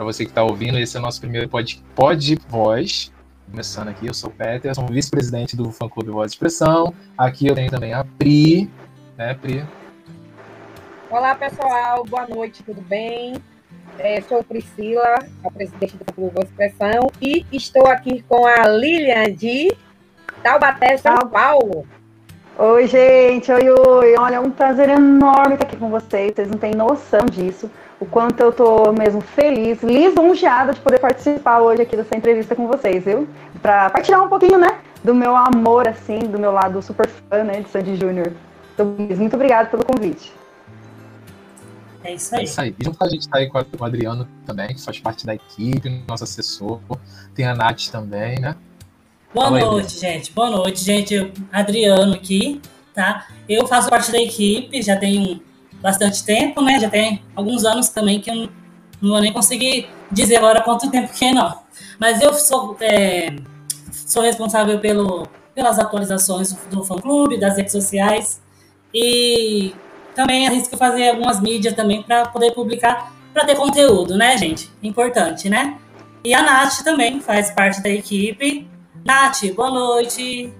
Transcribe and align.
Para 0.00 0.06
você 0.06 0.24
que 0.24 0.30
está 0.30 0.42
ouvindo, 0.42 0.78
esse 0.78 0.96
é 0.96 0.98
o 0.98 1.02
nosso 1.02 1.20
primeiro 1.20 1.46
pod, 1.46 1.84
pod 1.94 2.38
Voz. 2.48 3.12
Começando 3.50 3.88
aqui, 3.88 4.06
eu 4.06 4.14
sou 4.14 4.30
o 4.30 4.32
Peter, 4.32 4.74
sou 4.74 4.86
vice-presidente 4.86 5.54
do 5.54 5.70
Fã 5.70 5.90
Clube 5.90 6.10
Voz 6.10 6.32
de 6.32 6.36
Expressão. 6.36 6.94
Aqui 7.18 7.48
eu 7.48 7.54
tenho 7.54 7.70
também 7.70 7.92
a 7.92 8.02
Pri, 8.02 8.70
né, 9.18 9.34
Pri? 9.34 9.62
Olá, 11.10 11.34
pessoal, 11.34 12.02
boa 12.06 12.26
noite, 12.26 12.62
tudo 12.62 12.80
bem? 12.80 13.34
É, 13.98 14.22
sou 14.22 14.42
Priscila, 14.42 15.16
a 15.44 15.50
presidente 15.50 15.98
do 15.98 16.04
Fã 16.06 16.12
Clube 16.14 16.34
Voz 16.34 16.46
de 16.46 16.52
Expressão, 16.52 17.10
e 17.20 17.44
estou 17.52 17.86
aqui 17.86 18.24
com 18.26 18.46
a 18.46 18.66
Lilian 18.68 19.30
de 19.34 19.70
Taubaté, 20.42 20.96
São 20.96 21.28
Paulo. 21.28 21.86
Oi, 22.56 22.86
gente, 22.86 23.52
oi, 23.52 23.68
oi. 23.68 24.14
Olha, 24.18 24.36
é 24.36 24.40
um 24.40 24.50
prazer 24.50 24.88
enorme 24.88 25.56
estar 25.56 25.66
aqui 25.66 25.76
com 25.76 25.90
vocês. 25.90 26.32
Vocês 26.34 26.48
não 26.48 26.56
têm 26.56 26.72
noção 26.72 27.26
disso 27.26 27.70
o 28.00 28.06
quanto 28.06 28.40
eu 28.40 28.50
tô 28.50 28.92
mesmo 28.92 29.20
feliz, 29.20 29.82
lisonjeada 29.82 30.72
de 30.72 30.80
poder 30.80 30.98
participar 30.98 31.60
hoje 31.60 31.82
aqui 31.82 31.94
dessa 31.94 32.16
entrevista 32.16 32.56
com 32.56 32.66
vocês, 32.66 33.04
viu? 33.04 33.28
Para 33.60 33.90
partilhar 33.90 34.24
um 34.24 34.28
pouquinho, 34.28 34.58
né, 34.58 34.78
do 35.04 35.14
meu 35.14 35.36
amor, 35.36 35.86
assim, 35.86 36.18
do 36.18 36.38
meu 36.38 36.50
lado 36.50 36.80
super 36.80 37.06
fã, 37.06 37.44
né, 37.44 37.60
de 37.60 37.68
Sandy 37.68 37.96
Júnior. 37.96 38.32
Muito 39.18 39.34
obrigada 39.34 39.68
pelo 39.68 39.84
convite. 39.84 40.32
É 42.02 42.14
isso 42.14 42.34
aí. 42.34 42.40
É 42.40 42.44
isso 42.44 42.60
aí. 42.62 42.74
E 42.78 42.84
junto 42.84 42.96
com 42.96 43.04
a 43.04 43.08
gente 43.10 43.28
tá 43.28 43.36
aí 43.36 43.50
com 43.50 43.58
o 43.58 43.84
Adriano 43.84 44.26
também, 44.46 44.68
que 44.68 44.82
faz 44.82 44.98
parte 44.98 45.26
da 45.26 45.34
equipe, 45.34 46.02
nosso 46.08 46.24
assessor. 46.24 46.80
Tem 47.34 47.46
a 47.46 47.54
Nath 47.54 47.88
também, 47.92 48.40
né? 48.40 48.56
Boa 49.34 49.48
Fala 49.48 49.60
noite, 49.60 50.06
aí, 50.06 50.12
gente. 50.14 50.32
Boa 50.32 50.50
noite, 50.50 50.82
gente. 50.82 51.32
Adriano 51.52 52.14
aqui, 52.14 52.62
tá? 52.94 53.26
Eu 53.46 53.66
faço 53.66 53.90
parte 53.90 54.10
da 54.10 54.18
equipe, 54.18 54.80
já 54.80 54.96
tenho 54.96 55.42
bastante 55.80 56.24
tempo, 56.24 56.62
né? 56.62 56.78
Já 56.78 56.88
tem 56.88 57.22
alguns 57.34 57.64
anos 57.64 57.88
também 57.88 58.20
que 58.20 58.30
eu 58.30 58.48
não 59.00 59.10
vou 59.10 59.20
nem 59.20 59.32
conseguir 59.32 59.88
dizer 60.10 60.36
agora 60.36 60.60
quanto 60.60 60.90
tempo 60.90 61.12
que 61.12 61.24
é, 61.24 61.32
não. 61.32 61.58
Mas 61.98 62.20
eu 62.20 62.32
sou, 62.34 62.76
é, 62.80 63.34
sou 63.90 64.22
responsável 64.22 64.78
pelo, 64.78 65.26
pelas 65.54 65.78
atualizações 65.78 66.52
do 66.70 66.84
fã-clube, 66.84 67.38
das 67.38 67.56
redes 67.56 67.72
sociais 67.72 68.40
e 68.92 69.74
também 70.14 70.46
arrisco 70.46 70.76
fazer 70.76 71.10
algumas 71.10 71.40
mídias 71.40 71.74
também 71.74 72.02
para 72.02 72.26
poder 72.28 72.52
publicar, 72.52 73.12
para 73.32 73.44
ter 73.44 73.56
conteúdo, 73.56 74.16
né, 74.16 74.36
gente? 74.36 74.70
Importante, 74.82 75.48
né? 75.48 75.78
E 76.22 76.34
a 76.34 76.42
Nath 76.42 76.82
também 76.84 77.20
faz 77.20 77.50
parte 77.50 77.82
da 77.82 77.88
equipe. 77.88 78.68
Nath, 79.04 79.44
boa 79.54 79.70
noite. 79.70 80.52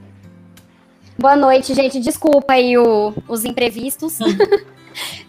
Boa 1.18 1.36
noite, 1.36 1.74
gente. 1.74 2.00
Desculpa 2.00 2.54
aí 2.54 2.78
o, 2.78 3.12
os 3.28 3.44
imprevistos. 3.44 4.18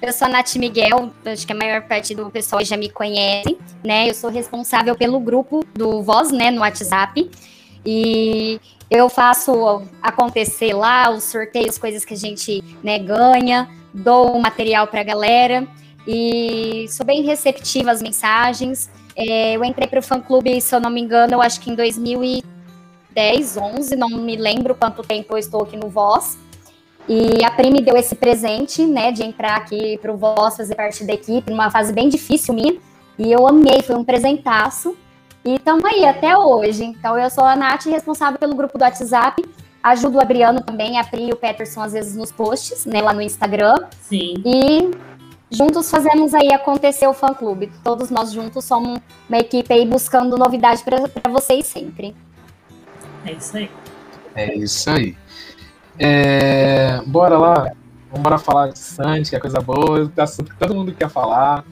Eu 0.02 0.12
sou 0.14 0.28
a 0.28 0.32
Nath 0.32 0.56
Miguel, 0.56 1.12
acho 1.26 1.46
que 1.46 1.54
a 1.54 1.56
maior 1.56 1.82
parte 1.84 2.16
do 2.16 2.30
pessoal 2.30 2.64
já 2.64 2.76
me 2.76 2.90
conhece, 2.90 3.58
né? 3.84 4.10
Eu 4.10 4.14
sou 4.14 4.30
responsável 4.30 4.96
pelo 4.96 5.20
grupo 5.20 5.64
do 5.74 6.02
Voz, 6.02 6.32
né, 6.32 6.50
no 6.50 6.62
WhatsApp. 6.62 7.30
E 7.86 8.60
eu 8.90 9.10
faço 9.10 9.84
acontecer 10.02 10.74
lá 10.74 11.10
os 11.10 11.24
sorteios, 11.24 11.78
coisas 11.78 12.04
que 12.04 12.14
a 12.14 12.18
gente 12.18 12.64
né, 12.84 13.00
ganha, 13.00 13.70
dou 13.94 14.36
um 14.36 14.40
material 14.42 14.88
para 14.88 15.02
a 15.02 15.04
galera 15.04 15.68
e 16.08 16.86
sou 16.90 17.06
bem 17.06 17.22
receptiva 17.24 17.92
às 17.92 18.02
mensagens. 18.02 18.90
É, 19.16 19.56
eu 19.56 19.64
entrei 19.64 19.88
para 19.88 20.00
o 20.00 20.04
fã-clube, 20.04 20.60
se 20.62 20.74
eu 20.76 20.80
não 20.80 20.90
me 20.90 21.02
engano, 21.02 21.34
eu 21.34 21.42
acho 21.42 21.60
que 21.60 21.70
em 21.70 21.76
2010, 21.76 23.58
11, 23.58 23.96
não 23.96 24.10
me 24.10 24.36
lembro 24.36 24.76
quanto 24.76 25.04
tempo 25.04 25.34
eu 25.34 25.38
estou 25.38 25.64
aqui 25.64 25.78
no 25.78 25.90
Voz. 25.90 26.38
E 27.08 27.44
a 27.44 27.52
Pri 27.52 27.72
me 27.72 27.82
deu 27.82 27.98
esse 27.98 28.16
presente, 28.16 28.86
né, 28.86 29.12
de 29.12 29.24
entrar 29.24 29.56
aqui 29.56 29.98
para 29.98 30.12
o 30.12 30.18
Voz 30.18 30.56
fazer 30.56 30.76
parte 30.76 31.04
da 31.04 31.14
equipe, 31.14 31.50
numa 31.52 31.70
fase 31.70 31.92
bem 31.92 32.08
difícil 32.08 32.54
minha. 32.54 32.78
E 33.18 33.32
eu 33.32 33.48
amei, 33.48 33.82
foi 33.82 33.96
um 33.96 34.04
presentaço. 34.04 34.96
E 35.44 35.56
estamos 35.56 35.84
aí 35.84 36.06
até 36.06 36.38
hoje. 36.38 36.84
Então, 36.84 37.18
eu 37.18 37.30
sou 37.30 37.44
a 37.44 37.56
Nath, 37.56 37.86
responsável 37.86 38.40
pelo 38.40 38.56
grupo 38.56 38.78
do 38.78 38.84
WhatsApp. 38.84 39.44
Ajudo 39.84 40.20
o 40.20 40.22
Adriano 40.22 40.62
também, 40.62 41.00
a 41.00 41.04
Pri 41.04 41.30
e 41.30 41.32
o 41.32 41.36
Peterson, 41.36 41.82
às 41.82 41.94
vezes, 41.94 42.16
nos 42.16 42.32
posts, 42.32 42.86
né, 42.86 43.02
lá 43.02 43.14
no 43.14 43.22
Instagram. 43.22 43.76
Sim. 44.02 44.36
E 44.46 44.92
juntos 45.50 45.90
fazemos 45.90 46.34
aí 46.34 46.54
acontecer 46.54 47.08
o 47.08 47.14
fã-clube. 47.14 47.72
Todos 47.84 48.12
nós 48.12 48.32
juntos 48.32 48.64
somos 48.64 49.00
uma 49.28 49.38
equipe 49.40 49.74
aí 49.74 49.86
buscando 49.86 50.38
novidade 50.38 50.84
para 50.84 51.32
vocês 51.32 51.66
sempre. 51.66 52.16
É 53.26 53.34
isso 53.34 53.58
aí. 53.58 53.72
É 54.36 54.56
isso 54.56 54.90
aí. 54.90 55.18
É, 56.00 57.02
bora 57.06 57.38
lá, 57.38 57.72
vamos 58.12 58.42
falar 58.42 58.70
de 58.70 58.80
Sandy, 58.80 59.30
que 59.30 59.36
é 59.36 59.40
coisa 59.40 59.60
boa, 59.60 60.12
assunto 60.18 60.52
que 60.52 60.58
todo 60.58 60.76
mundo 60.76 60.94
quer 60.94 61.10
falar. 61.10 61.64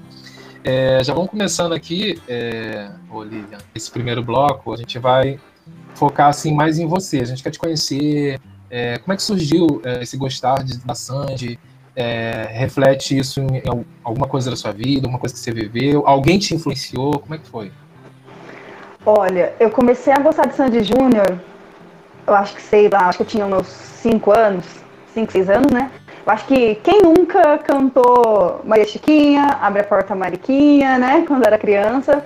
É, 0.64 1.04
já 1.04 1.14
vamos 1.14 1.30
começando 1.30 1.74
aqui, 1.74 2.22
é, 2.28 2.92
esse 3.74 3.90
primeiro 3.90 4.22
bloco, 4.24 4.74
a 4.74 4.78
gente 4.78 5.00
vai 5.00 5.40
focar 5.96 6.28
assim 6.28 6.54
mais 6.54 6.78
em 6.78 6.86
você, 6.86 7.20
a 7.20 7.26
gente 7.26 7.42
quer 7.42 7.52
te 7.52 7.60
conhecer, 7.60 8.40
é, 8.70 8.98
como 9.00 9.14
é 9.14 9.16
que 9.16 9.24
surgiu 9.24 9.82
é, 9.84 10.04
esse 10.04 10.18
gostar 10.18 10.64
de, 10.64 10.78
da 10.80 10.94
Sandy, 10.94 11.60
é, 11.96 12.48
reflete 12.52 13.18
isso 13.18 13.42
em, 13.42 13.58
em, 13.58 13.86
alguma 14.04 14.28
coisa 14.28 14.50
da 14.50 14.56
sua 14.56 14.72
vida, 14.72 15.08
alguma 15.08 15.20
coisa 15.20 15.34
que 15.34 15.42
você 15.42 15.52
viveu, 15.52 16.04
alguém 16.06 16.38
te 16.38 16.54
influenciou, 16.54 17.20
como 17.20 17.36
é 17.36 17.38
que 17.38 17.48
foi? 17.48 17.72
Olha, 19.06 19.54
eu 19.60 19.70
comecei 19.72 20.12
a 20.14 20.20
gostar 20.20 20.48
de 20.48 20.56
Sandy 20.56 20.84
Júnior, 20.84 21.40
eu 22.30 22.36
acho 22.36 22.56
que 22.56 22.62
sei 22.62 22.90
lá, 22.90 23.08
acho 23.08 23.18
que 23.18 23.24
eu 23.24 23.28
tinha 23.28 23.46
uns 23.46 23.68
cinco 23.68 24.32
anos, 24.32 24.66
cinco, 25.14 25.32
seis 25.32 25.50
anos, 25.50 25.72
né? 25.72 25.92
Eu 26.26 26.32
acho 26.32 26.46
que 26.46 26.76
quem 26.76 27.02
nunca 27.02 27.58
cantou 27.60 28.62
Maria 28.64 28.86
Chiquinha, 28.86 29.58
Abre 29.62 29.82
a 29.82 29.84
Porta 29.84 30.16
Mariquinha, 30.16 30.98
né? 30.98 31.24
Quando 31.28 31.46
era 31.46 31.58
criança. 31.58 32.24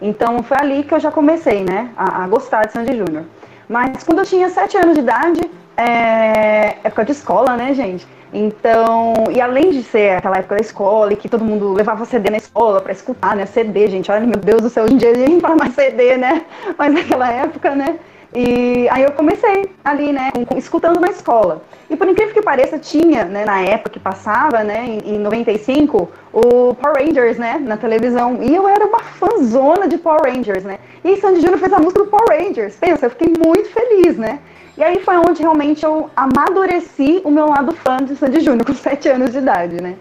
Então 0.00 0.42
foi 0.42 0.56
ali 0.58 0.82
que 0.82 0.94
eu 0.94 1.00
já 1.00 1.10
comecei, 1.10 1.62
né? 1.62 1.90
A, 1.96 2.24
a 2.24 2.28
gostar 2.28 2.66
de 2.66 2.72
Sandy 2.72 2.96
Júnior. 2.96 3.24
Mas 3.68 4.02
quando 4.02 4.20
eu 4.20 4.24
tinha 4.24 4.48
sete 4.48 4.76
anos 4.76 4.94
de 4.94 5.00
idade, 5.00 5.40
é 5.76 6.76
época 6.82 7.04
de 7.04 7.12
escola, 7.12 7.56
né, 7.56 7.74
gente? 7.74 8.06
Então, 8.32 9.12
e 9.30 9.40
além 9.40 9.70
de 9.70 9.82
ser 9.82 10.16
aquela 10.16 10.38
época 10.38 10.54
da 10.54 10.60
escola 10.62 11.12
e 11.12 11.16
que 11.16 11.28
todo 11.28 11.44
mundo 11.44 11.74
levava 11.74 12.06
CD 12.06 12.30
na 12.30 12.38
escola 12.38 12.80
para 12.80 12.92
escutar, 12.92 13.36
né? 13.36 13.44
CD, 13.44 13.88
gente, 13.88 14.10
olha, 14.10 14.26
meu 14.26 14.38
Deus 14.38 14.62
do 14.62 14.70
céu, 14.70 14.84
hoje 14.84 14.94
em 14.94 14.96
dia 14.96 15.10
a 15.10 15.14
gente 15.14 15.40
fala 15.40 15.56
mais 15.56 15.74
CD, 15.74 16.16
né? 16.16 16.42
Mas 16.78 16.94
naquela 16.94 17.30
época, 17.30 17.74
né? 17.74 17.98
E 18.34 18.88
aí 18.88 19.02
eu 19.02 19.12
comecei 19.12 19.70
ali, 19.84 20.10
né, 20.10 20.30
escutando 20.56 20.98
na 20.98 21.08
escola. 21.08 21.62
E 21.90 21.96
por 21.96 22.08
incrível 22.08 22.32
que 22.32 22.40
pareça, 22.40 22.78
tinha, 22.78 23.24
né, 23.24 23.44
na 23.44 23.60
época 23.60 23.90
que 23.90 24.00
passava, 24.00 24.64
né, 24.64 24.84
em, 24.86 25.16
em 25.16 25.18
95, 25.18 26.08
o 26.32 26.74
Power 26.74 27.04
Rangers, 27.04 27.36
né, 27.36 27.58
na 27.60 27.76
televisão. 27.76 28.38
E 28.42 28.54
eu 28.54 28.66
era 28.66 28.86
uma 28.86 29.00
fãzona 29.00 29.86
de 29.86 29.98
Power 29.98 30.34
Rangers, 30.34 30.64
né. 30.64 30.78
E 31.04 31.16
Sandy 31.18 31.40
Júnior 31.42 31.58
fez 31.58 31.72
a 31.74 31.78
música 31.78 32.04
do 32.04 32.10
Power 32.10 32.42
Rangers. 32.42 32.76
Pensa, 32.76 33.06
eu 33.06 33.10
fiquei 33.10 33.34
muito 33.38 33.68
feliz, 33.68 34.16
né. 34.16 34.38
E 34.78 34.82
aí 34.82 35.00
foi 35.00 35.16
onde 35.16 35.42
realmente 35.42 35.84
eu 35.84 36.08
amadureci 36.16 37.20
o 37.24 37.30
meu 37.30 37.46
lado 37.46 37.72
fã 37.72 37.98
de 37.98 38.16
Sandy 38.16 38.40
Júnior, 38.40 38.64
com 38.64 38.72
7 38.74 39.10
anos 39.10 39.32
de 39.32 39.38
idade, 39.38 39.82
né. 39.82 39.96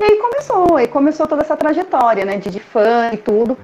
E 0.00 0.04
aí 0.04 0.16
começou, 0.16 0.76
aí 0.76 0.88
começou 0.88 1.26
toda 1.26 1.42
essa 1.42 1.56
trajetória, 1.56 2.24
né, 2.24 2.38
de, 2.38 2.50
de 2.50 2.60
fã 2.60 3.10
e 3.12 3.16
tudo. 3.16 3.56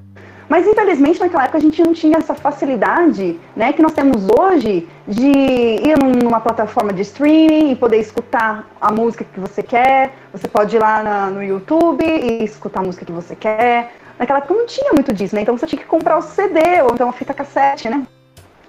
Mas 0.49 0.67
infelizmente 0.67 1.21
naquela 1.21 1.45
época 1.45 1.59
a 1.59 1.61
gente 1.61 1.83
não 1.83 1.93
tinha 1.93 2.19
essa 2.19 2.35
facilidade, 2.35 3.41
né, 3.57 3.73
que 3.73 3.81
nós 3.81 3.93
temos 3.93 4.27
hoje 4.39 4.87
de 5.07 5.27
ir 5.27 5.97
numa 6.23 6.41
plataforma 6.41 6.93
de 6.93 7.03
streaming 7.03 7.73
e 7.73 7.77
poder 7.77 7.99
escutar 7.99 8.69
a 8.81 8.93
música 8.93 9.25
que 9.25 9.41
você 9.41 9.63
quer. 9.63 10.15
Você 10.33 10.47
pode 10.47 10.77
ir 10.77 10.79
lá 10.79 11.03
na, 11.03 11.31
no 11.31 11.43
YouTube 11.43 12.05
e 12.05 12.45
escutar 12.45 12.81
a 12.81 12.85
música 12.85 13.05
que 13.05 13.13
você 13.13 13.35
quer. 13.35 13.95
Naquela 14.19 14.39
época 14.39 14.55
não 14.55 14.67
tinha 14.67 14.93
muito 14.93 15.13
disso, 15.13 15.35
né? 15.35 15.43
Então 15.43 15.57
você 15.57 15.67
tinha 15.67 15.81
que 15.81 15.89
comprar 15.89 16.19
o 16.19 16.23
CD 16.23 16.83
ou 16.83 16.91
então 16.93 17.09
a 17.09 17.13
fita 17.13 17.35
cassete, 17.35 17.89
né? 17.89 18.07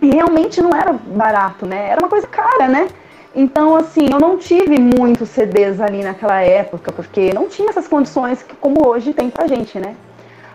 E 0.01 0.09
realmente 0.09 0.61
não 0.61 0.71
era 0.71 0.93
barato, 0.93 1.65
né? 1.65 1.89
Era 1.89 2.01
uma 2.01 2.09
coisa 2.09 2.27
cara, 2.27 2.67
né? 2.67 2.87
Então, 3.35 3.75
assim, 3.75 4.07
eu 4.11 4.17
não 4.17 4.37
tive 4.37 4.79
muitos 4.79 5.27
CDs 5.29 5.81
ali 5.81 6.01
naquela 6.01 6.41
época, 6.41 6.91
porque 6.93 7.33
não 7.33 7.49
tinha 7.49 7.69
essas 7.69 7.85
condições 7.85 8.41
que 8.41 8.55
como 8.55 8.87
hoje 8.87 9.13
tem 9.13 9.29
pra 9.29 9.45
gente, 9.45 9.77
né? 9.77 9.95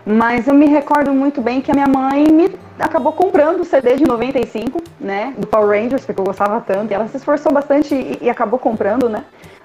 Mas 0.05 0.47
eu 0.47 0.53
me 0.53 0.65
recordo 0.65 1.13
muito 1.13 1.41
bem 1.41 1.61
que 1.61 1.71
a 1.71 1.73
minha 1.73 1.87
mãe 1.87 2.25
me 2.31 2.49
acabou 2.79 3.13
comprando 3.13 3.61
o 3.61 3.65
CD 3.65 3.95
de 3.95 4.03
95, 4.03 4.81
né? 4.99 5.33
Do 5.37 5.45
Power 5.45 5.79
Rangers, 5.79 6.05
porque 6.05 6.19
eu 6.19 6.25
gostava 6.25 6.59
tanto. 6.61 6.91
E 6.91 6.93
ela 6.93 7.07
se 7.07 7.17
esforçou 7.17 7.51
bastante 7.51 7.93
e, 7.93 8.17
e 8.21 8.29
acabou 8.29 8.57
comprando, 8.57 9.07
né? 9.07 9.23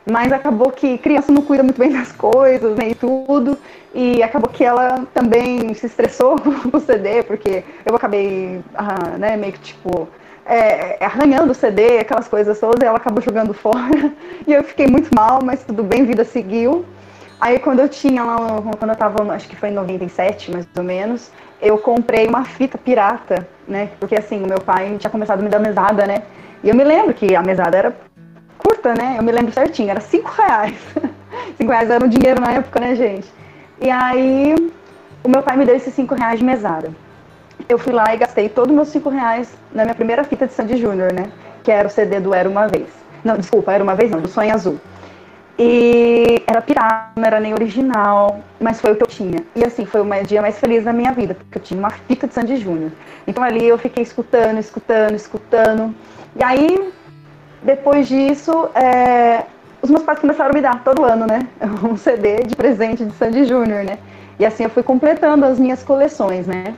Mas 0.08 0.32
acabou 0.32 0.70
que 0.70 0.98
criança 0.98 1.32
não 1.32 1.42
cuida 1.42 1.62
muito 1.62 1.78
bem 1.78 1.90
das 1.90 2.12
coisas, 2.12 2.76
né? 2.76 2.90
E 2.90 2.94
tudo. 2.94 3.58
E 3.94 4.22
acabou 4.22 4.50
que 4.50 4.62
ela 4.62 5.06
também 5.14 5.72
se 5.74 5.86
estressou 5.86 6.36
com 6.70 6.76
o 6.76 6.80
CD, 6.80 7.22
porque 7.22 7.64
eu 7.84 7.96
acabei, 7.96 8.62
ah, 8.74 9.16
né, 9.18 9.36
meio 9.36 9.54
que 9.54 9.60
tipo. 9.60 10.08
É, 10.48 11.04
arranhando 11.04 11.50
o 11.50 11.54
CD, 11.54 11.98
aquelas 11.98 12.28
coisas 12.28 12.60
todas, 12.60 12.80
e 12.80 12.86
ela 12.86 12.98
acabou 12.98 13.20
jogando 13.20 13.52
fora. 13.52 14.12
E 14.46 14.52
eu 14.52 14.62
fiquei 14.62 14.86
muito 14.86 15.10
mal, 15.12 15.40
mas 15.42 15.64
tudo 15.64 15.82
bem, 15.82 16.04
vida 16.04 16.22
seguiu. 16.24 16.84
Aí 17.40 17.58
quando 17.58 17.80
eu 17.80 17.88
tinha 17.88 18.24
lá, 18.24 18.36
quando 18.78 18.90
eu 18.90 18.96
tava, 18.96 19.32
acho 19.32 19.48
que 19.48 19.56
foi 19.56 19.68
em 19.68 19.72
97, 19.72 20.50
mais 20.50 20.66
ou 20.76 20.82
menos, 20.82 21.30
eu 21.60 21.78
comprei 21.78 22.26
uma 22.26 22.44
fita 22.44 22.78
pirata, 22.78 23.46
né? 23.68 23.90
Porque 24.00 24.16
assim, 24.16 24.42
o 24.42 24.46
meu 24.46 24.60
pai 24.60 24.96
tinha 24.98 25.10
começado 25.10 25.40
a 25.40 25.42
me 25.42 25.48
dar 25.48 25.58
mesada, 25.58 26.06
né? 26.06 26.22
E 26.64 26.68
eu 26.68 26.74
me 26.74 26.84
lembro 26.84 27.12
que 27.12 27.34
a 27.36 27.42
mesada 27.42 27.76
era 27.76 27.96
curta, 28.56 28.94
né? 28.94 29.16
Eu 29.18 29.22
me 29.22 29.32
lembro 29.32 29.52
certinho, 29.52 29.90
era 29.90 30.00
5 30.00 30.30
reais. 30.30 30.76
5 31.58 31.70
reais 31.70 31.90
era 31.90 32.04
um 32.04 32.08
dinheiro 32.08 32.40
na 32.40 32.52
época, 32.52 32.80
né, 32.80 32.94
gente? 32.94 33.30
E 33.80 33.90
aí 33.90 34.54
o 35.22 35.28
meu 35.28 35.42
pai 35.42 35.56
me 35.56 35.64
deu 35.66 35.74
esses 35.74 35.92
cinco 35.92 36.14
reais 36.14 36.38
de 36.38 36.44
mesada. 36.44 36.90
Eu 37.68 37.78
fui 37.78 37.92
lá 37.92 38.14
e 38.14 38.16
gastei 38.16 38.48
todos 38.48 38.70
os 38.70 38.76
meus 38.76 38.88
cinco 38.88 39.10
reais 39.10 39.52
na 39.72 39.82
minha 39.82 39.94
primeira 39.94 40.22
fita 40.22 40.46
de 40.46 40.52
Sandy 40.52 40.76
Júnior, 40.76 41.12
né? 41.12 41.24
Que 41.64 41.72
era 41.72 41.88
o 41.88 41.90
CD 41.90 42.20
do 42.20 42.32
Era 42.32 42.48
Uma 42.48 42.68
Vez. 42.68 42.88
Não, 43.24 43.36
desculpa, 43.36 43.72
Era 43.72 43.82
Uma 43.82 43.96
Vez 43.96 44.10
não, 44.10 44.20
do 44.20 44.28
Sonho 44.28 44.54
Azul. 44.54 44.78
E 45.58 46.42
era 46.46 46.60
pirata, 46.60 47.12
não 47.16 47.24
era 47.24 47.40
nem 47.40 47.54
original, 47.54 48.40
mas 48.60 48.80
foi 48.80 48.92
o 48.92 48.96
que 48.96 49.02
eu 49.02 49.06
tinha. 49.06 49.42
E 49.54 49.64
assim, 49.64 49.86
foi 49.86 50.02
o 50.02 50.26
dia 50.26 50.42
mais 50.42 50.58
feliz 50.58 50.84
da 50.84 50.92
minha 50.92 51.12
vida, 51.12 51.34
porque 51.34 51.56
eu 51.56 51.62
tinha 51.62 51.80
uma 51.80 51.90
fita 51.90 52.26
de 52.26 52.34
Sandy 52.34 52.56
Júnior. 52.56 52.92
Então 53.26 53.42
ali 53.42 53.66
eu 53.66 53.78
fiquei 53.78 54.02
escutando, 54.02 54.58
escutando, 54.58 55.14
escutando. 55.14 55.94
E 56.38 56.44
aí, 56.44 56.92
depois 57.62 58.06
disso, 58.06 58.68
é, 58.74 59.44
os 59.80 59.90
meus 59.90 60.02
pais 60.02 60.18
começaram 60.18 60.50
a 60.50 60.54
me 60.54 60.60
dar 60.60 60.84
todo 60.84 61.04
ano, 61.04 61.26
né? 61.26 61.46
Um 61.88 61.96
CD 61.96 62.42
de 62.42 62.54
presente 62.54 63.04
de 63.04 63.12
Sandy 63.14 63.44
Júnior, 63.44 63.82
né? 63.82 63.98
E 64.38 64.44
assim 64.44 64.64
eu 64.64 64.70
fui 64.70 64.82
completando 64.82 65.46
as 65.46 65.58
minhas 65.58 65.82
coleções, 65.82 66.46
né? 66.46 66.74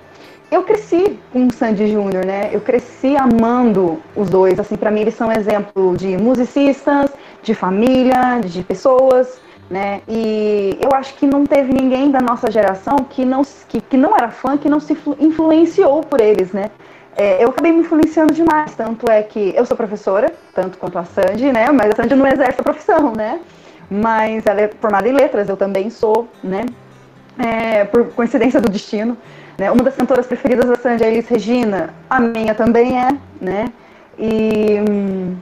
Eu 0.50 0.62
cresci 0.62 1.18
com 1.30 1.46
o 1.46 1.52
Sandy 1.52 1.92
Júnior, 1.92 2.24
né? 2.24 2.48
Eu 2.52 2.60
cresci 2.60 3.14
amando 3.16 4.00
os 4.16 4.30
dois. 4.30 4.58
Assim, 4.58 4.76
para 4.76 4.90
mim 4.90 5.00
eles 5.02 5.14
são 5.14 5.30
exemplo 5.30 5.94
de 5.96 6.16
musicistas, 6.16 7.10
de 7.42 7.54
família, 7.54 8.40
de 8.42 8.62
pessoas, 8.62 9.40
né? 9.68 10.00
E 10.08 10.78
eu 10.80 10.96
acho 10.96 11.14
que 11.14 11.26
não 11.26 11.44
teve 11.44 11.72
ninguém 11.72 12.10
da 12.10 12.20
nossa 12.20 12.50
geração 12.50 12.96
que 13.10 13.26
não, 13.26 13.42
que, 13.68 13.80
que 13.80 13.96
não 13.96 14.16
era 14.16 14.30
fã, 14.30 14.56
que 14.56 14.70
não 14.70 14.80
se 14.80 14.96
influenciou 15.20 16.00
por 16.02 16.20
eles, 16.20 16.52
né? 16.52 16.70
É, 17.14 17.44
eu 17.44 17.50
acabei 17.50 17.72
me 17.72 17.80
influenciando 17.80 18.32
demais, 18.32 18.74
tanto 18.74 19.10
é 19.10 19.22
que 19.22 19.52
eu 19.54 19.66
sou 19.66 19.76
professora, 19.76 20.32
tanto 20.54 20.78
quanto 20.78 20.98
a 20.98 21.04
Sandy, 21.04 21.52
né? 21.52 21.70
Mas 21.72 21.90
a 21.90 21.96
Sandy 21.96 22.14
não 22.14 22.26
exerce 22.26 22.60
a 22.60 22.62
profissão, 22.62 23.12
né? 23.14 23.40
Mas 23.90 24.46
ela 24.46 24.62
é 24.62 24.68
formada 24.80 25.08
em 25.08 25.12
letras, 25.12 25.48
eu 25.48 25.56
também 25.56 25.90
sou, 25.90 26.26
né? 26.42 26.64
É, 27.38 27.84
por 27.84 28.06
coincidência 28.12 28.60
do 28.60 28.70
destino. 28.70 29.16
Né? 29.58 29.70
Uma 29.72 29.82
das 29.82 29.96
cantoras 29.96 30.26
preferidas 30.26 30.66
da 30.66 30.76
Sandy 30.76 31.02
é 31.02 31.08
Elis 31.08 31.28
Regina, 31.28 31.92
a 32.08 32.20
minha 32.20 32.54
também 32.54 32.96
é, 32.96 33.08
né? 33.40 33.72
E 34.16 34.80
hum, 34.88 35.36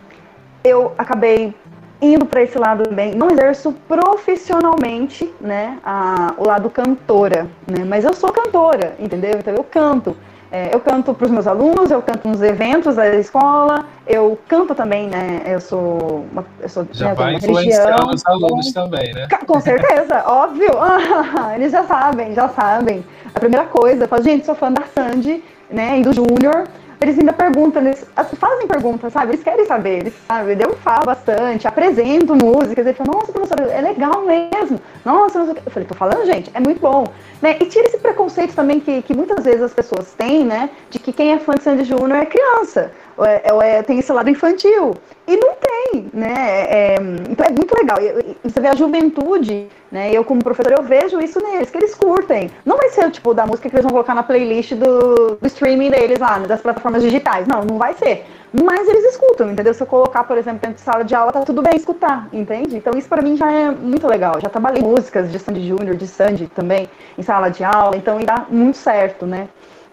eu 0.65 0.93
acabei 0.97 1.55
indo 2.01 2.25
para 2.25 2.43
esse 2.43 2.59
lado 2.59 2.85
também. 2.85 3.15
Não 3.15 3.31
exerço 3.31 3.73
profissionalmente, 3.87 5.31
né, 5.41 5.79
a, 5.85 6.35
o 6.39 6.47
lado 6.47 6.71
cantora, 6.71 7.47
né? 7.67 7.85
Mas 7.87 8.05
eu 8.05 8.15
sou 8.15 8.33
cantora, 8.33 8.97
entendeu? 8.99 9.33
Então 9.39 9.55
eu 9.55 9.65
canto. 9.65 10.17
É, 10.51 10.73
eu 10.73 10.79
canto 10.79 11.13
para 11.13 11.25
os 11.25 11.31
meus 11.31 11.47
alunos, 11.47 11.91
eu 11.91 12.01
canto 12.01 12.29
nos 12.29 12.41
eventos 12.41 12.95
da 12.95 13.09
escola, 13.17 13.85
eu 14.07 14.39
canto 14.47 14.75
também, 14.75 15.09
né? 15.09 15.43
Eu 15.45 15.61
sou 15.61 16.25
uma, 16.31 16.45
eu 16.61 16.69
sou 16.69 16.87
já 16.93 17.09
né, 17.09 17.15
vai 17.15 17.35
influenciar 17.35 18.07
os 18.07 18.25
alunos 18.25 18.73
também, 18.73 19.13
né? 19.13 19.27
Com 19.47 19.61
certeza, 19.61 20.23
óbvio. 20.27 20.71
eles 21.55 21.73
já 21.73 21.85
sabem, 21.85 22.33
já 22.35 22.49
sabem. 22.49 23.05
A 23.35 23.41
primeira 23.41 23.67
coisa, 23.67 24.05
eu 24.05 24.09
falo, 24.09 24.23
gente, 24.23 24.47
sou 24.47 24.55
fã 24.55 24.73
da 24.73 24.85
Sandy, 24.95 25.43
né? 25.69 25.99
E 25.99 26.03
do 26.03 26.13
Júnior 26.13 26.69
eles 27.01 27.19
ainda 27.19 27.33
perguntam, 27.33 27.83
eles 27.83 28.07
fazem 28.39 28.67
perguntas, 28.67 29.13
sabe? 29.13 29.33
Eles 29.33 29.45
querem 29.45 29.67
saber, 29.67 29.99
eles 29.99 30.15
sabem. 30.27 30.57
Eu 30.61 30.75
falo 30.77 31.05
bastante, 31.05 31.69
apresento 31.69 32.35
músicas, 32.35 32.87
eles 32.87 32.97
falam, 32.97 33.15
nossa, 33.15 33.33
professora, 33.33 33.65
é 33.71 33.81
legal 33.81 34.25
mesmo. 34.25 34.81
Nossa, 35.05 35.41
eu 35.41 35.71
falei, 35.71 35.87
tô 35.87 35.95
falando, 35.95 36.25
gente, 36.27 36.51
é 36.55 36.61
muito 36.61 36.81
bom. 36.81 37.05
Né? 37.43 37.57
E 37.61 37.67
tira 37.67 37.87
esse 37.87 37.99
preconceito 37.99 38.55
também 38.55 38.81
que, 38.81 39.03
que 39.03 39.15
muitas 39.15 39.45
vezes 39.45 39.63
as 39.63 39.75
pessoas 39.75 40.15
têm, 40.15 40.45
né? 40.45 40.71
De 40.91 40.99
que 40.99 41.13
quem 41.13 41.33
é 41.33 41.39
fã 41.39 41.55
de 41.55 41.63
Sandy 41.63 41.85
Júnior 41.85 42.17
é 42.17 42.25
criança, 42.25 42.91
é, 43.25 43.53
ou 43.53 43.63
é, 43.63 43.83
tem 43.83 43.99
esse 43.99 44.13
lado 44.13 44.29
infantil. 44.29 44.95
E 45.27 45.37
não 45.37 45.55
tem, 45.55 46.09
né? 46.13 46.67
É, 46.69 46.97
então 47.29 47.47
é 47.47 47.51
muito 47.51 47.75
legal. 47.75 47.97
Você 48.45 48.61
vê 48.61 48.69
a 48.69 48.77
juventude, 48.77 49.69
né? 49.91 50.11
Eu, 50.13 50.25
como 50.25 50.43
professor, 50.43 50.73
eu 50.73 50.85
vejo 50.85 51.21
isso 51.21 51.41
neles, 51.41 51.71
que 51.71 51.79
eles 51.79 51.95
curtem. 51.95 52.51
Não 52.65 52.77
vai 52.77 52.91
ser 52.91 53.07
o 53.07 53.11
tipo 53.11 53.35
da 53.35 53.47
música 53.47 53.69
que 53.69 53.75
eles 53.75 53.85
vão 53.85 53.93
colocar 53.93 54.15
na 54.15 54.23
playlist 54.23 54.75
do, 54.75 55.37
do 55.41 55.47
streaming 55.47 55.91
deles 55.91 56.19
lá, 56.19 56.39
né? 56.39 56.47
das 56.47 56.61
plataformas 56.61 57.03
digitais. 57.03 57.47
Não, 57.47 57.63
não 57.65 57.79
vai 57.79 57.95
ser. 57.95 58.25
Mas 58.53 58.89
eles 58.89 59.05
escutam, 59.05 59.51
entendeu? 59.51 59.75
Se 59.75 59.83
eu 59.83 59.87
colocar, 59.87 60.25
por 60.25 60.39
exemplo, 60.39 60.61
dentro 60.61 60.77
de 60.77 60.81
sala 60.81 61.05
de 61.05 61.15
aula, 61.15 61.33
tá 61.33 61.41
tudo 61.43 61.63
bem 61.63 61.77
escutar, 61.77 62.29
entende? 62.33 62.77
Então 62.77 62.97
isso 62.97 63.09
para 63.09 63.21
mim 63.21 63.37
já 63.37 63.51
é 63.51 63.71
muito 63.71 64.07
legal. 64.07 64.41
Já 64.41 64.49
trabalhei 64.49 64.83
músicas 64.83 65.31
de 65.31 65.39
Sandy 65.39 65.67
Júnior, 65.67 65.97
de 65.97 66.07
Sandy 66.07 66.47
também, 66.47 66.89
em 67.19 67.23
sala 67.23 67.51
de 67.51 67.65
aula, 67.65 67.97
então 67.97 68.19
dá 68.25 68.47
muito 68.49 68.79
certo, 68.79 69.27
né? 69.27 69.49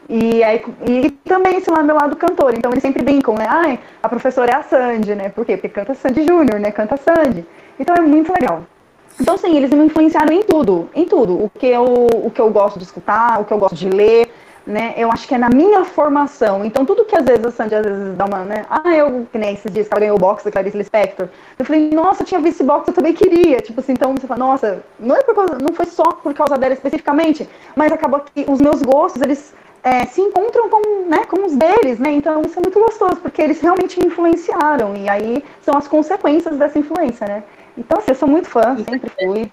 E, 0.10 0.44
aí, 0.44 0.64
e 0.88 1.10
também 1.10 1.58
esse 1.58 1.70
lá 1.70 1.82
meu 1.82 1.96
lado 1.96 2.16
cantor. 2.16 2.54
Então 2.56 2.72
eles 2.72 2.82
sempre 2.82 3.04
brincam, 3.04 3.36
né? 3.36 3.46
Ai, 3.48 3.80
a 4.02 4.10
professora 4.10 4.52
é 4.52 4.56
a 4.56 4.64
Sandy, 4.64 5.16
né? 5.16 5.30
Por 5.30 5.46
quê? 5.46 5.56
Porque 5.56 5.70
canta 5.70 5.94
Sandy 5.94 6.26
Júnior, 6.26 6.60
né? 6.60 6.72
Canta 6.72 6.98
Sandy. 6.98 7.46
Então 7.80 7.96
é 7.96 8.02
muito 8.02 8.32
legal. 8.34 8.64
Então, 9.20 9.38
sim, 9.38 9.56
eles 9.56 9.70
me 9.70 9.86
influenciaram 9.86 10.34
em 10.34 10.44
tudo, 10.44 10.90
em 10.94 11.06
tudo. 11.06 11.44
O 11.44 11.50
que 11.50 11.68
eu, 11.68 11.84
o 11.86 12.32
que 12.32 12.42
eu 12.42 12.50
gosto 12.50 12.80
de 12.80 12.86
escutar, 12.86 13.40
o 13.40 13.46
que 13.46 13.54
eu 13.54 13.60
gosto 13.60 13.76
de 13.76 13.88
ler, 13.88 14.28
né? 14.66 14.94
Eu 14.98 15.12
acho 15.12 15.28
que 15.28 15.36
é 15.36 15.38
na 15.38 15.50
minha 15.50 15.86
formação. 15.86 16.66
Então, 16.66 16.86
tudo 16.86 17.06
que 17.06 17.16
às 17.16 17.26
vezes 17.26 17.46
a 17.46 17.52
Sandy 17.52 17.76
às 17.76 17.86
vezes 17.86 18.16
dá 18.16 18.26
uma, 18.26 18.40
né? 18.40 18.66
Ah, 18.70 18.96
eu, 18.96 19.28
que 19.32 19.38
nem 19.38 19.54
esses 19.54 19.72
dias 19.72 19.88
que 19.88 19.94
ela 19.94 20.00
ganhou 20.00 20.18
o 20.18 20.20
box 20.20 20.44
da 20.44 20.52
Clarice 20.52 20.78
Lispector. 20.78 21.28
Eu 21.60 21.66
falei, 21.66 21.92
nossa, 21.92 22.24
eu 22.24 22.26
tinha 22.26 22.40
visto 22.40 22.56
esse 22.56 22.64
box, 22.64 22.88
eu 22.88 22.94
também 22.94 23.14
queria. 23.14 23.58
Tipo 23.58 23.80
assim, 23.82 23.92
então 23.92 24.16
você 24.16 24.26
fala, 24.26 24.40
nossa, 24.40 24.84
não, 25.00 25.16
é 25.16 25.22
por 25.22 25.36
causa, 25.36 25.58
não 25.62 25.74
foi 25.74 25.86
só 25.86 26.04
por 26.04 26.34
causa 26.34 26.58
dela 26.58 26.74
especificamente, 26.74 27.48
mas 27.76 27.92
acabou 27.92 28.22
que 28.22 28.46
os 28.50 28.60
meus 28.60 28.82
gostos, 28.82 29.22
eles 29.22 29.54
é, 29.84 30.06
se 30.06 30.22
encontram 30.22 30.70
com, 30.70 31.06
né, 31.08 31.26
com 31.26 31.46
os 31.46 31.56
deles, 31.56 32.00
né? 32.00 32.12
Então 32.12 32.42
isso 32.42 32.58
é 32.58 32.62
muito 32.62 32.80
gostoso, 32.80 33.18
porque 33.18 33.42
eles 33.42 33.60
realmente 33.60 34.00
influenciaram, 34.00 34.96
e 34.96 35.10
aí 35.10 35.44
são 35.62 35.78
as 35.78 35.88
consequências 35.88 36.58
dessa 36.58 36.80
influência, 36.80 37.28
né? 37.28 37.44
Então, 37.78 37.98
assim, 37.98 38.12
eu 38.12 38.16
sou 38.16 38.28
muito 38.28 38.48
fã, 38.48 38.78
sempre 38.78 39.12
fui. 39.20 39.52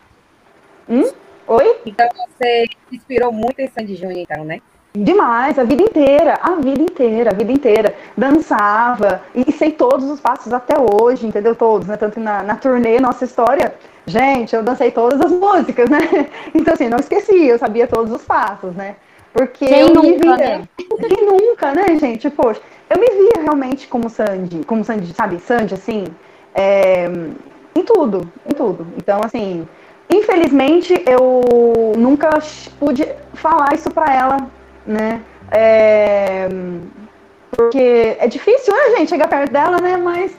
Hum? 0.89 1.11
Oi? 1.49 1.77
Então 1.85 2.07
você 2.15 2.67
inspirou 2.93 3.33
muito 3.33 3.59
em 3.59 3.69
Sandy 3.69 3.97
Júnior, 3.97 4.19
então, 4.19 4.45
né? 4.45 4.61
Demais, 4.93 5.59
a 5.59 5.65
vida 5.65 5.83
inteira, 5.83 6.39
a 6.43 6.57
vida 6.57 6.83
inteira, 6.83 7.31
a 7.31 7.35
vida 7.35 7.53
inteira. 7.53 7.95
Dançava 8.17 9.23
e 9.35 9.51
sei 9.53 9.73
todos 9.73 10.09
os 10.11 10.21
passos 10.21 10.53
até 10.53 10.75
hoje, 10.79 11.27
entendeu? 11.27 11.55
Todos, 11.55 11.89
né? 11.89 11.97
Tanto 11.97 12.21
na, 12.21 12.43
na 12.43 12.57
turnê, 12.57 13.01
nossa 13.01 13.25
história, 13.25 13.75
gente, 14.07 14.55
eu 14.55 14.63
dancei 14.63 14.91
todas 14.91 15.21
as 15.21 15.31
músicas, 15.33 15.89
né? 15.89 15.99
Então, 16.55 16.75
assim, 16.75 16.89
não 16.89 16.99
esqueci, 16.99 17.47
eu 17.47 17.59
sabia 17.59 17.87
todos 17.87 18.13
os 18.13 18.25
passos, 18.25 18.75
né? 18.75 18.97
Porque 19.33 19.67
Quem 19.67 19.81
eu 19.81 19.89
nunca, 19.95 20.09
me 20.09 20.19
via. 20.19 20.37
né? 20.37 20.69
Quem 20.79 21.27
nunca, 21.27 21.73
né, 21.73 21.99
gente? 21.99 22.29
Poxa, 22.31 22.61
eu 22.89 23.01
me 23.01 23.07
via 23.07 23.43
realmente 23.43 23.87
como 23.87 24.11
Sandy, 24.11 24.65
como 24.65 24.85
Sandy, 24.85 25.13
sabe? 25.15 25.39
Sandy, 25.39 25.75
assim, 25.75 26.05
é, 26.55 27.07
em 27.75 27.83
tudo, 27.85 28.31
em 28.45 28.55
tudo. 28.55 28.87
Então, 28.97 29.21
assim, 29.25 29.67
infelizmente 30.11 31.05
eu 31.07 31.41
nunca 31.97 32.31
pude 32.79 33.07
falar 33.35 33.75
isso 33.75 33.91
pra 33.91 34.13
ela, 34.15 34.51
né? 34.85 35.23
É, 35.53 36.49
porque 37.51 38.17
é 38.19 38.27
difícil, 38.27 38.75
né, 38.75 38.97
gente, 38.99 39.11
chegar 39.11 39.29
perto 39.29 39.53
dela, 39.53 39.81
né? 39.81 39.97
Mas 39.97 40.33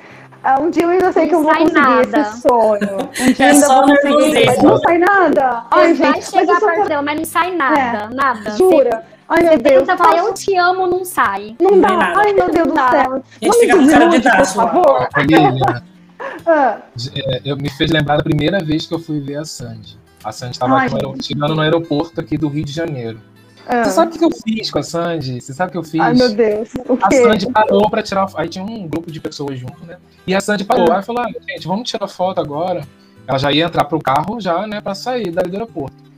um 0.59 0.69
dia 0.71 0.83
eu 0.83 0.89
ainda 0.89 1.11
sei 1.11 1.23
Não 1.23 1.29
que 1.29 1.35
eu 1.35 1.43
vou 1.43 1.51
sai 1.51 1.59
conseguir 1.61 1.81
nada. 1.81 2.19
esse 2.21 2.41
sonho. 2.41 2.97
Um 3.19 3.31
dia 3.33 3.45
É 3.45 3.49
eu 3.49 3.53
ainda 3.53 3.65
só 3.67 3.85
vou 3.85 3.95
conseguir, 3.95 4.45
mas 4.47 4.63
não 4.63 4.77
sai 4.79 4.97
nada. 4.97 5.63
Ai, 5.71 5.93
Você 5.95 6.01
vai 6.03 6.13
gente, 6.13 6.25
chegar 6.31 6.53
mas 6.53 6.63
perto 6.63 6.87
dela, 6.87 7.01
mas 7.01 7.17
não 7.17 7.25
sai 7.25 7.55
nada, 7.55 8.09
nada. 8.13 8.51
jura? 8.57 9.03
Ai, 9.29 9.43
meu 9.43 9.57
Deus. 9.57 9.79
tenta 9.87 9.97
falar, 9.97 10.17
eu 10.17 10.33
te 10.33 10.57
amo, 10.57 10.87
não 10.87 11.05
sai. 11.05 11.55
Não 11.61 11.71
Não 11.71 11.81
dá. 11.81 11.89
nada. 11.95 12.19
Ai, 12.19 12.33
meu 12.33 12.51
Deus 12.51 12.67
do 12.67 12.73
Não 12.73 12.83
dá. 12.83 12.89
céu. 12.91 13.13
A 13.13 13.15
gente 13.15 13.47
Não 13.47 13.53
fica 13.53 13.75
com 13.77 13.81
me 13.83 13.91
cara 13.91 14.05
de 14.07 14.17
desilude, 14.19 14.37
por 14.37 14.45
favor. 14.47 15.07
Lilian, 15.17 15.83
Ah, 16.45 16.77
é, 17.15 17.41
eu 17.45 17.57
me 17.57 17.69
fez 17.69 17.89
lembrar 17.91 18.17
da 18.17 18.23
primeira 18.23 18.63
vez 18.63 18.85
que 18.85 18.93
eu 18.93 18.99
fui 18.99 19.19
ver 19.19 19.37
a 19.37 19.45
Sandy. 19.45 19.97
A 20.23 20.31
Sandy 20.31 20.51
estava 20.53 20.75
Ai, 20.75 20.87
chegando 21.21 21.55
no 21.55 21.61
aeroporto 21.61 22.19
aqui 22.21 22.37
do 22.37 22.47
Rio 22.47 22.63
de 22.63 22.71
Janeiro. 22.71 23.19
Ah. 23.67 23.83
Você 23.83 23.91
sabe 23.91 24.15
o 24.15 24.19
que 24.19 24.25
eu 24.25 24.31
fiz 24.31 24.71
com 24.71 24.79
a 24.79 24.83
Sandy? 24.83 25.41
Você 25.41 25.53
sabe 25.53 25.69
o 25.69 25.71
que 25.71 25.77
eu 25.77 25.83
fiz? 25.83 26.01
Ai, 26.01 26.13
meu 26.13 26.33
Deus. 26.33 26.69
A? 27.01 27.11
Sandy 27.11 27.51
parou 27.51 27.89
pra 27.89 28.01
tirar 28.01 28.27
Aí 28.35 28.49
tinha 28.49 28.63
um 28.63 28.87
grupo 28.87 29.11
de 29.11 29.19
pessoas 29.19 29.59
junto, 29.59 29.85
né? 29.85 29.97
E 30.25 30.35
a 30.35 30.41
Sandy 30.41 30.63
parou. 30.63 30.91
Aí 30.91 31.03
falou: 31.03 31.23
ah, 31.23 31.29
gente, 31.49 31.67
vamos 31.67 31.89
tirar 31.89 32.07
foto 32.07 32.39
agora. 32.39 32.81
Ela 33.27 33.37
já 33.37 33.51
ia 33.51 33.65
entrar 33.65 33.85
pro 33.85 33.99
carro, 33.99 34.41
já, 34.41 34.65
né, 34.67 34.81
pra 34.81 34.95
sair 34.95 35.31
dali 35.31 35.49
do 35.49 35.55
aeroporto. 35.55 36.10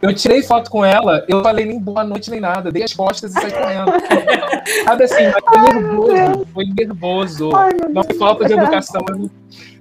Eu 0.00 0.14
tirei 0.14 0.42
foto 0.42 0.70
com 0.70 0.84
ela, 0.84 1.24
eu 1.28 1.42
falei 1.42 1.66
nem 1.66 1.78
boa 1.78 2.02
noite 2.02 2.30
nem 2.30 2.40
nada, 2.40 2.70
dei 2.72 2.82
as 2.82 2.94
costas 2.94 3.30
e 3.34 3.40
saí 3.40 3.52
correndo. 3.52 3.92
Sabe 4.84 5.04
assim, 5.04 5.24
mas 5.24 5.44
foi 5.44 5.72
nervoso, 5.74 6.46
foi 6.54 6.64
nervoso. 6.76 7.56
Ai, 7.56 7.70
Não 7.90 8.02
foi 8.04 8.16
falta 8.16 8.44
de 8.46 8.52
educação. 8.54 9.04
eu 9.08 9.30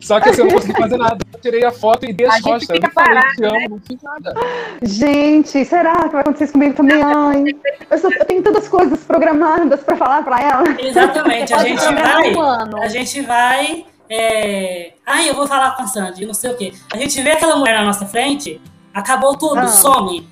Só 0.01 0.19
que 0.19 0.29
assim, 0.29 0.41
eu 0.41 0.48
não 0.48 0.53
consegui 0.55 0.74
fazer 0.74 0.98
nada. 0.98 1.17
Eu 1.33 1.39
tirei 1.39 1.63
a 1.65 1.71
foto 1.71 2.05
e 2.05 2.13
dei 2.13 2.27
A 2.27 2.29
as 2.29 2.36
gente 2.36 2.43
costas. 2.45 2.69
Eu 2.69 2.75
fica 2.75 2.88
não 2.88 2.93
falei 2.93 3.13
parado, 3.21 3.36
te 3.36 3.43
amo, 3.45 3.69
não 3.69 3.79
fiz 3.79 4.01
nada. 4.03 4.33
Gente, 4.81 5.65
será 5.65 5.95
que 6.03 6.09
vai 6.09 6.21
acontecer 6.21 6.43
isso 6.45 6.53
comigo 6.53 6.74
também? 6.75 7.01
Ai, 7.03 7.43
eu, 7.89 7.98
sou- 7.98 8.12
eu 8.12 8.25
tenho 8.25 8.43
tantas 8.43 8.67
coisas 8.67 9.00
programadas 9.03 9.79
pra 9.81 9.95
falar 9.95 10.24
pra 10.24 10.39
ela. 10.41 10.63
Exatamente, 10.79 11.53
a 11.53 11.59
gente 11.59 11.81
vai. 11.93 12.36
um. 12.36 12.81
A 12.81 12.88
gente 12.88 13.21
vai. 13.21 13.86
É... 14.09 14.93
Ai, 15.05 15.29
eu 15.29 15.36
vou 15.36 15.48
falar 15.48 15.75
com 15.75 15.83
a 15.83 15.88
Sandy, 15.88 16.25
não 16.25 16.33
sei 16.33 16.51
o 16.51 16.57
quê. 16.57 16.74
A 16.91 16.98
gente 16.98 17.21
vê 17.21 17.31
aquela 17.31 17.55
mulher 17.55 17.77
na 17.77 17.86
nossa 17.86 18.05
frente, 18.07 18.59
acabou 18.93 19.38
tudo, 19.38 19.60
Ah. 19.60 19.67
some. 19.67 20.27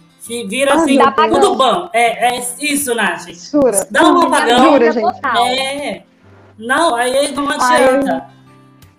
Vira 0.47 0.73
Ah, 0.73 0.75
assim, 0.75 0.97
tudo 1.29 1.55
bom. 1.55 1.89
É, 1.93 2.35
é 2.35 2.43
isso, 2.59 2.93
Nath. 2.93 3.27
Jura? 3.49 3.87
Dá 3.89 4.03
um 4.09 4.23
apagão. 4.23 4.73
Jura, 4.73 4.91
gente. 4.91 5.25
É. 5.25 6.03
Não, 6.59 6.95
aí 6.95 7.31
não 7.31 7.49
adianta. 7.49 8.25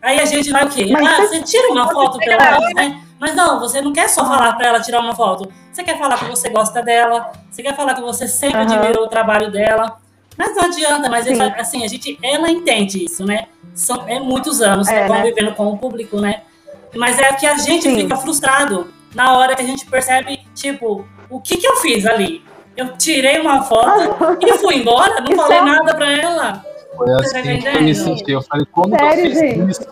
Aí 0.00 0.18
a 0.20 0.24
gente 0.24 0.50
vai 0.50 0.64
o 0.64 0.68
quê? 0.70 0.86
Mas 0.90 1.06
ah, 1.06 1.16
você- 1.16 1.26
você 1.38 1.42
tira 1.42 1.70
uma 1.72 1.90
foto 1.92 2.18
fica 2.18 2.36
menos, 2.38 2.74
né? 2.74 3.02
Mas 3.20 3.34
não, 3.34 3.58
você 3.60 3.82
não 3.82 3.92
quer 3.92 4.08
só 4.08 4.24
falar 4.24 4.52
para 4.54 4.68
ela 4.68 4.80
tirar 4.80 5.00
uma 5.00 5.14
foto. 5.14 5.52
Você 5.72 5.82
quer 5.82 5.98
falar 5.98 6.16
que 6.18 6.24
você 6.26 6.48
gosta 6.48 6.80
dela, 6.82 7.32
você 7.50 7.62
quer 7.62 7.74
falar 7.76 7.94
que 7.94 8.00
você 8.00 8.26
sempre 8.28 8.60
Aham. 8.60 8.76
admirou 8.76 9.04
o 9.04 9.08
trabalho 9.08 9.50
dela. 9.50 9.98
Mas 10.36 10.54
não 10.56 10.62
adianta, 10.64 11.10
mas 11.10 11.24
Sim. 11.26 11.32
ela- 11.34 11.54
assim, 11.58 11.84
a 11.84 11.88
gente, 11.88 12.16
ela 12.22 12.48
entende 12.48 13.04
isso, 13.04 13.26
né? 13.26 13.46
São, 13.74 14.04
é 14.06 14.20
muitos 14.20 14.62
anos 14.62 14.86
É, 14.88 15.00
né? 15.00 15.08
convivendo 15.08 15.52
com 15.54 15.66
o 15.66 15.76
público, 15.76 16.20
né? 16.20 16.42
Mas 16.94 17.18
é 17.18 17.32
que 17.32 17.44
a 17.44 17.58
gente 17.58 17.82
Sim. 17.82 17.96
fica 17.96 18.16
frustrado 18.16 18.88
na 19.14 19.36
hora 19.36 19.54
que 19.56 19.62
a 19.62 19.66
gente 19.66 19.86
percebe, 19.86 20.40
tipo, 20.54 21.04
o 21.30 21.40
que 21.40 21.56
que 21.56 21.66
eu 21.66 21.76
fiz 21.76 22.04
ali? 22.06 22.42
Eu 22.76 22.96
tirei 22.96 23.40
uma 23.40 23.62
foto 23.62 24.16
e 24.40 24.52
fui 24.58 24.76
embora, 24.76 25.20
não 25.20 25.36
falei 25.36 25.58
só- 25.58 25.64
nada 25.64 25.94
pra 25.94 26.12
ela. 26.12 26.64
Foi 26.96 27.06
Você 27.06 27.32
tá 27.32 27.38
assim 27.40 27.58
que 27.60 27.66
eu 27.68 27.82
me 27.82 27.94
senti. 27.94 28.30
Eu 28.32 28.42
falei, 28.42 28.66
como 28.72 28.96
que 28.96 29.02
Sério, 29.04 29.24
eu 29.26 29.30
fiz 29.30 29.38
gente? 29.38 29.70
isso? 29.70 29.86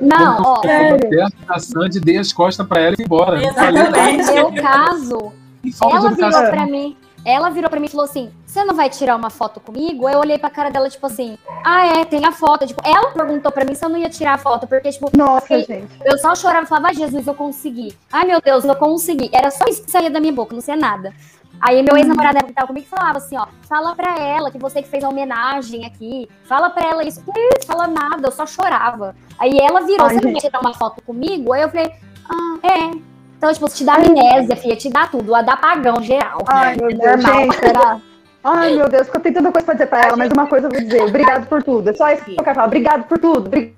Não, 0.00 0.36
como 0.36 0.48
ó, 0.48 0.54
eu 0.64 0.98
perto 1.08 1.36
da 1.46 1.58
Sandy, 1.58 1.98
dei 2.00 2.18
as 2.18 2.32
costas 2.32 2.66
pra 2.66 2.80
ela 2.80 2.92
e 2.92 2.96
fui 2.96 3.04
embora. 3.04 3.44
Exatamente. 3.44 4.26
no 4.26 4.34
meu 4.34 4.62
caso, 4.62 5.32
Que 5.62 5.72
falta 5.72 5.98
de 6.14 6.22
ela 6.22 6.30
virou 6.30 6.50
pra 6.50 6.66
mim. 6.66 6.96
Ela 7.24 7.50
virou 7.50 7.70
pra 7.70 7.78
mim 7.78 7.86
e 7.86 7.90
falou 7.90 8.04
assim: 8.04 8.32
Você 8.44 8.64
não 8.64 8.74
vai 8.74 8.90
tirar 8.90 9.14
uma 9.16 9.30
foto 9.30 9.60
comigo? 9.60 10.08
Eu 10.08 10.18
olhei 10.18 10.38
pra 10.38 10.50
cara 10.50 10.70
dela, 10.70 10.88
tipo 10.90 11.06
assim, 11.06 11.38
ah, 11.64 11.86
é, 12.00 12.04
tem 12.04 12.24
a 12.24 12.32
foto. 12.32 12.66
Tipo, 12.66 12.82
ela 12.84 13.10
perguntou 13.12 13.52
pra 13.52 13.64
mim 13.64 13.74
se 13.74 13.84
eu 13.84 13.88
não 13.88 13.96
ia 13.96 14.10
tirar 14.10 14.34
a 14.34 14.38
foto, 14.38 14.66
porque, 14.66 14.90
tipo, 14.90 15.10
Nossa, 15.16 15.54
Ei, 15.54 15.64
gente. 15.64 15.88
eu 16.04 16.18
só 16.18 16.34
chorava 16.34 16.64
e 16.64 16.68
falava, 16.68 16.88
"Ai, 16.88 16.94
Jesus, 16.94 17.26
eu 17.26 17.34
consegui. 17.34 17.96
Ai, 18.12 18.24
meu 18.26 18.40
Deus, 18.40 18.64
eu 18.64 18.74
consegui. 18.74 19.30
Era 19.32 19.50
só 19.50 19.64
isso 19.66 19.84
que 19.84 19.90
saía 19.90 20.10
da 20.10 20.20
minha 20.20 20.32
boca, 20.32 20.54
não 20.54 20.60
sei 20.62 20.76
nada. 20.76 21.12
Aí 21.60 21.80
meu 21.80 21.96
ex-namorado 21.96 22.44
que 22.44 22.52
tava 22.52 22.66
comigo 22.66 22.86
falava 22.88 23.18
assim, 23.18 23.36
ó, 23.36 23.46
fala 23.68 23.94
pra 23.94 24.18
ela 24.18 24.50
que 24.50 24.58
você 24.58 24.82
que 24.82 24.88
fez 24.88 25.04
a 25.04 25.08
homenagem 25.08 25.86
aqui, 25.86 26.28
fala 26.42 26.70
pra 26.70 26.88
ela 26.90 27.04
isso. 27.06 27.22
Isso? 27.54 27.66
Fala 27.68 27.86
nada, 27.86 28.26
eu 28.26 28.32
só 28.32 28.44
chorava. 28.44 29.14
Aí 29.38 29.56
ela 29.60 29.82
virou, 29.82 30.06
Ai, 30.08 30.14
você 30.16 30.20
não 30.22 30.30
gente. 30.32 30.40
quer 30.40 30.48
tirar 30.48 30.60
uma 30.60 30.74
foto 30.74 31.00
comigo? 31.02 31.52
Aí 31.52 31.62
eu 31.62 31.68
falei, 31.68 31.92
ah, 32.28 32.58
é. 32.66 33.11
Então, 33.42 33.52
tipo, 33.52 33.68
te 33.68 33.82
dá 33.82 33.94
amnésia, 33.94 34.54
filha, 34.54 34.76
te 34.76 34.88
dá 34.88 35.04
tudo, 35.08 35.34
a 35.34 35.42
dá 35.42 35.54
apagão 35.54 36.00
geral. 36.00 36.38
Ai, 36.46 36.76
meu 36.76 36.90
É 36.90 36.94
Deus, 36.94 37.24
normal. 37.24 37.40
gente, 37.42 37.56
será? 37.56 38.00
Ai, 38.44 38.76
meu 38.76 38.88
Deus, 38.88 39.02
porque 39.08 39.16
eu 39.18 39.22
tenho 39.22 39.34
tanta 39.34 39.50
coisa 39.50 39.64
pra 39.64 39.74
dizer 39.74 39.86
pra 39.88 40.00
ela, 40.02 40.16
mas 40.16 40.30
uma 40.32 40.46
coisa 40.46 40.68
eu 40.68 40.70
vou 40.70 40.80
dizer. 40.80 41.02
Obrigado 41.02 41.46
por 41.48 41.60
tudo. 41.60 41.90
É 41.90 41.92
só 41.92 42.08
isso 42.12 42.24
que 42.24 42.30
eu 42.38 42.44
quero 42.44 42.54
falar. 42.54 42.66
Obrigado 42.68 43.02
por 43.08 43.18
tudo. 43.18 43.46
Obri- 43.48 43.74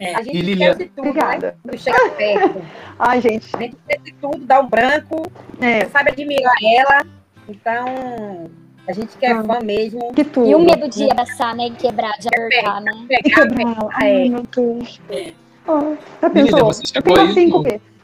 A 0.00 0.22
gente 0.22 0.40
Lilian- 0.40 0.70
esquece 0.70 0.90
tudo, 0.96 1.04
né? 1.04 1.10
Obrigada. 1.10 1.56
Quando 1.62 1.78
chega 1.78 2.10
perto. 2.12 2.62
Ai, 2.98 3.20
gente. 3.20 3.54
A 3.54 3.58
gente 3.58 3.76
esquece 3.76 4.14
tudo, 4.22 4.38
dá 4.38 4.60
um 4.60 4.66
branco, 4.70 5.30
É, 5.60 5.84
sabe 5.90 6.12
admirar 6.12 6.54
ela. 6.78 7.04
Então, 7.46 8.50
a 8.88 8.92
gente 8.94 9.18
que 9.18 9.26
é 9.26 9.32
Ah. 9.32 9.44
fã 9.44 9.60
mesmo, 9.62 10.14
que 10.14 10.24
tudo. 10.24 10.48
E 10.48 10.54
o 10.54 10.60
medo 10.60 10.88
de 10.88 11.10
abraçar, 11.10 11.54
né, 11.54 11.66
e 11.66 11.70
quebrar, 11.72 12.12
de 12.18 12.28
apertar, 12.28 12.80
né? 12.80 12.92
pegar. 13.06 13.46
Ah, 13.92 14.08
é. 14.08 14.22
Ai, 14.22 14.28
meu 14.30 14.42
Deus. 14.50 14.98
É. 15.10 15.32
Ai, 15.68 15.98
já 16.22 16.30
pensou? 16.30 16.64
você 16.64 16.82
chegou 16.86 17.14
Tem 17.16 17.26
aí 17.26 17.34
cinco 17.34 17.58
no- 17.58 17.62
vezes. 17.62 17.95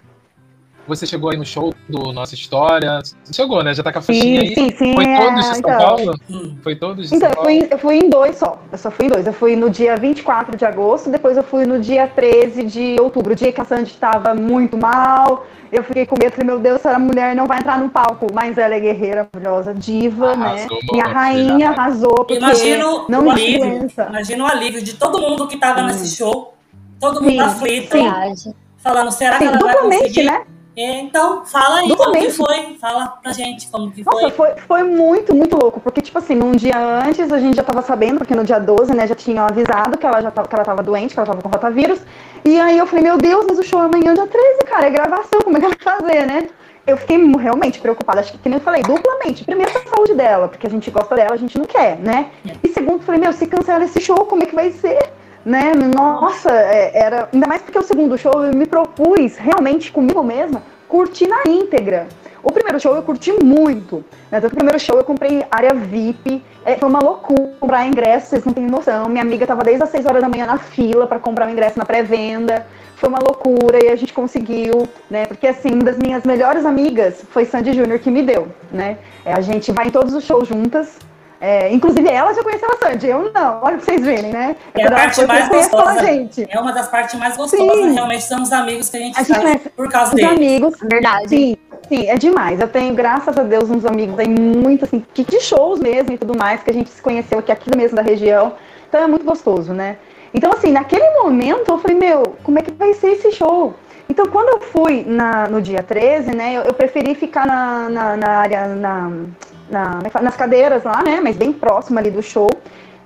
Você 0.96 1.06
chegou 1.06 1.30
aí 1.30 1.37
no 1.37 1.44
show 1.44 1.72
do 1.88 2.12
Nossa 2.12 2.34
História. 2.34 3.00
Você 3.25 3.32
chegou, 3.32 3.62
né? 3.62 3.72
Já 3.75 3.82
tá 3.82 3.92
com 3.92 3.99
a 3.99 4.02
faixinha 4.02 4.40
Sim, 4.42 4.46
aí. 4.49 4.54
sim, 4.54 4.76
sim. 4.76 4.94
Foi 4.94 5.04
é, 5.04 5.18
todos 5.18 5.34
de 5.40 5.44
São 5.46 5.56
então. 5.58 5.78
Paulo? 5.78 6.14
Hum. 6.30 6.56
Foi 6.62 6.76
todos 6.76 7.08
de 7.08 7.14
Então, 7.16 7.28
São 7.28 7.28
eu 7.30 7.34
Paulo? 7.44 7.61
fui, 7.61 7.68
eu 7.70 7.78
fui 7.78 7.96
em 7.96 8.11
dois 8.11 8.37
só. 8.37 8.58
Eu 8.70 8.78
só 8.78 8.90
fui 8.90 9.06
em 9.06 9.08
dois. 9.08 9.26
Eu 9.26 9.32
fui 9.32 9.56
no 9.56 9.70
dia 9.70 9.96
24 9.96 10.56
de 10.56 10.64
agosto, 10.64 11.11
depois 11.11 11.37
eu 11.37 11.42
fui 11.42 11.64
no 11.66 11.80
dia 11.80 12.06
13 12.06 12.64
de 12.64 12.96
outubro, 13.00 13.32
o 13.32 13.37
dia 13.37 13.52
que 13.52 13.61
a 13.61 13.64
Sandy 13.64 13.90
estava 13.90 14.34
muito 14.34 14.76
mal. 14.76 15.46
Eu 15.70 15.82
fiquei 15.82 16.04
com 16.04 16.14
medo, 16.22 16.32
falei, 16.32 16.46
meu 16.46 16.58
Deus, 16.58 16.84
essa 16.84 16.99
mulher 16.99 17.34
não 17.34 17.46
vai 17.46 17.58
entrar 17.58 17.78
no 17.78 17.88
palco. 17.88 18.26
Mas 18.34 18.58
ela 18.58 18.75
é 18.75 18.80
guerreira, 18.80 19.26
maravilhosa, 19.32 19.72
diva, 19.72 20.37
né? 20.37 20.46
Arrasou, 20.46 20.78
Minha 20.92 21.04
filha. 21.04 21.14
rainha 21.14 21.70
arrasou, 21.70 22.14
porque 22.14 22.34
Imagino 22.37 23.06
não 23.08 23.26
o 23.26 23.30
alívio. 23.30 23.88
Imagina 24.08 24.44
o 24.44 24.46
alívio 24.46 24.82
de 24.82 24.94
todo 24.94 25.18
mundo 25.20 25.49
que 25.49 25.56
tava 25.56 25.82
nesse 25.82 26.14
show. 26.16 26.54
Todo 27.00 27.22
mundo 27.22 27.32
Sim, 27.32 27.40
aflito, 27.40 27.96
sim. 27.96 28.54
Falando, 28.76 29.11
será 29.12 29.38
que 29.38 29.44
Sim, 29.44 29.50
ela 29.50 29.58
vai 29.58 29.72
duplamente, 29.75 30.02
conseguir? 30.08 30.25
né? 30.25 30.42
É, 30.76 31.00
Então, 31.00 31.44
fala 31.44 31.80
aí 31.80 31.96
como 31.96 32.12
que 32.12 32.30
foi. 32.30 32.76
Fala 32.80 33.08
pra 33.22 33.32
gente 33.32 33.68
como 33.68 33.90
que 33.90 34.04
Nossa, 34.04 34.30
foi. 34.30 34.30
foi, 34.30 34.56
foi 34.56 34.82
muito, 34.82 35.34
muito 35.34 35.56
louco, 35.56 35.80
porque, 35.80 36.00
tipo 36.00 36.18
assim, 36.18 36.34
num 36.34 36.52
dia 36.52 36.76
antes 37.06 37.30
a 37.30 37.38
gente 37.38 37.56
já 37.56 37.62
tava 37.62 37.82
sabendo, 37.82 38.18
porque 38.18 38.34
no 38.34 38.44
dia 38.44 38.58
12, 38.58 38.94
né, 38.94 39.06
já 39.06 39.14
tinham 39.14 39.44
avisado 39.44 39.98
que 39.98 40.06
ela 40.06 40.20
já 40.22 40.30
tava, 40.30 40.48
que 40.48 40.54
ela 40.54 40.64
tava 40.64 40.82
doente, 40.82 41.12
que 41.12 41.20
ela 41.20 41.26
tava 41.26 41.42
com 41.42 41.48
rotavírus, 41.48 42.00
e 42.44 42.58
aí 42.58 42.78
eu 42.78 42.86
falei, 42.86 43.04
meu 43.04 43.18
Deus, 43.18 43.44
mas 43.48 43.58
o 43.58 43.62
show 43.62 43.80
é 43.80 43.84
amanhã, 43.84 44.14
dia 44.14 44.26
13, 44.26 44.64
cara, 44.64 44.86
é 44.86 44.90
gravação, 44.90 45.40
como 45.42 45.56
é 45.56 45.60
que 45.60 45.66
ela 45.66 45.76
vai 45.78 46.00
fazer, 46.00 46.26
né? 46.26 46.48
Eu 46.84 46.96
fiquei 46.96 47.16
realmente 47.36 47.78
preocupada, 47.78 48.20
acho 48.20 48.32
que, 48.32 48.38
que 48.38 48.48
nem 48.48 48.58
eu 48.58 48.64
falei, 48.64 48.82
duplamente. 48.82 49.44
Primeiro, 49.44 49.70
a 49.70 49.94
saúde 49.94 50.14
dela, 50.14 50.48
porque 50.48 50.66
a 50.66 50.70
gente 50.70 50.90
gosta 50.90 51.14
dela, 51.14 51.34
a 51.34 51.36
gente 51.36 51.56
não 51.56 51.64
quer, 51.64 51.96
né? 51.98 52.30
E 52.64 52.68
segundo, 52.70 53.04
falei, 53.04 53.20
meu, 53.20 53.32
se 53.32 53.46
cancela 53.46 53.84
esse 53.84 54.00
show, 54.00 54.16
como 54.26 54.42
é 54.42 54.46
que 54.46 54.54
vai 54.54 54.72
ser? 54.72 54.98
Né? 55.44 55.72
Nossa, 55.75 56.50
é, 56.52 56.96
era. 56.96 57.28
Ainda 57.32 57.46
mais 57.46 57.62
porque 57.62 57.78
o 57.78 57.82
segundo 57.82 58.16
show 58.16 58.44
eu 58.44 58.54
me 58.54 58.66
propus 58.66 59.37
realmente 59.37 59.90
comigo 59.90 60.22
mesma 60.22 60.62
curtir 60.88 61.26
na 61.26 61.42
íntegra. 61.49 62.06
O 62.42 62.52
primeiro 62.52 62.78
show 62.78 62.94
eu 62.94 63.02
curti 63.02 63.32
muito. 63.42 64.04
Né? 64.30 64.40
Que 64.40 64.46
o 64.46 64.50
primeiro 64.50 64.78
show 64.78 64.96
eu 64.99 65.04
comprei 65.04 65.44
área 65.50 65.72
VIP. 65.72 66.42
É, 66.64 66.76
foi 66.76 66.88
uma 66.88 67.00
loucura 67.00 67.52
comprar 67.58 67.87
ingresso, 67.87 68.26
vocês 68.26 68.44
não 68.44 68.52
têm 68.52 68.66
noção. 68.66 69.08
Minha 69.08 69.22
amiga 69.22 69.46
tava 69.46 69.62
desde 69.62 69.82
as 69.82 69.88
6 69.88 70.04
horas 70.04 70.20
da 70.20 70.28
manhã 70.28 70.44
na 70.44 70.58
fila 70.58 71.06
para 71.06 71.18
comprar 71.18 71.49
o 71.49 71.50
ingresso 71.50 71.78
na 71.78 71.84
pré-venda. 71.84 72.66
Foi 72.96 73.08
uma 73.08 73.18
loucura 73.18 73.82
e 73.82 73.88
a 73.88 73.96
gente 73.96 74.12
conseguiu, 74.12 74.88
né? 75.11 75.26
Porque 75.26 75.46
assim, 75.46 75.70
uma 75.70 75.84
das 75.84 75.96
minhas 75.96 76.25
melhores 76.25 76.64
amigas 76.64 77.25
foi 77.30 77.44
Sandy 77.44 77.72
Júnior 77.72 77.99
que 77.99 78.11
me 78.11 78.22
deu, 78.22 78.49
né? 78.70 78.99
É, 79.25 79.32
a 79.32 79.40
gente 79.40 79.72
vai 79.72 79.87
em 79.87 79.90
todos 79.90 80.12
os 80.12 80.25
shows 80.25 80.46
juntas. 80.46 80.99
É, 81.44 81.72
inclusive 81.75 82.08
ela 82.08 82.32
já 82.32 82.40
conheceu 82.44 82.68
a 82.70 82.76
Sandy, 82.76 83.08
eu 83.08 83.32
não. 83.32 83.58
Olha 83.62 83.76
pra 83.76 83.84
vocês 83.84 84.00
verem, 84.06 84.30
né? 84.30 84.54
É 84.75 84.87
a 84.87 84.90
parte 84.92 85.26
mais 85.26 85.49
gostosa. 85.49 85.90
a 85.90 86.04
gente. 86.04 86.46
É 86.49 86.61
uma 86.61 86.72
das 86.72 86.87
partes 86.87 87.18
mais 87.18 87.37
gostosas, 87.37 87.68
Sim. 87.68 87.94
realmente 87.94 88.22
são 88.22 88.40
os 88.44 88.52
amigos 88.52 88.88
que 88.88 88.96
a 88.96 89.00
gente 89.00 89.18
A 89.18 89.22
gente 89.25 89.34
faz 89.34 89.42
conhece 89.42 89.68
por 89.70 89.88
causa 89.90 90.14
Os 90.14 90.22
amigos, 90.22 90.75
Verdade. 90.80 91.28
Sim, 91.28 91.56
sim, 91.88 92.08
é 92.08 92.14
demais. 92.14 92.61
Eu 92.61 92.68
tenho, 92.68 92.94
graças 92.94 93.37
a 93.37 93.42
Deus, 93.42 93.68
uns 93.70 93.84
amigos 93.84 94.16
aí 94.20 94.28
muito 94.28 94.84
assim, 94.84 95.04
que- 95.12 95.25
de 95.25 95.40
shows 95.40 95.80
mesmo 95.80 96.12
e 96.12 96.18
tudo 96.18 96.38
mais, 96.38 96.62
que 96.62 96.70
a 96.70 96.75
gente 96.75 96.88
se 96.90 97.02
conheceu 97.02 97.40
aqui, 97.40 97.50
aqui 97.50 97.76
mesmo 97.76 97.96
da 97.96 98.02
região. 98.02 98.52
Então 98.88 99.02
é 99.02 99.08
muito 99.08 99.25
gostoso, 99.25 99.72
né? 99.72 99.96
Então, 100.32 100.52
assim, 100.52 100.70
naquele 100.70 101.11
momento 101.22 101.72
eu 101.72 101.78
falei, 101.78 101.96
meu, 101.96 102.37
como 102.44 102.56
é 102.61 102.62
que 102.62 102.70
vai 102.70 102.94
ser 102.94 103.08
esse 103.14 103.32
show? 103.32 103.75
Então, 104.09 104.26
quando 104.26 104.49
eu 104.50 104.61
fui 104.61 105.04
na- 105.06 105.49
no 105.49 105.61
dia 105.61 105.82
13, 105.82 106.35
né, 106.35 106.54
eu, 106.56 106.62
eu 106.62 106.75
preferi 106.75 107.14
ficar 107.14 107.47
na, 107.47 107.88
na, 107.88 108.16
na 108.16 108.28
área, 108.28 108.56
é 108.56 110.23
nas 110.23 110.37
cadeiras 110.37 110.85
lá, 110.85 111.02
né, 111.02 111.21
mas 111.23 111.37
bem 111.37 111.52
próximo 111.52 111.99
ali 111.99 112.11
do 112.11 112.23
show. 112.23 112.50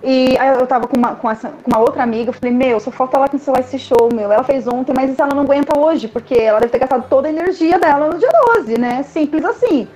E 0.02 0.36
aí 0.38 0.48
eu 0.58 0.66
tava 0.66 0.86
com 0.86 0.96
uma, 0.96 1.14
com, 1.16 1.30
essa, 1.30 1.48
com 1.48 1.70
uma 1.70 1.80
outra 1.80 2.02
amiga, 2.02 2.28
eu 2.30 2.32
falei, 2.32 2.54
meu, 2.54 2.78
só 2.78 2.90
falta 2.90 3.16
ela 3.16 3.28
cancelar 3.28 3.60
esse 3.60 3.78
show, 3.78 4.08
meu. 4.12 4.30
Ela 4.30 4.44
fez 4.44 4.66
ontem, 4.68 4.92
mas 4.94 5.18
ela 5.18 5.34
não 5.34 5.42
aguenta 5.42 5.78
hoje, 5.78 6.06
porque 6.06 6.34
ela 6.34 6.60
deve 6.60 6.72
ter 6.72 6.78
gastado 6.78 7.08
toda 7.08 7.28
a 7.28 7.30
energia 7.30 7.78
dela 7.78 8.08
no 8.08 8.18
dia 8.18 8.30
12, 8.54 8.78
né? 8.78 9.02
Simples 9.04 9.44
assim. 9.44 9.88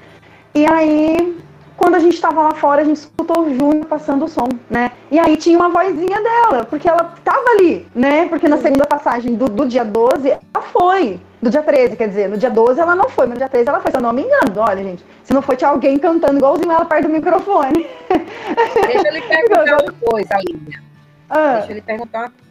E 0.55 0.67
aí, 0.67 1.39
quando 1.81 1.95
a 1.95 1.99
gente 1.99 2.21
tava 2.21 2.43
lá 2.43 2.55
fora, 2.55 2.83
a 2.83 2.85
gente 2.85 2.99
escutou 2.99 3.41
o 3.41 3.55
Júnior 3.55 3.87
passando 3.87 4.27
o 4.27 4.29
som, 4.29 4.47
né? 4.69 4.93
E 5.11 5.19
aí 5.19 5.35
tinha 5.39 5.59
uma 5.59 5.71
vozinha 5.71 6.21
dela, 6.21 6.63
porque 6.67 6.87
ela 6.87 7.15
tava 7.25 7.43
ali, 7.53 7.89
né? 7.95 8.29
Porque 8.29 8.47
na 8.47 8.59
segunda 8.59 8.85
passagem 8.85 9.35
do, 9.35 9.47
do 9.47 9.67
dia 9.67 9.83
12, 9.83 10.29
ela 10.29 10.65
foi. 10.71 11.19
Do 11.41 11.49
dia 11.49 11.63
13, 11.63 11.97
quer 11.97 12.09
dizer, 12.09 12.29
no 12.29 12.37
dia 12.37 12.51
12 12.51 12.79
ela 12.79 12.95
não 12.95 13.09
foi, 13.09 13.25
mas 13.25 13.33
no 13.33 13.39
dia 13.39 13.49
13 13.49 13.71
ela 13.71 13.81
foi, 13.81 13.91
se 13.91 13.97
eu 13.97 14.03
não 14.03 14.13
me 14.13 14.21
engano. 14.21 14.53
Olha, 14.59 14.85
gente, 14.85 15.03
se 15.25 15.33
não 15.33 15.41
foi, 15.41 15.57
tinha 15.57 15.71
alguém 15.71 15.99
cantando 15.99 16.37
igualzinho 16.37 16.71
ela 16.71 16.85
perto 16.85 17.05
do 17.07 17.13
microfone. 17.15 17.87
Deixa 18.11 19.09
eu 19.09 19.15
lhe 19.15 19.23
perguntar 19.27 19.83
uma 19.83 19.93
coisa, 19.93 20.35
Lívia. 20.47 20.83
Ah, 21.31 21.53
Deixa 21.55 21.73
eu 21.73 21.75
lhe 21.77 21.81
perguntar 21.81 22.19
uma 22.19 22.29
coisa. 22.29 22.51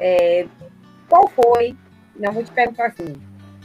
É, 0.00 0.46
qual 1.10 1.28
foi, 1.28 1.76
não 2.16 2.32
vou 2.32 2.42
te 2.42 2.50
perguntar 2.52 2.86
assim, 2.86 3.14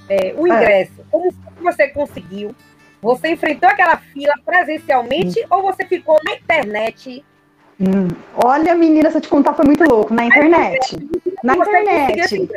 é, 0.10 0.34
o 0.38 0.46
ingresso, 0.46 1.06
como 1.10 1.32
foi 1.32 1.54
que 1.54 1.64
você 1.64 1.88
conseguiu? 1.88 2.54
Você 3.02 3.30
enfrentou 3.30 3.70
aquela 3.70 3.98
fila 3.98 4.34
presencialmente 4.46 5.46
ou 5.50 5.62
você 5.62 5.86
ficou 5.86 6.20
na 6.26 6.34
internet? 6.34 7.24
hum, 7.80 8.08
olha, 8.36 8.76
menina, 8.76 9.10
se 9.10 9.18
eu 9.18 9.22
te 9.22 9.30
contar, 9.30 9.54
foi 9.54 9.66
muito 9.66 9.84
louco. 9.90 10.14
Na 10.14 10.26
internet. 10.26 10.98
Na 11.44 11.56
internet. 11.56 12.50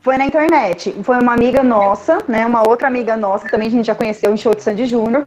Foi 0.00 0.18
na 0.18 0.26
internet. 0.26 0.94
Foi 1.02 1.18
uma 1.18 1.32
amiga 1.32 1.62
nossa, 1.62 2.18
né? 2.28 2.44
Uma 2.46 2.68
outra 2.68 2.86
amiga 2.86 3.16
nossa, 3.16 3.46
que 3.46 3.50
também 3.50 3.68
a 3.68 3.70
gente 3.70 3.86
já 3.86 3.94
conheceu 3.94 4.32
em 4.32 4.36
show 4.36 4.54
de 4.54 4.62
Sandy 4.62 4.84
Júnior. 4.86 5.26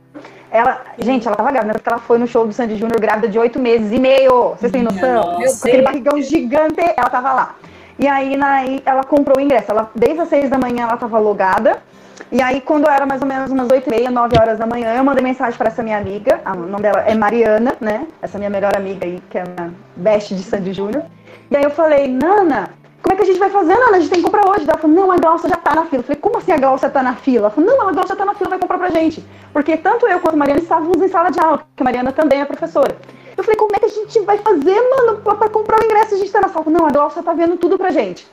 Ela, 0.52 0.82
gente, 1.00 1.28
ela 1.28 1.36
tava 1.36 1.52
grávida, 1.52 1.74
porque 1.74 1.90
ela 1.90 1.98
foi 1.98 2.18
no 2.18 2.28
show 2.28 2.48
do 2.48 2.54
Sandy 2.54 2.76
Júnior 2.78 3.02
grávida 3.02 3.28
de 3.28 3.38
oito 3.40 3.60
meses 3.60 3.92
e 3.92 4.00
meio. 4.00 4.52
Vocês 4.52 4.72
têm 4.72 4.84
noção? 4.84 5.40
nossa. 5.40 5.62
Com 5.62 5.68
aquele 5.68 5.82
barrigão 5.82 6.22
gigante, 6.22 6.80
ela 6.80 7.10
tava 7.10 7.34
lá. 7.34 7.56
E 8.00 8.08
aí, 8.08 8.38
na, 8.38 8.62
ela 8.86 9.04
comprou 9.04 9.40
o 9.40 9.42
ingresso. 9.42 9.72
Ela, 9.72 9.90
desde 9.96 10.22
as 10.22 10.30
seis 10.30 10.50
da 10.50 10.58
manhã 10.58 10.84
ela 10.84 10.96
tava 10.96 11.18
logada. 11.18 11.82
E 12.30 12.42
aí, 12.42 12.60
quando 12.60 12.90
era 12.90 13.06
mais 13.06 13.22
ou 13.22 13.28
menos 13.28 13.50
umas 13.50 13.72
oito 13.72 13.88
e 13.88 13.90
meia, 13.90 14.12
nove 14.12 14.38
horas 14.38 14.60
da 14.60 14.66
manhã, 14.66 14.94
eu 14.94 15.04
mandei 15.04 15.24
mensagem 15.24 15.58
para 15.58 15.70
essa 15.70 15.82
minha 15.82 15.98
amiga. 15.98 16.42
O 16.46 16.56
nome 16.58 16.82
dela 16.82 17.00
é 17.02 17.16
Mariana, 17.16 17.74
né? 17.80 18.06
Essa 18.22 18.38
minha 18.38 18.50
melhor 18.50 18.76
amiga 18.76 19.06
aí, 19.06 19.24
que 19.30 19.38
é 19.38 19.44
a 19.44 19.70
best 19.96 20.36
de 20.36 20.44
Sandy 20.44 20.74
Júnior. 20.74 21.06
E 21.50 21.56
aí 21.56 21.64
eu 21.64 21.70
falei, 21.70 22.10
Nana, 22.10 22.70
como 23.02 23.14
é 23.14 23.16
que 23.16 23.24
a 23.24 23.26
gente 23.26 23.40
vai 23.40 23.50
fazer, 23.50 23.76
Nana? 23.76 23.96
A 23.96 24.00
gente 24.02 24.10
tem 24.10 24.20
que 24.20 24.26
comprar 24.26 24.46
hoje. 24.50 24.66
Ela 24.68 24.78
falou, 24.78 24.94
não, 24.94 25.10
a 25.10 25.16
Glaucia 25.16 25.48
já 25.50 25.56
tá 25.56 25.74
na 25.74 25.86
fila. 25.86 26.02
Eu 26.02 26.04
falei, 26.04 26.22
como 26.22 26.38
assim 26.38 26.52
a 26.52 26.58
Glaucia 26.58 26.90
tá 26.90 27.02
na 27.02 27.16
fila? 27.16 27.46
Ela 27.46 27.50
falou, 27.50 27.70
não, 27.70 27.88
a 27.88 27.92
Glaucia 27.94 28.16
tá 28.18 28.26
na 28.26 28.34
fila, 28.34 28.50
vai 28.50 28.60
comprar 28.60 28.78
pra 28.78 28.90
gente. 28.90 29.26
Porque 29.54 29.78
tanto 29.78 30.06
eu 30.06 30.20
quanto 30.20 30.34
a 30.34 30.38
Mariana 30.38 30.60
estávamos 30.60 31.02
em 31.02 31.08
sala 31.08 31.30
de 31.30 31.40
aula, 31.40 31.60
porque 31.60 31.82
a 31.82 31.86
Mariana 31.86 32.12
também 32.12 32.42
é 32.42 32.46
professora. 32.46 32.98
Eu 33.38 33.44
falei, 33.44 33.56
como 33.56 33.74
é 33.74 33.80
que 33.80 33.86
a 33.86 33.90
gente 33.90 34.20
vai 34.22 34.38
fazer, 34.40 34.82
mano, 34.98 35.22
pra, 35.22 35.36
pra 35.36 35.48
comprar 35.48 35.80
o 35.80 35.86
ingresso? 35.86 36.16
A 36.16 36.18
gente 36.18 36.32
tá 36.32 36.42
na 36.42 36.50
sala. 36.50 36.66
Não, 36.70 36.88
a 36.88 36.90
Glaucia 36.90 37.24
tá 37.24 37.32
vendo 37.34 37.56
tudo 37.56 37.78
pra 37.78 37.90
gente. 37.90 38.28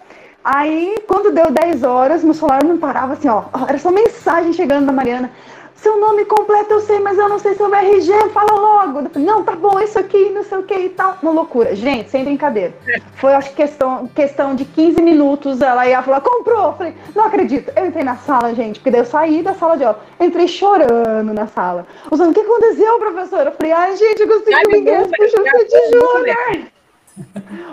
Aí, 0.44 1.02
quando 1.08 1.32
deu 1.32 1.50
10 1.50 1.82
horas, 1.84 2.22
meu 2.22 2.34
celular 2.34 2.62
não 2.62 2.76
parava 2.76 3.14
assim, 3.14 3.28
ó. 3.28 3.44
Era 3.66 3.78
só 3.78 3.90
mensagem 3.90 4.52
chegando 4.52 4.84
da 4.84 4.92
Mariana. 4.92 5.30
Seu 5.74 5.98
nome 5.98 6.24
completo 6.24 6.72
eu 6.72 6.80
sei, 6.80 6.98
mas 6.98 7.18
eu 7.18 7.28
não 7.28 7.38
sei 7.38 7.54
seu 7.54 7.74
RG, 7.74 8.30
fala 8.30 8.58
logo. 8.58 9.08
Falei, 9.08 9.26
não, 9.26 9.42
tá 9.42 9.52
bom, 9.52 9.78
isso 9.80 9.98
aqui, 9.98 10.30
não 10.30 10.42
sei 10.42 10.58
o 10.58 10.62
que 10.62 10.74
e 10.74 10.88
tal. 10.90 11.18
Uma 11.22 11.32
loucura. 11.32 11.74
Gente, 11.74 12.10
sem 12.10 12.24
brincadeira. 12.24 12.74
Foi, 13.16 13.34
acho 13.34 13.50
que 13.50 13.56
questão, 13.56 14.06
questão 14.08 14.54
de 14.54 14.64
15 14.64 15.02
minutos, 15.02 15.60
ela 15.60 15.86
ia 15.86 16.02
falar, 16.02 16.20
comprou. 16.20 16.66
Eu 16.66 16.72
falei, 16.74 16.94
não 17.14 17.24
acredito. 17.24 17.72
Eu 17.76 17.86
entrei 17.86 18.04
na 18.04 18.16
sala, 18.16 18.54
gente, 18.54 18.80
porque 18.80 18.90
daí 18.90 19.00
eu 19.00 19.06
saí 19.06 19.42
da 19.42 19.54
sala 19.54 19.76
de 19.76 19.84
aula. 19.84 20.00
Entrei 20.20 20.48
chorando 20.48 21.34
na 21.34 21.46
sala. 21.46 21.86
Usando, 22.10 22.30
o 22.30 22.34
que 22.34 22.40
aconteceu, 22.40 22.98
professora? 22.98 23.50
Eu 23.50 23.54
falei, 23.54 23.72
ai, 23.72 23.96
gente, 23.96 24.20
eu 24.20 24.28
consegui 24.28 24.74
o 24.74 24.76
ingresso 24.76 25.10
pro 25.10 25.28
Júnior 25.28 25.64
de 25.66 25.90
Júnior. 25.90 26.72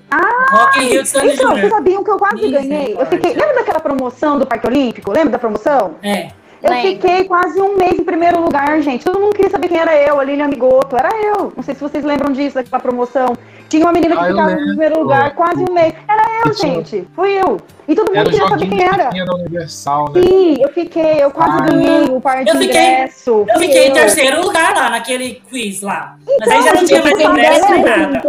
Rock 0.50 0.80
in 0.80 0.88
Rio 0.88 1.02
de 1.02 1.08
Então, 1.08 1.56
vocês 1.56 1.70
sabiam 1.70 2.04
que 2.04 2.10
eu 2.10 2.18
quase 2.18 2.46
ganhei? 2.46 2.94
Eu 2.98 3.06
fiquei. 3.06 3.32
Lembra 3.32 3.54
daquela 3.54 3.80
promoção 3.80 4.38
do 4.38 4.46
Parque 4.46 4.66
Olímpico? 4.66 5.10
Lembra 5.12 5.30
da 5.30 5.38
promoção? 5.38 5.94
É. 6.02 6.30
Eu 6.62 6.70
Lembro. 6.70 6.90
fiquei 6.90 7.24
quase 7.24 7.60
um 7.60 7.76
mês 7.76 7.98
em 7.98 8.04
primeiro 8.04 8.40
lugar, 8.40 8.80
gente. 8.80 9.04
Todo 9.04 9.18
mundo 9.18 9.34
queria 9.34 9.50
saber 9.50 9.66
quem 9.68 9.78
era 9.78 9.96
eu, 9.96 10.20
a 10.20 10.24
Lilian 10.24 10.44
Amigoto. 10.44 10.96
Era 10.96 11.10
eu. 11.20 11.52
Não 11.56 11.62
sei 11.62 11.74
se 11.74 11.80
vocês 11.80 12.04
lembram 12.04 12.32
disso, 12.32 12.54
daquela 12.54 12.80
promoção. 12.80 13.36
Tinha 13.68 13.84
uma 13.84 13.92
menina 13.92 14.14
que 14.14 14.20
Ah, 14.22 14.26
eu 14.28 14.30
ficava 14.36 14.52
em 14.52 14.66
primeiro 14.68 15.00
lugar 15.00 15.34
quase 15.34 15.64
um 15.68 15.72
mês. 15.72 15.92
Era 16.08 16.22
eu, 16.44 16.50
Que 16.52 16.56
tinha- 16.60 16.74
gente. 16.74 17.08
Fui 17.16 17.30
eu. 17.32 17.58
E 17.88 17.94
todo 17.96 18.06
mundo 18.08 18.16
Era 18.18 18.30
queria 18.30 18.48
saber 18.48 18.68
quem 18.68 18.78
que 18.78 18.84
era. 18.84 19.08
tinha 19.08 19.24
da 19.24 19.34
Universal, 19.34 20.12
né? 20.12 20.22
Sim, 20.22 20.56
eu 20.62 20.68
fiquei, 20.68 21.22
eu 21.24 21.30
quase 21.32 21.58
Ah, 21.58 21.66
ganhei 21.66 22.04
o 22.10 22.20
par 22.20 22.44
de 22.44 22.50
Eu 22.50 22.56
fiquei- 22.58 22.66
ingresso. 22.92 23.44
Eu 23.48 23.58
fiquei 23.58 23.88
em 23.88 23.92
terceiro 23.92 24.40
lugar 24.42 24.74
lá, 24.74 24.90
naquele 24.90 25.42
quiz 25.50 25.80
lá. 25.82 26.16
Mas 26.38 26.48
aí 26.48 26.62
já 26.62 26.74
não 26.74 26.84
tinha 26.84 27.02
mais 27.02 27.18
eu 27.20 27.30
ingresso 27.32 27.70
nem 27.72 27.82
ganhando. 27.82 28.12
nada. 28.12 28.28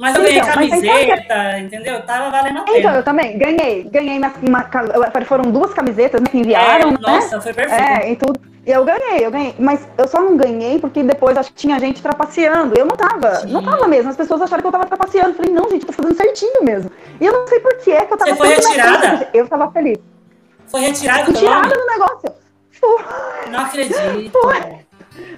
Mas 0.00 0.14
eu 0.16 0.22
ganhei 0.22 0.38
Então, 0.38 0.52
mas 0.56 0.70
camiseta, 0.70 1.58
entendeu? 1.58 2.02
Tava 2.02 2.30
valendo 2.30 2.58
a 2.58 2.62
Então, 2.62 2.74
pena. 2.74 2.96
eu 2.96 3.02
também 3.02 3.38
ganhei. 3.38 3.84
Ganhei 3.84 4.18
uma, 4.18 4.32
uma 4.48 5.24
foram 5.26 5.50
duas 5.50 5.74
camisetas 5.74 6.20
né, 6.20 6.26
que 6.30 6.38
enviaram, 6.38 6.88
É, 6.88 6.92
né? 6.92 6.98
nossa, 7.00 7.40
foi 7.40 7.52
perfeito. 7.52 7.82
É, 7.82 8.10
e 8.10 8.16
tudo. 8.16 8.40
Eu 8.66 8.84
ganhei, 8.84 9.24
eu 9.24 9.30
ganhei. 9.30 9.54
Mas 9.58 9.86
eu 9.98 10.06
só 10.08 10.20
não 10.20 10.36
ganhei 10.36 10.78
porque 10.78 11.02
depois 11.02 11.36
acho 11.36 11.50
que 11.50 11.56
tinha 11.56 11.78
gente 11.78 12.00
trapaceando. 12.02 12.74
Eu 12.78 12.86
não 12.86 12.96
tava, 12.96 13.36
Sim. 13.36 13.52
não 13.52 13.62
tava 13.62 13.86
mesmo. 13.86 14.10
As 14.10 14.16
pessoas 14.16 14.40
acharam 14.42 14.62
que 14.62 14.68
eu 14.68 14.72
tava 14.72 14.86
trapaceando. 14.86 15.30
Eu 15.30 15.34
falei, 15.34 15.52
não, 15.52 15.68
gente, 15.70 15.82
eu 15.82 15.86
tô 15.86 15.92
fazendo 15.92 16.16
certinho 16.16 16.62
mesmo. 16.62 16.90
E 17.20 17.26
eu 17.26 17.32
não 17.32 17.46
sei 17.46 17.60
por 17.60 17.76
que 17.78 17.90
é 17.92 18.04
que 18.04 18.12
eu 18.12 18.16
tava 18.16 18.30
Você 18.30 18.36
foi 18.36 18.48
retirada? 18.48 19.16
frente. 19.16 19.28
Eu 19.34 19.48
tava 19.48 19.70
feliz. 19.70 19.98
Foi 20.66 20.80
retirado 20.80 21.24
Fui 21.24 21.34
do 21.34 21.40
nome? 21.40 21.56
tirada 21.62 21.74
do 21.74 21.86
negócio. 21.86 22.32
Não 23.50 23.60
acredito. 23.60 24.38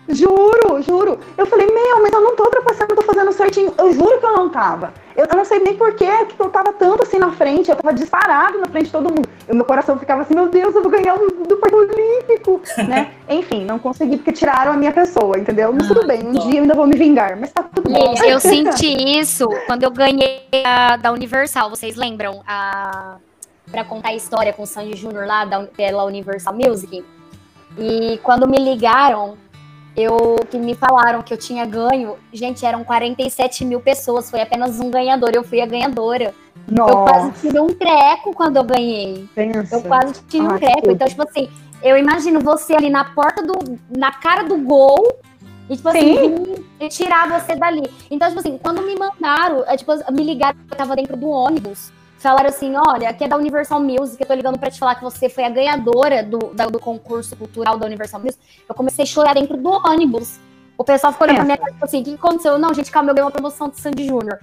Juro, 0.09 0.83
juro. 0.83 1.19
Eu 1.37 1.47
falei, 1.47 1.67
meu, 1.67 2.03
mas 2.03 2.13
eu 2.13 2.21
não 2.21 2.37
tô 2.37 2.45
trapaceando, 2.51 2.93
eu 2.93 2.97
tô 2.97 3.03
fazendo 3.03 3.33
certinho. 3.33 3.73
Eu 3.79 3.93
juro 3.93 4.19
que 4.19 4.27
eu 4.27 4.33
não 4.33 4.49
tava. 4.51 4.93
Eu, 5.17 5.27
eu 5.31 5.37
não 5.37 5.45
sei 5.45 5.61
nem 5.61 5.77
por 5.77 5.95
quê 5.95 6.11
que 6.27 6.41
eu 6.41 6.51
tava 6.51 6.73
tanto 6.73 7.03
assim 7.03 7.19
na 7.19 7.33
frente. 7.33 7.71
Eu 7.71 7.77
tava 7.77 7.95
disparado 7.95 8.59
na 8.59 8.67
frente 8.67 8.87
de 8.87 8.93
todo 8.93 9.05
mundo. 9.05 9.29
E 9.49 9.53
o 9.53 9.55
meu 9.55 9.65
coração 9.65 9.99
ficava 9.99 10.23
assim, 10.23 10.35
meu 10.35 10.49
Deus, 10.49 10.75
eu 10.75 10.83
vou 10.83 10.91
ganhar 10.91 11.15
o 11.15 11.31
do 11.47 11.57
Parque 11.57 11.75
Olímpico, 11.75 12.61
né? 12.87 13.13
Enfim, 13.29 13.65
não 13.65 13.79
consegui 13.79 14.17
porque 14.17 14.33
tiraram 14.33 14.73
a 14.73 14.77
minha 14.77 14.93
pessoa, 14.93 15.39
entendeu? 15.39 15.73
Mas 15.73 15.91
Ah, 15.91 15.95
tudo 15.95 16.07
bem, 16.07 16.23
um 16.23 16.33
dia 16.33 16.59
eu 16.59 16.63
ainda 16.63 16.75
vou 16.75 16.87
me 16.87 16.97
vingar. 16.97 17.39
Mas 17.39 17.53
tá 17.53 17.63
tudo. 17.63 17.89
Lili, 17.91 18.29
eu 18.29 18.41
senti 18.41 19.19
isso 19.19 19.49
quando 19.67 19.85
eu 19.85 19.91
ganhei 19.91 20.43
a, 20.65 20.97
da 20.97 21.13
Universal. 21.13 21.71
Vocês 21.71 21.97
lembram? 21.97 22.43
A, 22.47 23.17
pra 23.71 23.85
contar 23.85 24.11
a 24.11 24.15
história 24.15 24.53
com 24.53 24.65
o 24.65 24.67
Sandy 24.67 24.97
Júnior 24.97 25.27
lá 25.27 25.45
da, 25.45 25.63
pela 25.65 26.05
Universal 26.05 26.55
Music. 26.55 27.03
E 27.79 28.19
quando 28.23 28.47
me 28.47 28.59
ligaram, 28.59 29.37
eu 29.97 30.37
que 30.51 30.59
me 30.59 30.75
falaram 30.75 31.23
que 31.23 31.33
eu 31.33 31.39
tinha 31.39 31.65
ganho, 31.67 32.17
gente, 32.33 32.65
eram 32.65 32.83
47 32.85 33.65
mil 33.65 33.81
pessoas, 33.81 34.31
foi 34.31 34.41
apenas 34.41 34.81
um 34.81 34.91
ganhador, 34.91 35.31
eu 35.35 35.45
fui 35.45 35.61
a 35.61 35.67
ganhadora. 35.67 36.35
Eu 36.69 36.87
quase 37.05 37.27
Nossa, 37.27 37.41
tive 37.41 37.61
um 37.61 37.69
treco 37.69 38.35
quando 38.35 38.57
eu 38.57 38.65
ganhei. 38.65 39.29
pensa. 39.35 39.77
Eu 39.77 39.83
quase 39.83 40.15
tive 40.29 40.47
Ai, 40.47 40.55
um 40.55 40.59
treco. 40.59 40.91
Então, 40.91 41.09
tipo 41.09 41.23
assim, 41.29 41.49
eu 41.83 41.97
imagino 41.97 42.41
você 42.41 42.75
ali 42.75 42.89
na 42.89 43.05
porta 43.05 43.43
do. 43.43 43.55
na 43.97 44.13
cara 44.13 44.45
do 44.45 44.57
gol. 44.59 45.19
E, 45.69 45.77
tipo 45.77 45.89
assim, 45.89 46.65
e 46.81 46.89
tirar 46.89 47.29
você 47.29 47.55
dali. 47.55 47.83
Então, 48.11 48.29
tipo 48.29 48.41
assim, 48.41 48.59
quando 48.59 48.83
me 48.83 48.95
mandaram, 48.95 49.65
é, 49.67 49.77
tipo, 49.77 49.93
me 50.13 50.25
ligaram, 50.25 50.57
eu 50.71 50.77
tava 50.77 50.95
dentro 50.97 51.17
do 51.17 51.29
ônibus. 51.29 51.93
Falaram 52.23 52.49
assim: 52.49 52.73
olha, 52.77 53.09
aqui 53.09 53.25
é 53.25 53.29
da 53.29 53.37
Universal 53.37 53.81
Music, 53.81 54.17
eu 54.21 54.27
tô 54.27 54.35
ligando 54.35 54.59
pra 54.59 54.71
te 54.71 54.79
falar 54.79 54.95
que 54.95 55.03
você 55.03 55.29
foi 55.29 55.45
a 55.45 55.49
ganhadora 55.51 56.23
do, 56.23 56.39
da- 56.55 56.67
do 56.67 56.79
concurso 56.79 57.35
cultural 57.37 57.77
da 57.79 57.87
Universal 57.87 58.21
Music. 58.21 58.39
Eu 58.69 58.75
comecei 58.75 59.03
a 59.03 59.07
chorar 59.07 59.35
dentro 59.35 59.57
do 59.57 59.71
ônibus. 59.71 60.39
O 60.79 60.85
pessoal 60.85 61.13
ficou 61.13 61.27
olhando 61.27 61.37
pra 61.37 61.45
minha 61.45 61.57
cara, 61.59 61.73
tipo 61.73 61.85
assim, 61.85 62.01
o 62.01 62.05
que 62.05 62.15
aconteceu? 62.15 62.59
Não, 62.59 62.73
gente, 62.73 62.91
calma, 62.91 63.11
eu 63.11 63.15
ganhei 63.15 63.25
uma 63.25 63.31
promoção 63.31 63.69
do 63.69 63.77
Sandy 63.77 64.07
Júnior. 64.07 64.39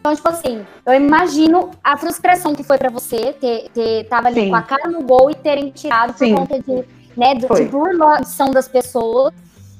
Então, 0.00 0.14
tipo 0.14 0.28
assim, 0.28 0.66
eu 0.84 0.92
imagino 0.94 1.70
a 1.82 1.96
frustração 1.96 2.54
que 2.54 2.62
foi 2.62 2.78
pra 2.78 2.90
você 2.90 3.32
ter, 3.32 3.68
ter 3.72 4.04
tava 4.04 4.28
ali 4.28 4.42
Sim. 4.42 4.50
com 4.50 4.56
a 4.56 4.62
cara 4.62 4.88
no 4.90 5.02
gol 5.02 5.30
e 5.30 5.34
terem 5.34 5.70
tirado 5.70 6.12
por 6.12 6.18
Sim. 6.18 6.34
conta 6.34 6.58
de, 6.60 6.84
né, 7.16 7.34
do, 7.34 7.46
Foi. 7.48 7.64
de 7.64 7.70
burlação 7.70 8.50
das 8.50 8.68
pessoas. 8.68 9.32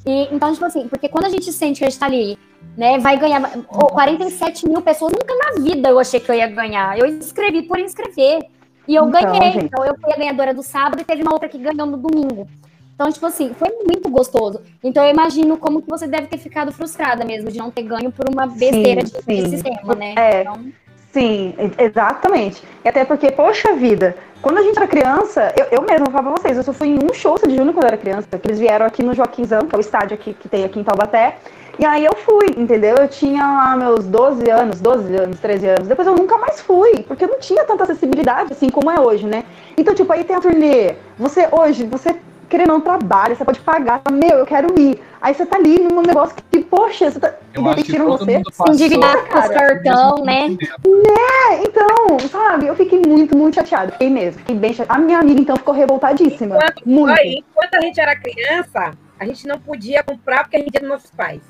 E, 0.07 0.29
então, 0.35 0.53
tipo 0.53 0.65
assim, 0.65 0.89
porque 0.89 1.09
quando 1.09 1.27
a 1.27 1.29
gente 1.29 1.51
sente 1.53 1.79
que 1.79 1.85
a 1.85 1.91
gente 1.91 1.99
tá 1.99 2.07
ali, 2.07 2.39
né, 2.77 2.99
vai 2.99 3.17
ganhar 3.19 3.43
oh, 3.71 3.87
47 3.87 4.69
mil 4.69 4.83
pessoas, 4.83 5.13
nunca 5.13 5.35
na 5.35 5.63
vida 5.63 5.89
eu 5.89 5.99
achei 5.99 6.21
que 6.21 6.31
eu 6.31 6.35
ia 6.35 6.47
ganhar. 6.47 6.99
Eu 6.99 7.07
inscrevi 7.07 7.63
por 7.63 7.79
inscrever. 7.79 8.41
E 8.87 8.95
eu 8.95 9.09
Então, 9.09 9.23
ganhei. 9.23 9.53
gente. 9.53 9.65
Então, 9.67 9.85
eu 9.85 9.95
fui 9.99 10.13
a 10.13 10.17
ganhadora 10.17 10.53
do 10.53 10.63
sábado 10.63 11.01
e 11.01 11.05
teve 11.05 11.23
uma 11.23 11.33
outra 11.33 11.49
que 11.49 11.59
ganhou 11.59 11.87
no 11.87 11.97
domingo. 11.97 12.47
Então, 12.95 13.11
tipo 13.11 13.27
assim, 13.27 13.53
foi 13.55 13.71
muito 13.89 14.09
gostoso. 14.09 14.61
Então, 14.83 15.05
eu 15.05 15.11
imagino 15.11 15.57
como 15.57 15.83
que 15.83 15.89
você 15.89 16.07
deve 16.07 16.27
ter 16.27 16.39
ficado 16.39 16.71
frustrada 16.71 17.25
mesmo 17.25 17.51
de 17.51 17.59
não 17.59 17.71
ter 17.71 17.83
ganho 17.83 18.13
por 18.13 18.29
uma 18.29 18.47
besteira 18.47 19.03
de, 19.03 19.13
de 19.13 19.23
sim. 19.23 19.49
sistema, 19.49 19.95
né? 19.95 20.15
É. 20.17 20.41
Então, 20.43 20.73
Sim, 21.15 21.55
exatamente. 21.79 22.61
E 22.85 22.89
até 22.89 23.05
porque, 23.05 23.31
poxa 23.31 23.73
vida, 23.77 24.17
quando 24.45 24.59
a 24.59 24.63
gente 24.63 24.77
era 24.77 24.87
criança, 24.87 25.55
eu, 25.57 25.79
eu 25.79 25.81
mesma 25.81 26.05
vou 26.05 26.13
falar 26.13 26.31
pra 26.31 26.43
vocês, 26.43 26.59
eu 26.59 26.63
só 26.63 26.75
fui 26.75 26.89
em 26.89 26.99
um 27.03 27.15
show 27.15 27.35
de 27.39 27.57
Júnior 27.57 27.73
quando 27.73 27.85
eu 27.85 27.89
era 27.89 27.97
criança, 27.97 28.29
que 28.39 28.47
eles 28.47 28.59
vieram 28.59 28.85
aqui 28.85 29.03
no 29.03 29.15
Joaquimzão, 29.15 29.61
que 29.61 29.75
é 29.75 29.79
o 29.79 29.81
estádio 29.81 30.15
aqui, 30.15 30.35
que 30.35 30.51
tem 30.51 30.65
aqui 30.65 30.79
em 30.79 30.85
Taubaté. 30.85 31.39
E 31.79 31.87
aí 31.87 32.05
eu 32.05 32.15
fui, 32.15 32.49
entendeu? 32.55 32.95
Eu 32.97 33.09
tinha 33.09 33.43
lá 33.43 33.75
meus 33.75 34.05
12 34.05 34.51
anos, 34.51 34.83
12 34.83 35.17
anos, 35.17 35.41
13 35.41 35.69
anos. 35.69 35.89
Depois 35.89 36.07
eu 36.07 36.15
nunca 36.15 36.37
mais 36.37 36.61
fui, 36.61 37.03
porque 37.09 37.25
eu 37.25 37.29
não 37.29 37.39
tinha 37.39 37.65
tanta 37.65 37.85
acessibilidade 37.85 38.53
assim 38.53 38.69
como 38.69 38.91
é 38.91 39.01
hoje, 39.01 39.27
né? 39.27 39.45
Então, 39.79 39.95
tipo, 39.95 40.13
aí 40.13 40.23
tem 40.25 40.37
a 40.37 40.41
turnê. 40.43 40.95
Você 41.19 41.49
hoje, 41.51 41.87
você 41.87 42.15
querendo 42.55 42.69
não 42.69 42.81
trabalha, 42.81 43.35
você 43.35 43.45
pode 43.45 43.59
pagar, 43.61 44.01
meu, 44.13 44.39
eu 44.39 44.47
quero 44.47 44.79
ir. 44.79 45.03
Aí 45.21 45.35
você 45.35 45.45
tá 45.45 45.57
ali 45.57 45.81
num 45.81 46.03
negócio 46.03 46.37
que, 46.51 46.63
poxa, 46.63 47.11
você 47.11 47.19
tá. 47.19 47.35
Eu 47.53 47.67
acho 47.67 47.83
que 47.83 47.93
demitiram 47.93 48.07
todo 48.07 48.25
você. 48.25 48.43
Endividado 48.69 49.27
com 49.27 49.39
os 49.39 49.49
cartão, 49.49 50.25
né? 50.25 50.57
É, 50.87 51.63
então, 51.65 52.19
sabe, 52.31 52.67
eu 52.69 52.77
fiquei 52.77 53.01
muito, 53.05 53.37
muito 53.37 53.57
chateada. 53.57 53.91
Fiquei 53.93 54.09
mesmo, 54.09 54.39
fiquei 54.39 54.55
bem 54.55 54.73
chateada. 54.73 55.01
A 55.01 55.05
minha 55.05 55.19
amiga, 55.19 55.41
então, 55.41 55.57
ficou 55.57 55.75
revoltadíssima. 55.75 56.59
Muito. 56.87 57.19
Aí, 57.19 57.43
enquanto 57.51 57.75
a 57.75 57.81
gente 57.81 58.01
era 58.01 58.15
criança, 58.15 58.93
a 59.19 59.27
gente 59.27 59.49
não 59.49 59.59
podia 59.59 60.05
comprar 60.05 60.45
porque 60.45 60.57
a 60.57 60.61
gente 60.61 60.77
era 60.77 60.85
dos 60.85 60.91
nossos 60.91 61.11
pais. 61.11 61.43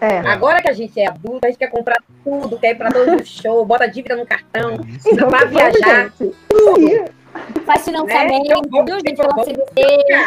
É. 0.00 0.18
Agora 0.20 0.62
que 0.62 0.70
a 0.70 0.72
gente 0.72 0.98
é 0.98 1.06
adulto, 1.06 1.40
a 1.44 1.48
gente 1.48 1.58
quer 1.58 1.70
comprar 1.70 1.98
tudo, 2.24 2.58
quer 2.58 2.70
ir 2.70 2.74
pra 2.76 2.90
todos 2.90 3.20
os 3.22 3.28
shows, 3.28 3.66
bota 3.66 3.86
dívida 3.86 4.16
no 4.16 4.26
cartão, 4.26 4.80
Então, 5.06 5.28
pra 5.28 5.44
viajar. 5.44 6.10
gente. 6.18 6.34
Aí. 6.76 7.04
Faz 7.66 7.84
financiamento, 7.84 8.48
Né? 8.48 8.96
Gente? 8.96 9.10
eu 9.10 9.16
Pelo 9.16 9.34
vou- 9.34 9.44
CVC. 9.44 10.26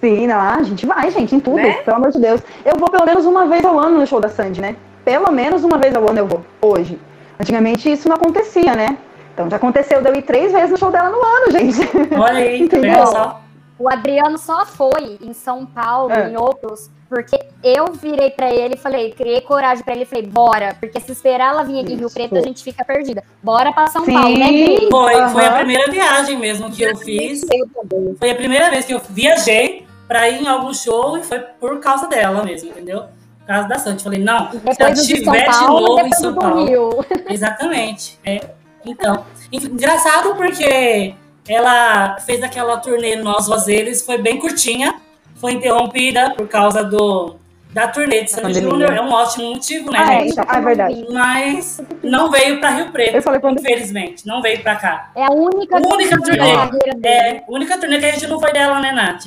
Sim, 0.00 0.26
não, 0.26 0.38
a 0.40 0.62
gente 0.62 0.84
vai, 0.86 1.10
gente, 1.10 1.34
em 1.34 1.40
tudo, 1.40 1.56
Né? 1.56 1.72
pelo 1.82 1.96
amor 1.96 2.10
de 2.12 2.20
Deus. 2.20 2.40
Eu 2.64 2.76
vou 2.78 2.90
pelo 2.90 3.04
menos 3.06 3.24
uma 3.24 3.46
vez 3.46 3.64
ao 3.64 3.78
ano 3.78 3.98
no 3.98 4.06
show 4.06 4.20
da 4.20 4.28
Sandy, 4.28 4.60
né? 4.60 4.76
Pelo 5.04 5.30
menos 5.32 5.64
uma 5.64 5.78
vez 5.78 5.94
ao 5.94 6.08
ano 6.08 6.18
eu 6.18 6.26
vou, 6.26 6.44
hoje. 6.60 6.98
Antigamente 7.40 7.90
isso 7.90 8.08
não 8.08 8.16
acontecia, 8.16 8.74
né? 8.74 8.98
Então 9.34 9.48
já 9.50 9.56
aconteceu 9.56 10.02
de 10.02 10.08
eu 10.08 10.14
ir 10.14 10.22
três 10.22 10.52
vezes 10.52 10.70
no 10.70 10.76
show 10.78 10.90
dela 10.90 11.10
no 11.10 11.18
ano, 11.22 11.50
gente. 11.52 11.78
Olha 12.18 12.38
aí, 12.38 12.60
Entendeu? 12.62 12.92
olha 12.92 13.06
só. 13.06 13.40
O 13.78 13.88
Adriano 13.90 14.38
só 14.38 14.64
foi 14.64 15.18
em 15.20 15.32
São 15.34 15.66
Paulo, 15.66 16.10
É. 16.12 16.30
em 16.30 16.36
outros, 16.36 16.90
porque 17.08 17.38
eu 17.62 17.92
virei 17.92 18.30
pra 18.30 18.52
ele 18.52 18.74
e 18.74 18.78
falei, 18.78 19.12
criei 19.12 19.40
coragem 19.40 19.84
pra 19.84 19.94
ele 19.94 20.02
e 20.02 20.06
falei, 20.06 20.26
bora, 20.26 20.76
porque 20.80 21.00
se 21.00 21.12
esperar 21.12 21.52
ela 21.52 21.62
vir 21.62 21.80
aqui 21.80 21.92
em 21.92 21.96
Rio. 21.96 22.10
Preto, 22.10 22.36
a 22.36 22.42
gente 22.42 22.62
fica 22.62 22.84
perdida. 22.84 23.22
Bora 23.42 23.72
pra 23.72 23.86
São 23.86 24.04
Sim. 24.04 24.12
Paulo, 24.12 24.38
né, 24.38 24.48
Gri? 24.48 24.88
Foi, 24.90 25.28
foi 25.28 25.46
a 25.46 25.52
primeira 25.52 25.90
viagem 25.90 26.38
mesmo 26.38 26.70
que 26.70 26.82
eu 26.82 26.96
fiz. 26.96 27.42
Eu. 27.42 28.16
Foi 28.18 28.30
a 28.30 28.34
primeira 28.34 28.70
vez 28.70 28.84
que 28.84 28.94
eu 28.94 29.00
viajei 29.10 29.86
pra 30.08 30.28
ir 30.28 30.42
em 30.42 30.46
algum 30.46 30.72
show 30.72 31.16
e 31.18 31.22
foi 31.22 31.38
por 31.38 31.80
causa 31.80 32.06
dela 32.06 32.44
mesmo, 32.44 32.70
entendeu? 32.70 33.04
Por 33.40 33.46
causa 33.46 33.68
da 33.68 33.78
Sandy. 33.78 34.02
Falei, 34.02 34.20
não, 34.20 34.50
se 34.50 34.58
Depois 34.58 34.76
de 34.76 34.84
São 34.84 35.16
estiver 35.16 35.50
de 35.50 35.58
Paulo, 35.58 35.80
novo 35.80 36.06
em 36.06 36.12
São 36.12 36.34
Paulo. 36.34 36.64
Rio. 36.64 37.04
Exatamente. 37.28 38.18
É. 38.24 38.40
Então, 38.84 39.24
engraçado 39.52 40.34
porque 40.36 41.14
ela 41.48 42.18
fez 42.20 42.42
aquela 42.42 42.76
turnê 42.78 43.16
no 43.16 43.24
Nós 43.24 43.46
Vazeles, 43.46 44.02
foi 44.02 44.18
bem 44.18 44.38
curtinha, 44.38 45.00
foi 45.36 45.52
interrompida 45.52 46.30
por 46.34 46.48
causa 46.48 46.82
do 46.84 47.36
da 47.72 47.88
turnê 47.88 48.22
de 48.24 48.30
Sandy. 48.30 48.60
Júnior, 48.60 48.90
é 48.90 49.02
um 49.02 49.12
ótimo 49.12 49.52
motivo, 49.52 49.90
né, 49.90 49.98
Ah, 50.00 50.14
é, 50.14 50.20
gente? 50.20 50.32
então, 50.32 50.44
ah, 50.48 50.56
é 50.56 50.60
verdade. 50.62 51.06
Mas 51.10 51.82
não 52.02 52.30
veio 52.30 52.58
pra 52.58 52.70
Rio 52.70 52.90
Preto, 52.90 53.16
Eu 53.16 53.22
falei 53.22 53.38
quando. 53.38 53.58
infelizmente, 53.60 54.26
não 54.26 54.40
veio 54.40 54.62
pra 54.62 54.76
cá. 54.76 55.10
É 55.14 55.24
a 55.26 55.30
única, 55.30 55.76
Única 55.76 56.18
turnê 56.22 56.36
turnê. 56.38 57.06
É, 57.06 57.38
a 57.38 57.44
única 57.48 57.78
turnê 57.78 57.98
que 57.98 58.06
a 58.06 58.12
gente 58.12 58.26
não 58.28 58.40
foi 58.40 58.50
dela, 58.52 58.80
né, 58.80 58.92
Nath? 58.92 59.26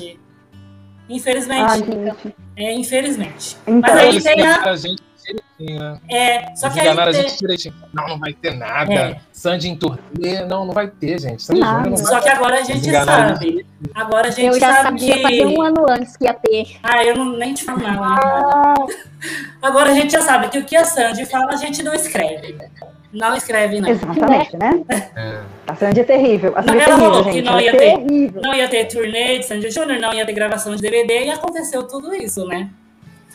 Infelizmente. 1.08 1.78
Gente. 1.78 2.36
É, 2.56 2.74
infelizmente. 2.74 3.58
Então, 3.67 3.93
Mas 3.95 4.00
aí 4.00 4.22
tem 4.24 4.41
a 4.45 4.76
gente 4.76 5.02
né? 5.60 6.00
É, 6.10 6.56
só 6.56 6.69
que 6.69 6.80
aí 6.80 6.86
enganaram 6.88 7.12
a 7.12 7.13
tem- 7.13 7.22
gente 7.28 7.39
direitinho. 7.39 7.76
Não, 7.93 8.08
não 8.08 8.19
vai 8.19 8.34
ter 8.34 8.54
nada. 8.56 8.93
É. 8.93 9.17
Sandy 9.32 9.69
em 9.69 9.76
turnê. 9.76 10.43
Não, 10.48 10.65
não 10.65 10.74
vai 10.74 10.88
ter, 10.88 11.19
gente. 11.19 11.41
Sandy 11.43 11.60
não 11.62 11.84
vai 11.84 11.98
Só 11.98 12.19
que 12.19 12.30
agora 12.30 12.60
a 12.60 12.63
gente 12.63 12.89
sabe. 12.91 13.65
Agora 13.93 14.28
a 14.28 14.32
gente 14.32 14.48
Eu 14.48 14.60
já 14.60 14.74
sabe 14.84 15.00
sabia 15.02 15.15
que... 15.15 15.22
fazer 15.22 15.45
um 15.45 15.62
ano 15.62 15.86
antes 15.89 16.17
que 16.17 16.24
ia 16.26 16.34
ter. 16.34 16.78
Ah, 16.84 17.04
eu 17.04 17.15
não, 17.15 17.38
nem 17.38 17.54
te 17.54 17.63
falo 17.63 17.80
nada. 17.82 18.00
né? 18.86 18.88
Agora 19.62 19.91
a 19.91 19.93
gente 19.93 20.12
já 20.12 20.22
sabe 20.22 20.50
que 20.50 20.58
o 20.58 20.65
que 20.65 20.76
a 20.76 20.86
Sandy 20.86 21.26
fala, 21.26 21.52
a 21.54 21.58
gente 21.58 21.84
não 21.84 21.93
escreve. 21.93 22.58
Não 23.12 23.36
escreve, 23.36 23.82
não. 23.82 23.89
Exatamente, 23.89 24.56
né? 24.58 24.84
É. 25.15 25.39
A 25.67 25.76
Sandy 25.76 26.02
é 26.02 26.04
terrível. 26.04 26.54
A 26.56 26.62
Sandy 26.62 26.78
é 26.80 26.86
terrível, 26.86 27.10
falou 27.10 27.24
que 27.26 27.32
gente. 27.32 27.45
não 27.45 27.52
Ela 27.54 27.62
é 27.62 27.65
ia 27.65 27.72
ter. 27.72 27.78
terrível. 27.80 28.41
Não 28.41 28.54
ia 28.54 28.67
ter 28.69 28.86
turnê 28.86 29.39
de 29.39 29.45
Sandy 29.48 29.72
Júnior, 29.72 30.00
não 30.00 30.13
ia 30.13 30.26
ter 30.26 30.34
gravação 30.34 30.76
de 30.76 30.82
DVD 30.82 31.26
e 31.26 31.32
aconteceu 31.32 31.84
tudo 31.88 32.13
isso, 32.13 32.45
né? 32.45 32.69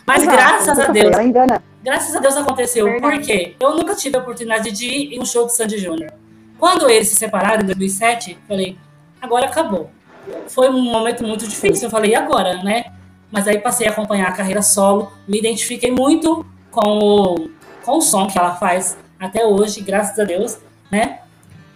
Mas 0.06 0.22
Exato, 0.22 0.36
graças 0.36 0.78
a 0.78 0.86
Deus, 0.88 1.12
Ela 1.12 1.24
engana. 1.24 1.62
graças 1.82 2.14
a 2.14 2.20
Deus 2.20 2.36
aconteceu. 2.36 2.84
Verdade. 2.84 3.16
Por 3.16 3.24
quê? 3.24 3.56
Eu 3.58 3.74
nunca 3.74 3.94
tive 3.94 4.16
a 4.16 4.20
oportunidade 4.20 4.70
de 4.70 4.86
ir 4.86 5.14
em 5.14 5.20
um 5.20 5.24
show 5.24 5.46
de 5.46 5.54
Sandy 5.54 5.78
Júnior. 5.78 6.12
Quando 6.58 6.88
eles 6.88 7.08
se 7.08 7.16
separaram 7.16 7.62
em 7.62 7.66
2007, 7.66 8.38
falei, 8.46 8.76
agora 9.20 9.46
acabou. 9.46 9.90
Foi 10.48 10.68
um 10.68 10.82
momento 10.82 11.24
muito 11.24 11.46
difícil. 11.46 11.86
Eu 11.86 11.90
falei, 11.90 12.12
e 12.12 12.14
agora, 12.14 12.62
né? 12.62 12.86
Mas 13.30 13.48
aí 13.48 13.58
passei 13.58 13.88
a 13.88 13.90
acompanhar 13.90 14.28
a 14.28 14.32
carreira 14.32 14.62
solo, 14.62 15.12
me 15.26 15.38
identifiquei 15.38 15.90
muito 15.90 16.46
com 16.70 16.98
o, 16.98 17.50
com 17.84 17.98
o 17.98 18.00
som 18.00 18.26
que 18.26 18.38
ela 18.38 18.54
faz 18.54 18.96
até 19.18 19.44
hoje, 19.44 19.80
graças 19.80 20.18
a 20.18 20.24
Deus, 20.24 20.58
né? 20.90 21.18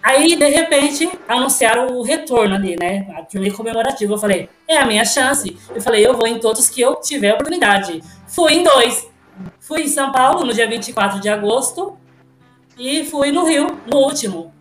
Aí, 0.03 0.37
de 0.37 0.49
repente, 0.49 1.11
anunciaram 1.27 1.97
o 1.97 2.03
retorno 2.03 2.55
ali, 2.55 2.77
né? 2.79 3.13
A 3.17 3.23
turnê 3.23 3.51
comemorativa. 3.51 4.13
Eu 4.13 4.19
falei, 4.19 4.49
é 4.67 4.79
a 4.79 4.87
minha 4.87 5.05
chance. 5.05 5.57
Eu 5.75 5.83
falei, 5.83 6.07
eu 6.07 6.17
vou 6.17 6.27
em 6.27 6.39
todos 6.39 6.69
que 6.69 6.81
eu 6.81 6.97
tiver 6.97 7.35
oportunidade. 7.35 8.03
Fui 8.27 8.53
em 8.55 8.63
dois. 8.63 9.09
Fui 9.61 9.83
em 9.83 9.89
São 9.89 10.13
Paulo 10.13 10.45
no 10.45 10.53
dia 10.53 10.69
24 10.69 11.21
de 11.21 11.29
agosto 11.29 11.97
e 12.79 13.05
fui 13.05 13.33
no 13.33 13.45
Rio, 13.45 13.79
no 13.87 13.99
último. 13.99 14.53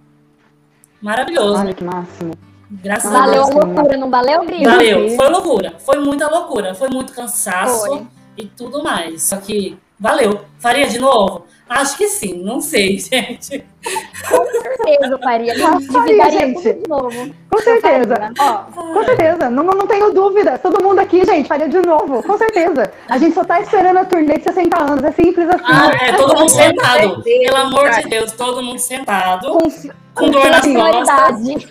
Maravilhoso. 1.02 1.62
Olha 1.62 1.74
que 1.74 1.84
máximo. 1.84 2.34
Graças 2.70 3.14
a 3.14 3.20
Valeu 3.20 3.44
a 3.44 3.46
Deus. 3.46 3.64
loucura, 3.66 3.98
não 3.98 4.10
valeu, 4.10 4.44
Gri? 4.46 4.66
Valeu. 4.66 5.10
Foi 5.16 5.30
loucura. 5.30 5.76
Foi 5.80 6.00
muita 6.00 6.28
loucura. 6.30 6.74
Foi 6.76 6.90
muito 6.90 7.14
cansaço 7.14 7.86
Foi. 7.86 8.08
e 8.36 8.46
tudo 8.46 8.84
mais. 8.84 9.24
Só 9.24 9.38
que 9.38 9.78
valeu. 10.00 10.42
Faria 10.60 10.88
de 10.88 11.00
novo? 11.00 11.46
Acho 11.70 11.98
que 11.98 12.08
sim. 12.08 12.42
Não 12.44 12.62
sei, 12.62 12.98
gente. 13.00 13.64
Com 14.30 14.46
certeza 14.46 15.08
eu 15.14 15.20
faria. 15.20 15.54
Faria, 15.92 16.30
gente. 16.32 16.74
de 16.74 16.88
novo. 16.90 17.30
Com 17.50 17.58
certeza. 17.60 18.16
faria. 18.16 18.34
Ó, 18.40 18.58
com 18.94 19.04
certeza. 19.06 19.50
Não, 19.50 19.64
não 19.64 19.88
tenho 19.88 20.14
dúvida. 20.14 20.58
Todo 20.58 20.84
mundo 20.84 21.00
aqui, 21.00 21.26
gente, 21.26 21.48
faria 21.48 21.68
de 21.68 21.80
novo. 21.82 22.24
Com 22.24 22.38
certeza. 22.38 22.92
A 23.10 23.18
gente 23.18 23.34
só 23.34 23.44
tá 23.44 23.60
esperando 23.62 23.98
a 23.98 24.06
turnê 24.06 24.38
de 24.38 24.44
60 24.44 24.82
anos. 24.82 25.04
É 25.04 25.12
simples 25.12 25.48
assim. 25.50 25.64
Ah, 25.66 25.92
é 26.06 26.14
todo 26.14 26.38
mundo 26.38 26.50
sentado. 26.50 27.24
Pelo 27.24 27.56
amor 27.58 27.90
de. 27.92 28.02
Deus, 28.10 28.32
todo 28.32 28.62
mundo 28.64 28.80
sentado. 28.80 29.48
Com, 29.52 29.70
Com 30.26 30.30
dor 30.32 30.50
nas 30.50 30.62
costas. 30.66 31.42
prioridade. 31.42 31.68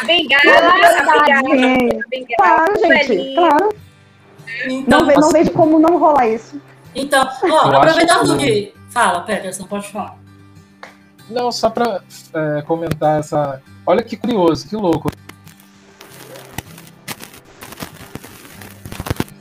A 0.00 0.04
bengala, 0.04 0.68
a 0.68 0.72
bengala, 0.72 1.42
Sim. 1.50 1.88
a 1.88 2.08
bengala. 2.08 2.36
Claro, 2.36 2.78
gente. 2.78 3.34
Claro. 3.34 3.68
Então, 4.66 5.00
Não, 5.00 5.06
ve- 5.06 5.14
não 5.16 5.30
vejo 5.30 5.50
como 5.52 5.78
não 5.78 5.98
rolar 5.98 6.28
isso. 6.28 6.60
Então 6.94 7.28
ó, 7.44 7.46
Eu 7.46 7.76
aproveitando 7.76 8.36
que- 8.38 8.46
que. 8.46 8.74
Fala, 8.90 9.20
Peterson, 9.22 9.64
pode 9.64 9.88
falar. 9.90 10.18
Não, 11.30 11.50
só 11.50 11.70
pra 11.70 12.02
é, 12.34 12.62
comentar 12.62 13.20
essa. 13.20 13.62
Olha 13.86 14.02
que 14.02 14.16
curioso, 14.16 14.68
que 14.68 14.76
louco. 14.76 15.10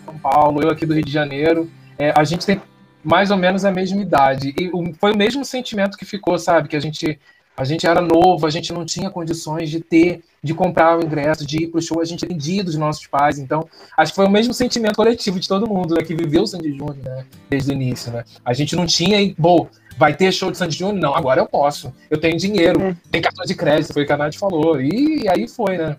São 0.06 0.18
Paulo, 0.20 0.62
eu 0.64 0.70
aqui 0.70 0.86
do 0.86 0.94
Rio 0.94 1.04
de 1.04 1.12
Janeiro. 1.12 1.70
é, 2.00 2.14
a 2.18 2.24
gente 2.24 2.46
tem 2.46 2.62
mais 3.04 3.30
ou 3.32 3.38
menos 3.38 3.66
a 3.66 3.72
mesma 3.72 4.02
idade. 4.02 4.54
E 4.58 4.72
foi 5.00 5.12
o 5.14 5.18
mesmo 5.18 5.44
sentimento 5.44 5.98
que 5.98 6.06
ficou, 6.06 6.38
sabe? 6.40 6.68
Que 6.68 6.76
a 6.76 6.80
gente, 6.80 7.20
a 7.62 7.66
gente 7.66 7.86
era 7.86 8.02
novo, 8.02 8.46
a 8.46 8.50
gente 8.50 8.74
não 8.74 8.84
tinha 8.84 9.10
condições 9.10 9.70
de 9.70 9.80
ter, 9.80 10.24
de 10.44 10.54
comprar 10.54 10.98
o 10.98 11.04
ingresso, 11.04 11.46
de 11.46 11.64
ir 11.64 11.68
pro 11.68 11.82
show, 11.82 12.02
a 12.02 12.06
gente 12.06 12.22
dependia 12.22 12.64
dos 12.64 12.76
nossos 12.76 13.06
pais. 13.08 13.38
Então, 13.38 13.68
acho 13.96 14.12
que 14.12 14.16
foi 14.16 14.26
o 14.26 14.30
mesmo 14.30 14.54
sentimento 14.54 14.96
coletivo 14.96 15.40
de 15.40 15.48
todo 15.48 15.68
mundo, 15.70 15.96
né? 15.96 16.04
Que 16.04 16.16
viveu 16.16 16.44
o 16.44 16.48
Sandy 16.48 16.72
Júnior, 16.72 16.98
né? 17.04 17.26
Desde 17.50 17.72
o 17.72 17.74
início, 17.74 18.12
né? 18.12 18.24
A 18.44 18.54
gente 18.54 18.76
não 18.76 18.86
tinha, 18.86 19.22
e, 19.22 19.36
bom, 19.38 19.68
vai 19.98 20.16
ter 20.16 20.32
show 20.32 20.50
de 20.52 20.58
Sandy 20.58 20.78
Júnior? 20.78 21.00
Não, 21.00 21.16
agora 21.16 21.40
eu 21.40 21.46
posso. 21.46 21.94
Eu 22.10 22.20
tenho 22.20 22.38
dinheiro, 22.38 22.82
É. 22.82 22.96
tem 23.12 23.22
cartão 23.22 23.46
de 23.46 23.54
crédito, 23.54 23.94
foi 23.94 24.04
o 24.04 24.06
que 24.08 24.14
a 24.14 24.18
Nath 24.18 24.36
falou. 24.36 24.82
E 24.82 25.28
aí 25.30 25.48
foi, 25.48 25.78
né? 25.78 25.96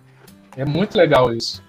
É 0.56 0.64
muito 0.64 0.98
legal 0.98 1.32
isso. 1.32 1.62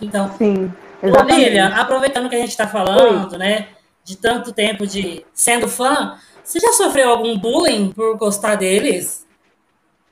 Então, 0.00 0.30
Sim. 0.38 0.72
Ô. 1.02 1.22
Lilian, 1.24 1.68
aproveitando 1.74 2.28
que 2.28 2.36
a 2.36 2.38
gente 2.38 2.50
está 2.50 2.68
falando, 2.68 3.36
né, 3.38 3.68
de 4.04 4.16
tanto 4.16 4.52
tempo 4.52 4.86
de 4.86 5.24
sendo 5.32 5.66
fã, 5.66 6.16
você 6.44 6.58
já 6.60 6.72
sofreu 6.72 7.10
algum 7.10 7.38
bullying 7.38 7.90
por 7.92 8.16
gostar 8.16 8.56
deles? 8.56 9.26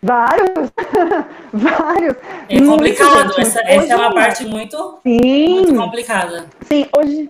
Vários. 0.03 0.71
Vários. 1.53 2.15
É 2.49 2.55
Muito, 2.61 2.71
complicado, 2.71 3.29
gente. 3.35 3.41
essa, 3.41 3.61
essa 3.63 3.93
é 3.93 3.97
uma 3.97 4.15
parte 4.15 4.47
muito, 4.47 4.99
Sim. 5.03 5.49
muito 5.49 5.75
complicada. 5.75 6.47
Sim, 6.63 6.87
hoje, 6.97 7.29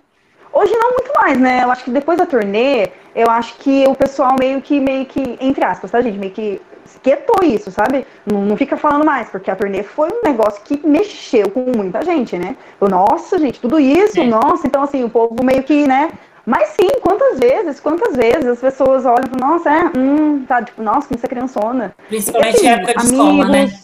hoje 0.53 0.73
não 0.75 0.91
muito 0.91 1.11
mais, 1.19 1.39
né? 1.39 1.63
Eu 1.63 1.71
acho 1.71 1.83
que 1.83 1.91
depois 1.91 2.17
da 2.17 2.25
turnê, 2.27 2.89
eu 3.15 3.29
acho 3.29 3.55
que 3.55 3.85
o 3.87 3.95
pessoal 3.95 4.35
meio 4.39 4.61
que, 4.61 4.79
meio 4.79 5.05
que, 5.05 5.37
entre 5.41 5.65
aspas, 5.65 5.89
tá, 5.89 5.99
gente? 6.01 6.19
Meio 6.19 6.31
que 6.31 6.61
esquetou 6.85 7.43
isso, 7.43 7.71
sabe? 7.71 8.05
Não, 8.25 8.41
não 8.41 8.57
fica 8.57 8.75
falando 8.77 9.05
mais, 9.05 9.29
porque 9.29 9.49
a 9.49 9.55
turnê 9.55 9.83
foi 9.83 10.09
um 10.09 10.21
negócio 10.23 10.61
que 10.63 10.79
mexeu 10.85 11.49
com 11.49 11.71
muita 11.75 12.03
gente, 12.03 12.37
né? 12.37 12.55
Nossa, 12.81 13.37
gente, 13.39 13.59
tudo 13.59 13.79
isso, 13.79 14.19
É. 14.19 14.25
nossa, 14.25 14.67
então 14.67 14.83
assim, 14.83 15.03
o 15.03 15.09
povo 15.09 15.43
meio 15.43 15.63
que, 15.63 15.87
né? 15.87 16.11
Mas 16.49 16.69
sim, 16.69 16.89
quantas 16.99 17.37
vezes, 17.37 17.79
quantas 17.79 18.15
vezes 18.15 18.47
as 18.47 18.59
pessoas 18.59 19.05
olham 19.05 19.23
e 19.23 19.29
falam, 19.29 19.51
nossa, 19.51 19.69
é, 19.69 19.91
hum, 19.95 20.43
tá, 20.47 20.63
tipo, 20.63 20.81
nossa, 20.81 21.07
como 21.07 21.19
você 21.19 21.27
é 21.27 21.29
criançona. 21.29 21.95
Principalmente 22.07 22.55
assim, 22.55 22.67
época 22.67 22.93
de 22.93 22.99
amigos, 22.99 23.11
escola, 23.11 23.49
né? 23.49 23.79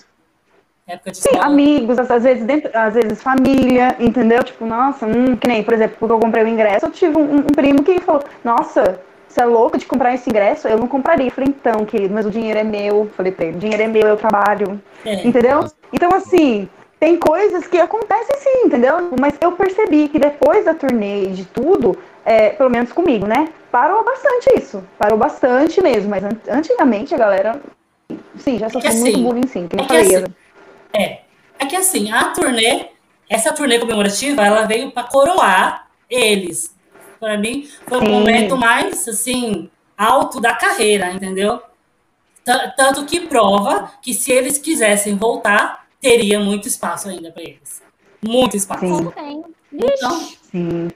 Época 0.88 1.12
de 1.12 1.18
Sim, 1.18 1.30
escola. 1.30 1.46
amigos, 1.46 2.00
às 2.00 2.10
às 2.10 2.24
vezes, 2.24 2.44
dentro, 2.44 2.72
às 2.74 2.96
vezes 2.96 3.22
família, 3.22 3.96
entendeu? 4.00 4.44
Tipo, 4.44 4.66
nossa, 4.66 5.06
hum, 5.06 5.36
que 5.36 5.48
nem, 5.48 5.62
por 5.62 5.76
exemplo, 5.76 5.98
quando 6.00 6.12
eu 6.16 6.20
comprei 6.20 6.44
o 6.44 6.48
ingresso, 6.48 6.88
eu 6.88 6.92
tive 6.92 7.16
um, 7.16 7.36
um 7.36 7.44
primo 7.44 7.84
que 7.84 8.02
falou, 8.02 8.24
nossa, 8.44 9.00
você 9.30 9.42
é 9.42 9.46
louco 9.46 9.78
de 9.78 9.86
comprar 9.86 10.16
esse 10.16 10.28
ingresso? 10.28 10.68
Eu 10.68 10.80
não 10.80 10.88
compraria. 10.88 11.28
Eu 11.28 11.32
falei, 11.32 11.54
então, 11.56 11.86
querido, 11.86 12.16
mas 12.16 12.26
o 12.26 12.32
dinheiro 12.32 12.58
é 12.58 12.64
meu. 12.64 13.08
Falei 13.16 13.32
pra 13.32 13.46
ele, 13.46 13.58
o 13.58 13.60
dinheiro 13.60 13.84
é 13.84 13.88
meu, 13.88 14.08
eu 14.08 14.18
trabalho. 14.18 14.82
É. 15.06 15.28
Entendeu? 15.28 15.66
Então, 15.94 16.10
assim, 16.16 16.68
tem 17.00 17.16
coisas 17.18 17.68
que 17.68 17.78
acontecem 17.78 18.38
sim, 18.38 18.66
entendeu? 18.66 19.12
Mas 19.20 19.36
eu 19.40 19.52
percebi 19.52 20.08
que 20.08 20.18
depois 20.18 20.66
da 20.66 20.74
turnê 20.74 21.26
e 21.26 21.28
de 21.28 21.46
tudo, 21.46 21.96
é, 22.26 22.50
pelo 22.50 22.70
menos 22.70 22.92
comigo, 22.92 23.26
né? 23.28 23.48
Parou 23.72 24.04
bastante 24.04 24.58
isso. 24.58 24.84
Parou 24.98 25.18
bastante 25.18 25.82
mesmo. 25.82 26.10
Mas 26.10 26.24
an- 26.24 26.38
antigamente 26.50 27.14
a 27.14 27.18
galera, 27.18 27.62
sim, 28.38 28.58
já 28.58 28.70
sofreu 28.70 28.92
que 28.92 28.98
muito 28.98 29.14
assim, 29.16 29.24
bullying, 29.24 29.48
sim. 29.48 29.68
Que 29.68 29.80
é 29.80 29.86
que 29.86 29.96
assim, 30.16 30.26
É. 30.94 31.20
É 31.58 31.66
que 31.68 31.76
assim, 31.76 32.12
a 32.12 32.32
turnê, 32.32 32.88
essa 33.30 33.54
turnê 33.54 33.80
comemorativa, 33.80 34.44
ela 34.46 34.66
veio 34.66 34.92
pra 34.92 35.04
coroar 35.04 35.88
eles. 36.10 36.76
Pra 37.20 37.38
mim, 37.38 37.70
foi 37.88 38.00
o 38.00 38.02
Sim. 38.06 38.12
momento 38.12 38.58
mais, 38.58 39.08
assim, 39.08 39.70
alto 39.98 40.42
da 40.42 40.54
carreira, 40.54 41.12
entendeu? 41.12 41.62
T- 42.44 42.74
Tanto 42.76 43.06
que 43.06 43.22
prova 43.22 43.92
que 44.02 44.14
se 44.14 44.32
eles 44.32 44.58
quisessem 44.58 45.16
voltar, 45.16 45.86
teria 46.02 46.40
muito 46.40 46.68
espaço 46.68 47.08
ainda 47.10 47.32
pra 47.32 47.42
eles. 47.42 47.82
Muito 48.22 48.56
espaço. 48.58 48.86
Sim. 48.86 49.10
Tem. 49.12 49.44
Então, 49.74 50.20
Sim, 50.52 50.88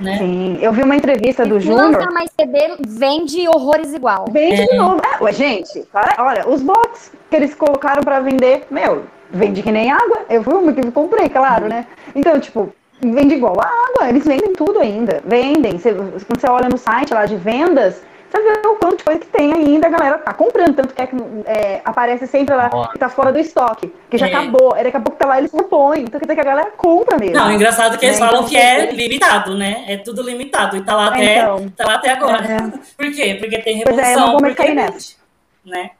né? 0.00 0.18
sim. 0.18 0.58
Eu 0.60 0.72
vi 0.72 0.82
uma 0.82 0.96
entrevista 0.96 1.44
do 1.46 1.60
Se 1.60 1.66
Júnior. 1.66 1.92
lançar 1.92 2.10
mais 2.12 2.30
CD, 2.38 2.76
vende 2.86 3.46
horrores 3.48 3.92
igual. 3.94 4.26
Vende 4.30 4.62
É. 4.62 4.66
de 4.66 4.76
novo. 4.76 5.00
É, 5.04 5.22
ué, 5.22 5.32
gente, 5.32 5.80
para- 5.92 6.16
olha, 6.24 6.48
os 6.48 6.62
box 6.62 7.12
que 7.30 7.36
eles 7.36 7.54
colocaram 7.54 8.02
pra 8.02 8.20
vender, 8.20 8.64
meu, 8.70 9.04
vende 9.30 9.62
que 9.62 9.70
nem 9.72 9.90
água. 9.90 10.20
Eu 10.28 10.42
fui 10.42 10.54
uma 10.54 10.72
que 10.72 10.90
comprei, 10.90 11.28
claro, 11.28 11.68
né? 11.68 11.86
Então, 12.14 12.38
tipo, 12.40 12.72
vende 13.00 13.34
igual 13.34 13.56
a 13.60 13.66
água. 13.66 14.08
Eles 14.08 14.24
vendem 14.24 14.52
tudo 14.52 14.78
ainda. 14.80 15.20
Vendem. 15.24 15.78
Você- 15.78 15.92
quando 15.94 16.40
você 16.40 16.48
olha 16.48 16.68
no 16.68 16.78
site 16.78 17.12
lá 17.14 17.24
de 17.26 17.36
vendas, 17.36 18.02
você 18.32 18.42
vê 18.42 18.66
o 18.66 18.76
quanto 18.76 18.96
de 18.98 19.04
coisa 19.04 19.20
que 19.20 19.26
tem 19.26 19.52
ainda, 19.52 19.86
a 19.86 19.90
galera 19.90 20.18
tá 20.18 20.32
comprando. 20.32 20.74
Tanto 20.74 20.94
que 20.94 21.02
é 21.02 21.06
que 21.06 21.16
é, 21.46 21.80
aparece 21.84 22.26
sempre 22.26 22.54
lá 22.54 22.70
que 22.92 22.98
tá 22.98 23.08
fora 23.08 23.32
do 23.32 23.38
estoque, 23.38 23.92
que 24.10 24.18
já 24.18 24.26
É. 24.26 24.30
acabou. 24.34 24.74
Aí 24.74 24.82
daqui 24.84 24.96
a 24.96 25.00
pouco 25.00 25.18
tá 25.18 25.26
lá, 25.28 25.38
eles 25.38 25.52
repõem. 25.52 26.02
Então 26.02 26.18
quer 26.18 26.26
dizer 26.26 26.34
que 26.34 26.40
a 26.40 26.44
galera 26.52 26.70
compra 26.76 27.18
mesmo. 27.18 27.36
Não, 27.36 27.52
engraçado 27.52 27.98
que 27.98 28.06
eles 28.06 28.18
Né, 28.18 28.26
falam 28.26 28.40
então, 28.40 28.50
que 28.50 28.56
é 28.56 28.86
você- 28.86 28.92
limitado, 28.96 29.56
né? 29.56 29.84
É 29.86 29.96
tudo 29.98 30.22
limitado. 30.22 30.76
E 30.76 30.82
tá 30.82 30.94
lá 30.96 31.06
até, 31.08 31.38
Então. 31.40 31.68
tá 31.76 31.84
lá 31.86 31.94
até 31.94 32.10
agora. 32.10 32.44
É. 32.44 32.56
Por 32.96 33.12
quê? 33.14 33.36
Porque 33.38 33.58
tem 33.58 33.82
Pois 33.84 33.96
é, 33.98 34.00
eu 34.00 34.04
revolução. 34.04 34.20
não 34.26 34.32
vou 34.32 34.40
mais 34.42 34.54
porque 34.56 34.72
cair 34.74 34.90
vende, 34.90 35.16
Né? 35.64 35.90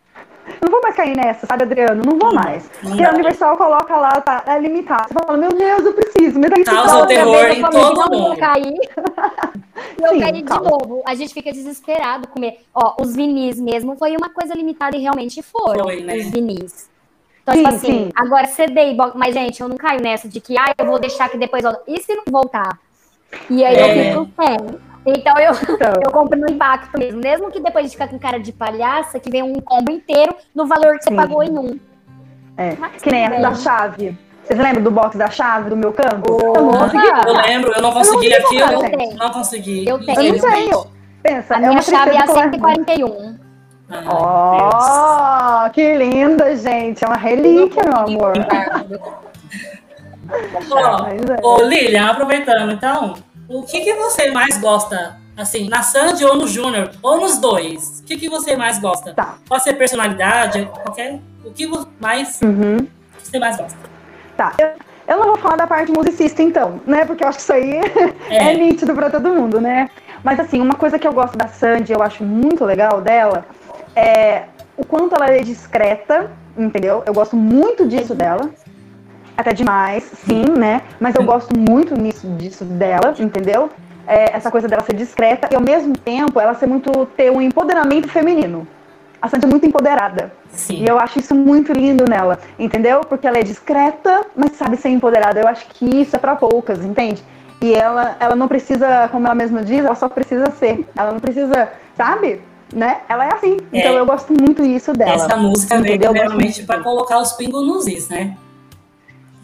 Não 0.61 0.71
vou 0.71 0.81
mais 0.83 0.95
cair 0.97 1.17
nessa, 1.17 1.47
sabe, 1.47 1.63
Adriano? 1.65 2.03
Não 2.05 2.19
vou 2.19 2.33
Não, 2.33 2.43
mais. 2.43 2.69
não 2.83 2.91
Porque 2.91 3.05
a 3.05 3.11
Universal 3.11 3.57
coloca 3.57 3.97
lá, 3.97 4.21
tá, 4.21 4.43
é 4.47 4.59
limitado. 4.59 5.09
Você 5.09 5.15
fala, 5.15 5.39
meu 5.39 5.51
Deus, 5.53 5.85
eu 5.85 5.93
preciso. 5.93 6.39
Me 6.39 6.49
dá 6.49 6.57
esse 6.57 6.65
Causa 6.71 7.03
o 7.03 7.07
terror 7.07 7.45
em 7.47 7.61
todo 7.63 8.11
mundo. 8.11 8.37
cair. 8.37 8.75
Eu 10.01 10.11
Sim, 10.11 10.21
caí 10.21 10.33
de 10.33 10.43
novo. 10.45 11.03
A 11.07 11.15
gente 11.15 11.33
fica 11.33 11.53
desesperado 11.53 12.29
comer. 12.29 12.61
Ó, 12.75 13.01
os 13.01 13.15
vinis 13.15 13.59
mesmo 13.61 13.97
foi 13.97 14.17
uma 14.17 14.31
coisa 14.31 14.55
limitada 14.55 14.97
e 14.97 15.01
realmente 15.01 15.43
foram 15.43 15.85
Foi, 15.85 16.01
né? 16.03 16.17
os 16.17 16.27
vinis. 16.31 16.91
Então, 17.43 17.55
Sim, 17.55 17.63
tipo 17.65 17.75
assim, 17.75 17.87
sim. 17.87 18.11
agora 18.15 18.47
CD 18.47 18.91
e 18.91 18.95
box. 18.95 19.17
Mas, 19.17 19.35
gente, 19.35 19.61
eu 19.61 19.69
não 19.69 19.77
caio 19.77 20.01
nessa 20.01 20.29
de 20.29 20.41
que, 20.41 20.57
ah, 20.59 20.73
eu 20.79 20.87
vou 20.87 20.99
deixar 20.99 21.29
que 21.29 21.37
depois. 21.39 21.65
E 21.89 22.01
se 22.01 22.15
não 22.15 22.25
voltar? 22.31 22.79
E 23.51 23.65
aí 23.65 23.75
É. 23.77 24.15
eu 24.15 24.25
fico 24.27 24.31
sem. 24.43 24.79
Então 25.05 25.37
eu, 25.39 25.53
Então, 25.53 25.93
eu 26.05 26.11
compro 26.13 26.39
no 26.39 26.49
impacto 26.51 26.97
mesmo. 26.99 27.21
Mesmo 27.21 27.51
que 27.51 27.61
depois 27.61 27.87
de 27.87 27.93
ficar 27.93 28.09
com 28.09 28.19
cara 28.19 28.39
de 28.39 28.53
palhaça, 28.53 29.19
que 29.19 29.29
vem 29.31 29.43
um 29.43 29.55
combo 29.61 29.91
inteiro 29.91 30.35
no 30.55 30.67
valor 30.67 30.97
que 30.99 31.05
você 31.05 31.11
Sim. 31.11 31.17
pagou 31.17 31.43
em 31.43 31.51
um. 31.59 31.79
é, 32.57 32.77
Mas 32.79 33.03
que 33.03 33.11
nem 33.11 33.25
essa 33.25 33.41
da 33.41 33.55
chave. 33.55 34.17
Vocês 34.45 34.59
lembram 34.59 34.83
do 34.83 34.91
box 34.91 35.17
da 35.17 35.31
chave 35.31 35.71
do 35.71 35.77
meu 35.77 35.93
campo? 35.93 36.37
Oh, 36.41 36.57
eu 36.57 36.65
não 36.65 36.79
consegui. 36.79 37.07
ah. 37.11 37.21
Eu 37.27 37.35
lembro, 37.35 37.73
eu 37.75 37.83
não 37.83 37.93
consegui 37.93 38.33
Eu 38.33 38.41
não 38.73 38.81
gente. 38.81 39.15
Não 39.17 39.31
consegui. 39.31 39.89
Eu 39.89 40.05
tenho. 40.05 40.21
Eu 40.21 40.33
não 40.35 40.41
tenho. 40.51 40.87
Pensa, 41.23 41.55
A 41.55 41.59
é 41.63 41.69
minha 41.69 41.83
chave 41.83 42.11
é 42.11 42.19
a 42.19 42.23
que 42.25 42.31
eu- 42.31 42.35
141. 42.35 43.39
Ai, 43.89 44.03
Deus. 44.03 44.85
Oh, 45.67 45.71
que 45.71 45.95
linda, 45.97 46.57
gente. 46.57 47.05
É 47.05 47.07
uma 47.07 47.17
relíquia, 47.17 47.83
meu 47.85 47.97
amor. 47.97 48.33
Ó, 50.71 51.07
é. 51.07 51.17
Ô, 51.47 51.63
Lilian, 51.63 52.07
aproveitando, 52.11 52.73
então, 52.73 53.15
o 53.53 53.63
que, 53.65 53.81
que 53.81 53.95
você 53.95 54.31
mais 54.31 54.57
gosta, 54.59 55.17
assim, 55.37 55.69
na 55.69 55.83
Sandy 55.83 56.25
ou 56.25 56.37
no 56.37 56.47
Júnior, 56.47 56.91
ou 57.03 57.21
nos 57.21 57.39
dois? 57.39 58.01
O 58.01 58.05
que, 58.05 58.17
que 58.17 58.29
você 58.29 58.57
mais 58.57 58.79
gosta? 58.79 59.13
Tá. 59.15 59.37
Pode 59.49 59.63
ser 59.63 59.75
personalidade, 59.75 60.69
qualquer. 60.83 61.21
O 61.45 61.51
que 61.53 61.69
mais 62.01 62.41
Uhum. 62.43 62.87
você 63.23 63.39
mais 63.39 63.57
gosta? 63.57 63.77
Tá. 64.37 64.53
Eu, 64.59 64.71
eu 65.09 65.19
não 65.19 65.27
vou 65.27 65.37
falar 65.39 65.57
da 65.57 65.67
parte 65.67 65.91
musicista, 65.93 66.43
então, 66.43 66.81
né? 66.87 67.05
Porque 67.05 67.25
eu 67.25 67.29
acho 67.29 67.39
que 67.39 67.43
isso 67.43 67.53
aí 67.53 67.81
é, 68.31 68.53
É. 68.53 68.57
nítido 68.57 68.95
pra 68.95 69.11
todo 69.11 69.29
mundo, 69.29 69.61
né? 69.61 69.89
Mas 70.25 70.39
assim, 70.39 70.61
uma 70.61 70.75
coisa 70.75 70.99
que 70.99 71.07
eu 71.07 71.13
gosto 71.13 71.37
da 71.37 71.49
Sandy, 71.49 71.93
eu 71.93 72.03
acho 72.03 72.23
muito 72.25 72.65
legal 72.65 73.01
dela, 73.01 73.45
é 73.97 74.45
o 74.77 74.85
quanto 74.85 75.15
ela 75.15 75.27
é 75.29 75.41
discreta, 75.43 76.31
entendeu? 76.57 77.03
Eu 77.05 77.13
gosto 77.13 77.37
muito 77.37 77.87
disso 77.87 78.15
dela. 78.15 78.49
Até 79.43 79.53
demais, 79.53 80.05
sim, 80.25 80.45
né? 80.57 80.83
Mas 81.01 81.17
eu 81.17 81.25
gosto 81.25 81.53
muito 81.59 82.01
nisso, 82.01 82.29
disso 82.39 82.65
dela, 82.65 83.13
entendeu? 83.19 83.71
É, 84.07 84.37
essa 84.37 84.53
coisa 84.53 84.69
dela 84.69 84.85
ser 84.85 84.95
discreta 84.95 85.49
e 85.51 85.57
ao 85.57 85.61
mesmo 85.61 85.99
tempo 85.99 86.39
ela 86.39 86.55
ser 86.55 86.69
muito 86.69 87.07
ter 87.17 87.29
um 87.29 87.43
empoderamento 87.43 88.09
feminino. 88.09 88.69
A 89.21 89.29
Sandy 89.29 89.47
é 89.47 89.49
muito 89.49 89.67
empoderada. 89.67 90.33
Sim. 90.53 90.85
E 90.85 90.87
eu 90.87 90.97
acho 90.97 91.19
isso 91.19 91.35
muito 91.35 91.73
lindo 91.73 92.05
nela, 92.09 92.39
entendeu? 92.57 93.01
Porque 93.01 93.27
ela 93.27 93.39
é 93.39 93.43
discreta, 93.43 94.25
mas 94.37 94.53
sabe 94.53 94.77
ser 94.77 94.91
empoderada. 94.91 95.41
Eu 95.41 95.49
acho 95.49 95.67
que 95.71 95.87
isso 95.87 96.15
é 96.15 96.21
pra 96.21 96.37
poucas, 96.37 96.85
entende? 96.85 97.21
E 97.61 97.75
ela, 97.75 98.17
ela 98.21 98.37
não 98.37 98.47
precisa, 98.47 99.09
como 99.09 99.27
ela 99.27 99.35
mesma 99.35 99.65
diz, 99.65 99.85
ela 99.85 99.97
só 99.97 100.09
precisa 100.09 100.53
ser. 100.53 100.87
Ela 100.97 101.11
não 101.11 101.21
precisa, 101.21 101.69
sabe? 101.97 102.41
Né? 102.73 103.01
Ela 103.09 103.27
é 103.27 103.35
assim. 103.35 103.57
É. 103.73 103.81
Então 103.81 103.93
eu 103.95 104.07
gosto 104.07 104.33
muito 104.33 104.65
isso 104.65 104.93
dela. 104.93 105.15
Essa 105.15 105.37
música 105.37 105.81
veio 105.81 105.97
Entendeu? 105.97 106.13
Realmente 106.13 106.63
para 106.63 106.81
colocar 106.81 107.19
os 107.19 107.33
pingos 107.33 107.67
nos 107.67 107.89
is, 107.89 108.09
né? 108.09 108.37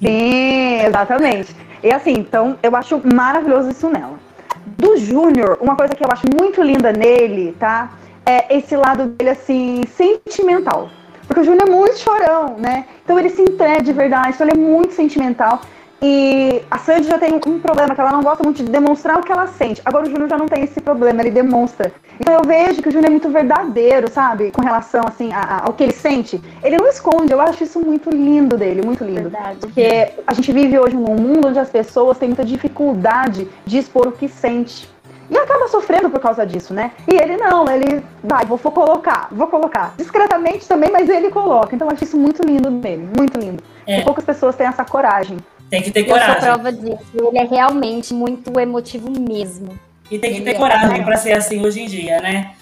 Sim, 0.01 0.81
exatamente. 0.87 1.55
E 1.83 1.93
assim, 1.93 2.13
então 2.13 2.59
eu 2.63 2.75
acho 2.77 3.01
maravilhoso 3.13 3.71
isso 3.71 3.89
nela. 3.89 4.19
Do 4.67 4.97
Júnior, 4.97 5.59
uma 5.61 5.77
coisa 5.77 5.95
que 5.95 6.05
eu 6.05 6.09
acho 6.13 6.27
muito 6.41 6.63
linda 6.63 6.93
nele, 6.93 7.57
tá? 7.59 7.91
É 8.25 8.57
esse 8.57 8.77
lado 8.77 9.07
dele, 9.07 9.31
assim, 9.31 9.83
sentimental. 9.97 10.89
Porque 11.27 11.41
o 11.41 11.45
Júnior 11.45 11.69
é 11.69 11.71
muito 11.71 11.99
chorão, 11.99 12.57
né? 12.59 12.87
Então 13.05 13.19
ele 13.19 13.31
se 13.31 13.43
entrega 13.43 13.83
de 13.83 13.93
verdade, 13.93 14.31
então 14.31 14.47
ele 14.47 14.57
é 14.57 14.61
muito 14.61 14.95
sentimental. 14.95 15.61
E 16.01 16.63
a 16.71 16.79
Sandy 16.79 17.09
já 17.09 17.19
tem 17.19 17.35
um 17.35 17.59
problema, 17.59 17.93
que 17.95 18.01
ela 18.01 18.13
não 18.13 18.23
gosta 18.23 18.45
muito 18.45 18.63
de 18.63 18.71
demonstrar 18.71 19.19
o 19.19 19.23
que 19.23 19.33
ela 19.33 19.49
sente. 19.49 19.83
Agora 19.85 20.07
o 20.07 20.11
Júnior 20.11 20.29
já 20.29 20.39
não 20.39 20.47
tem 20.47 20.63
esse 20.63 20.81
problema, 20.81 21.21
ele 21.21 21.31
demonstra. 21.33 21.93
Então 22.21 22.35
eu 22.35 22.43
vejo 22.45 22.81
que 22.81 22.89
o 22.89 22.93
Júnior 22.93 23.09
é 23.09 23.11
muito 23.11 23.29
verdadeiro, 23.29 24.09
sabe? 24.11 24.53
Com 24.53 24.63
relação, 24.63 25.03
assim, 25.07 25.33
a- 25.33 25.41
a- 25.41 25.63
ao 25.67 25.73
que 25.73 25.83
ele 25.83 25.93
sente. 25.93 26.41
Ele 26.63 26.77
não 26.77 26.87
esconde, 26.87 27.33
eu 27.33 27.41
acho 27.41 27.65
isso 27.65 27.81
muito 27.81 28.11
lindo 28.11 28.57
dele, 28.57 28.83
muito 28.85 29.03
lindo. 29.03 29.29
Verdade. 29.29 29.59
Porque 29.59 30.13
a 30.25 30.35
gente 30.35 30.53
vive 30.53 30.79
hoje 30.79 30.95
num 30.95 31.17
mundo 31.17 31.49
onde 31.49 31.59
as 31.59 31.69
pessoas 31.69 32.17
têm 32.17 32.29
muita 32.29 32.45
dificuldade 32.45 33.49
de 33.67 33.79
expor 33.79 34.07
o 34.07 34.13
que 34.13 34.29
sente. 34.29 34.89
E 35.31 35.37
acaba 35.37 35.69
sofrendo 35.69 36.09
por 36.09 36.21
causa 36.21 36.47
disso, 36.47 36.73
né? 36.73 36.93
E 37.07 37.15
ele 37.17 37.37
não, 37.37 37.69
ele 37.69 38.03
vai, 38.25 38.47
vou, 38.47 38.57
vou 38.57 38.73
colocar, 38.73 39.29
vou 39.31 39.47
colocar. 39.49 39.93
Discretamente 39.97 40.67
também, 40.67 40.91
mas 40.91 41.09
ele 41.09 41.29
coloca. 41.29 41.75
Então 41.75 41.87
eu 41.89 41.93
acho 41.93 42.05
isso 42.05 42.17
muito 42.17 42.41
lindo 42.43 42.71
dele, 42.71 43.07
muito 43.19 43.39
lindo. 43.39 43.63
É. 43.87 44.01
E 44.01 44.05
poucas 44.05 44.25
pessoas 44.25 44.57
têm 44.57 44.67
essa 44.67 44.85
coragem. 44.87 45.37
Tem 45.71 45.83
que 45.83 45.91
ter 45.91 46.01
Eu 46.01 46.07
sou 46.07 46.15
coragem. 46.15 46.41
prova 46.43 46.73
disso. 46.73 46.99
Ele 47.15 47.39
é 47.39 47.45
realmente 47.45 48.15
muito 48.15 48.59
emotivo 48.59 49.11
mesmo. 49.11 49.79
E 50.11 50.19
tem 50.19 50.35
que 50.35 50.41
ter 50.41 50.51
Ele 50.51 50.57
é 50.57 50.59
coragem 50.59 50.89
legal. 50.89 51.05
para 51.07 51.17
ser 51.19 51.33
assim 51.33 51.65
hoje 51.65 51.81
em 51.81 51.87
dia, 51.87 52.21
né? 52.21 52.55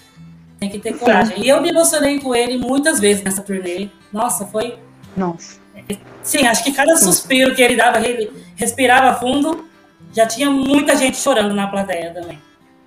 Tem 0.59 0.69
que 0.69 0.79
ter 0.79 0.97
coragem. 0.97 1.41
E 1.41 1.47
eu 1.47 1.61
me 1.61 1.69
emocionei 1.69 2.19
com 2.19 2.35
ele 2.35 2.57
muitas 2.57 2.99
vezes 2.99 3.23
nessa 3.23 3.41
turnê. 3.41 3.87
Nossa, 4.11 4.45
foi. 4.45 4.77
Nossa. 5.15 5.59
Sim, 6.23 6.45
acho 6.47 6.63
que 6.63 6.73
cada 6.73 6.97
suspiro 6.97 7.55
que 7.55 7.61
ele 7.61 7.75
dava, 7.77 7.99
ele 8.05 8.29
respirava 8.55 9.17
fundo, 9.19 9.65
já 10.11 10.25
tinha 10.25 10.49
muita 10.49 10.95
gente 10.95 11.15
chorando 11.17 11.53
na 11.53 11.67
plateia 11.67 12.11
também. 12.13 12.39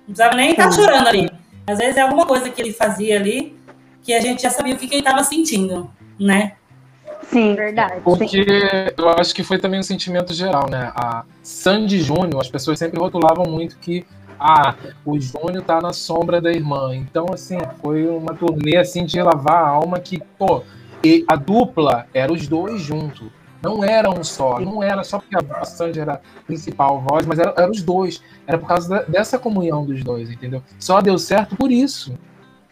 Não 0.07 0.13
precisava 0.13 0.35
nem 0.35 0.51
estar 0.51 0.71
Sim. 0.71 0.81
chorando 0.81 1.07
ali. 1.07 1.31
Às 1.65 1.79
vezes 1.79 1.95
é 1.97 2.01
alguma 2.01 2.25
coisa 2.25 2.49
que 2.49 2.61
ele 2.61 2.73
fazia 2.73 3.15
ali 3.17 3.55
que 4.03 4.13
a 4.13 4.19
gente 4.19 4.41
já 4.43 4.49
sabia 4.49 4.73
o 4.75 4.77
que, 4.77 4.87
que 4.87 4.95
ele 4.95 5.01
estava 5.01 5.23
sentindo, 5.23 5.89
né? 6.19 6.53
Sim. 7.31 7.55
Verdade. 7.55 8.01
Porque 8.03 8.45
eu 8.97 9.09
acho 9.09 9.33
que 9.33 9.43
foi 9.43 9.57
também 9.57 9.79
um 9.79 9.83
sentimento 9.83 10.33
geral, 10.33 10.69
né? 10.69 10.91
A 10.93 11.23
Sandy 11.41 12.01
Júnior, 12.01 12.41
as 12.41 12.49
pessoas 12.49 12.77
sempre 12.77 12.99
rotulavam 12.99 13.45
muito 13.45 13.77
que 13.77 14.05
ah, 14.37 14.75
o 15.05 15.19
Júnior 15.19 15.63
tá 15.63 15.79
na 15.79 15.93
sombra 15.93 16.41
da 16.41 16.51
irmã. 16.51 16.95
Então, 16.95 17.27
assim, 17.33 17.57
foi 17.81 18.05
uma 18.07 18.33
turnê 18.33 18.77
assim 18.77 19.05
de 19.05 19.21
lavar 19.21 19.63
a 19.63 19.67
alma 19.69 19.99
que, 19.99 20.21
pô, 20.37 20.63
e 21.03 21.23
a 21.27 21.35
dupla 21.35 22.07
era 22.13 22.31
os 22.33 22.47
dois 22.47 22.81
juntos. 22.81 23.29
Não 23.61 23.83
era 23.83 24.09
um 24.09 24.23
só, 24.23 24.59
não 24.59 24.81
era 24.81 25.03
só 25.03 25.19
porque 25.19 25.35
a 25.35 25.63
Sandy 25.65 25.99
era 25.99 26.13
a 26.13 26.43
principal 26.47 26.99
voz, 26.99 27.27
mas 27.27 27.37
eram 27.37 27.53
era 27.55 27.69
os 27.69 27.83
dois. 27.83 28.21
Era 28.47 28.57
por 28.57 28.67
causa 28.67 28.89
da, 28.89 29.03
dessa 29.03 29.37
comunhão 29.37 29.85
dos 29.85 30.03
dois, 30.03 30.31
entendeu? 30.31 30.63
Só 30.79 30.99
deu 30.99 31.17
certo 31.19 31.55
por 31.55 31.71
isso. 31.71 32.17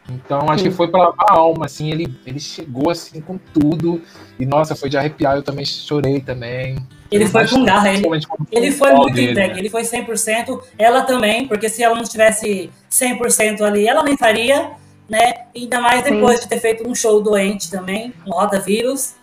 Então 0.09 0.49
acho 0.49 0.63
Sim. 0.63 0.69
que 0.69 0.75
foi 0.75 0.87
pela 0.87 1.13
alma, 1.17 1.65
assim, 1.65 1.91
ele, 1.91 2.13
ele 2.25 2.39
chegou 2.39 2.89
assim 2.89 3.21
com 3.21 3.37
tudo. 3.37 4.01
E 4.39 4.45
nossa, 4.45 4.75
foi 4.75 4.89
de 4.89 4.97
arrepiar, 4.97 5.35
eu 5.35 5.43
também 5.43 5.65
chorei 5.65 6.19
também. 6.19 6.77
Ele 7.11 7.27
foi 7.27 7.47
com 7.47 7.63
garra, 7.63 7.91
ele, 7.91 8.03
ele 8.51 8.71
foi 8.71 8.93
muito 8.93 9.13
dele, 9.13 9.31
entregue, 9.31 9.53
né? 9.53 9.59
ele 9.59 9.69
foi 9.69 9.81
100%. 9.81 10.61
Ela 10.77 11.01
também, 11.01 11.47
porque 11.47 11.67
se 11.69 11.83
ela 11.83 11.95
não 11.95 12.03
tivesse 12.03 12.69
100% 12.89 13.61
ali, 13.61 13.87
ela 13.87 14.03
nem 14.03 14.15
faria, 14.15 14.71
né? 15.09 15.33
Ainda 15.55 15.81
mais 15.81 16.03
depois 16.03 16.37
Sim. 16.37 16.43
de 16.43 16.49
ter 16.49 16.59
feito 16.59 16.87
um 16.87 16.93
show 16.93 17.21
doente 17.21 17.71
também, 17.71 18.13
um 18.27 18.31
rotavírus, 18.31 19.15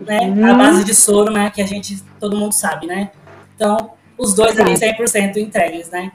né? 0.00 0.20
Uhum. 0.20 0.50
A 0.50 0.54
base 0.54 0.84
de 0.84 0.94
soro, 0.94 1.32
né? 1.32 1.50
Que 1.50 1.62
a 1.62 1.66
gente, 1.66 2.02
todo 2.18 2.36
mundo 2.36 2.52
sabe, 2.52 2.86
né? 2.86 3.10
Então, 3.56 3.90
os 4.18 4.34
dois 4.34 4.58
ali 4.58 4.74
100% 4.74 5.36
entregues, 5.36 5.90
né? 5.90 6.12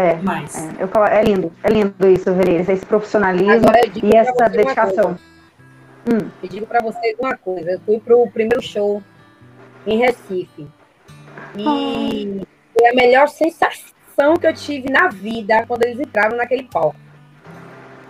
É, 0.00 0.14
Mas. 0.22 0.56
É, 0.56 0.82
eu 0.82 0.88
falo, 0.88 1.04
é 1.04 1.22
lindo, 1.22 1.52
é 1.62 1.68
lindo 1.68 2.08
isso, 2.08 2.32
Vereza, 2.32 2.72
esse 2.72 2.86
profissionalismo 2.86 3.68
e 4.02 4.16
essa 4.16 4.48
dedicação. 4.48 5.18
Hum. 6.10 6.30
Eu 6.42 6.48
digo 6.48 6.66
para 6.66 6.80
vocês 6.80 7.14
uma 7.18 7.36
coisa, 7.36 7.72
eu 7.72 7.80
fui 7.80 8.00
pro 8.00 8.26
primeiro 8.30 8.62
show 8.62 9.02
em 9.86 9.98
Recife. 9.98 10.66
E 11.54 12.40
foi 12.72 12.88
a 12.88 12.94
melhor 12.94 13.28
sensação 13.28 14.36
que 14.40 14.46
eu 14.46 14.54
tive 14.54 14.88
na 14.90 15.08
vida 15.08 15.66
quando 15.66 15.82
eles 15.82 16.00
entraram 16.00 16.38
naquele 16.38 16.62
palco. 16.62 16.96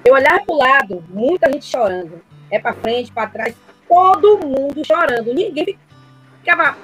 Eu 0.04 0.14
olhava 0.14 0.44
pro 0.44 0.54
lado, 0.54 1.04
muita 1.08 1.50
gente 1.50 1.64
chorando. 1.64 2.22
É 2.52 2.60
para 2.60 2.72
frente, 2.72 3.10
para 3.10 3.28
trás, 3.28 3.56
todo 3.88 4.38
mundo 4.38 4.86
chorando. 4.86 5.34
Ninguém 5.34 5.76
ficava, 6.38 6.76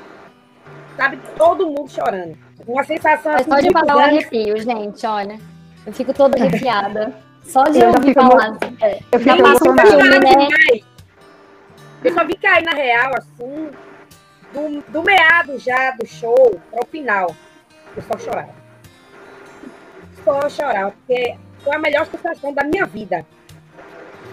sabe, 0.96 1.18
todo 1.36 1.66
mundo 1.66 1.88
chorando. 1.88 2.45
Uma 2.66 2.84
sensação 2.84 3.32
é 3.32 3.36
assim. 3.36 3.50
Só 3.50 3.60
de 3.60 3.70
falar 3.70 3.96
um 3.96 4.00
arrepio, 4.00 4.60
gente, 4.60 5.06
olha. 5.06 5.38
Eu 5.86 5.92
fico 5.92 6.12
toda 6.12 6.36
arrepiada. 6.36 7.14
Só 7.44 7.64
de 7.64 7.78
eu 7.78 7.88
ouvir 7.90 8.12
falar. 8.12 8.50
Assim. 8.50 8.76
É, 8.80 8.98
eu 9.12 9.20
fico 9.20 9.36
emocionada. 9.36 10.18
Né? 10.20 10.48
Eu 12.02 12.12
só 12.12 12.24
vi 12.24 12.36
cair 12.36 12.64
na 12.64 12.72
real, 12.72 13.12
assim, 13.16 13.70
do, 14.52 14.92
do 14.92 15.02
meado 15.02 15.58
já 15.58 15.92
do 15.92 16.06
show 16.06 16.60
para 16.70 16.82
o 16.82 16.86
final. 16.86 17.34
Eu 17.96 18.02
só 18.02 18.18
chorava. 18.18 18.54
Só 20.24 20.48
chorava, 20.48 20.90
porque 20.90 21.36
foi 21.60 21.74
a 21.74 21.78
melhor 21.78 22.06
sensação 22.06 22.52
da 22.52 22.64
minha 22.64 22.84
vida 22.84 23.24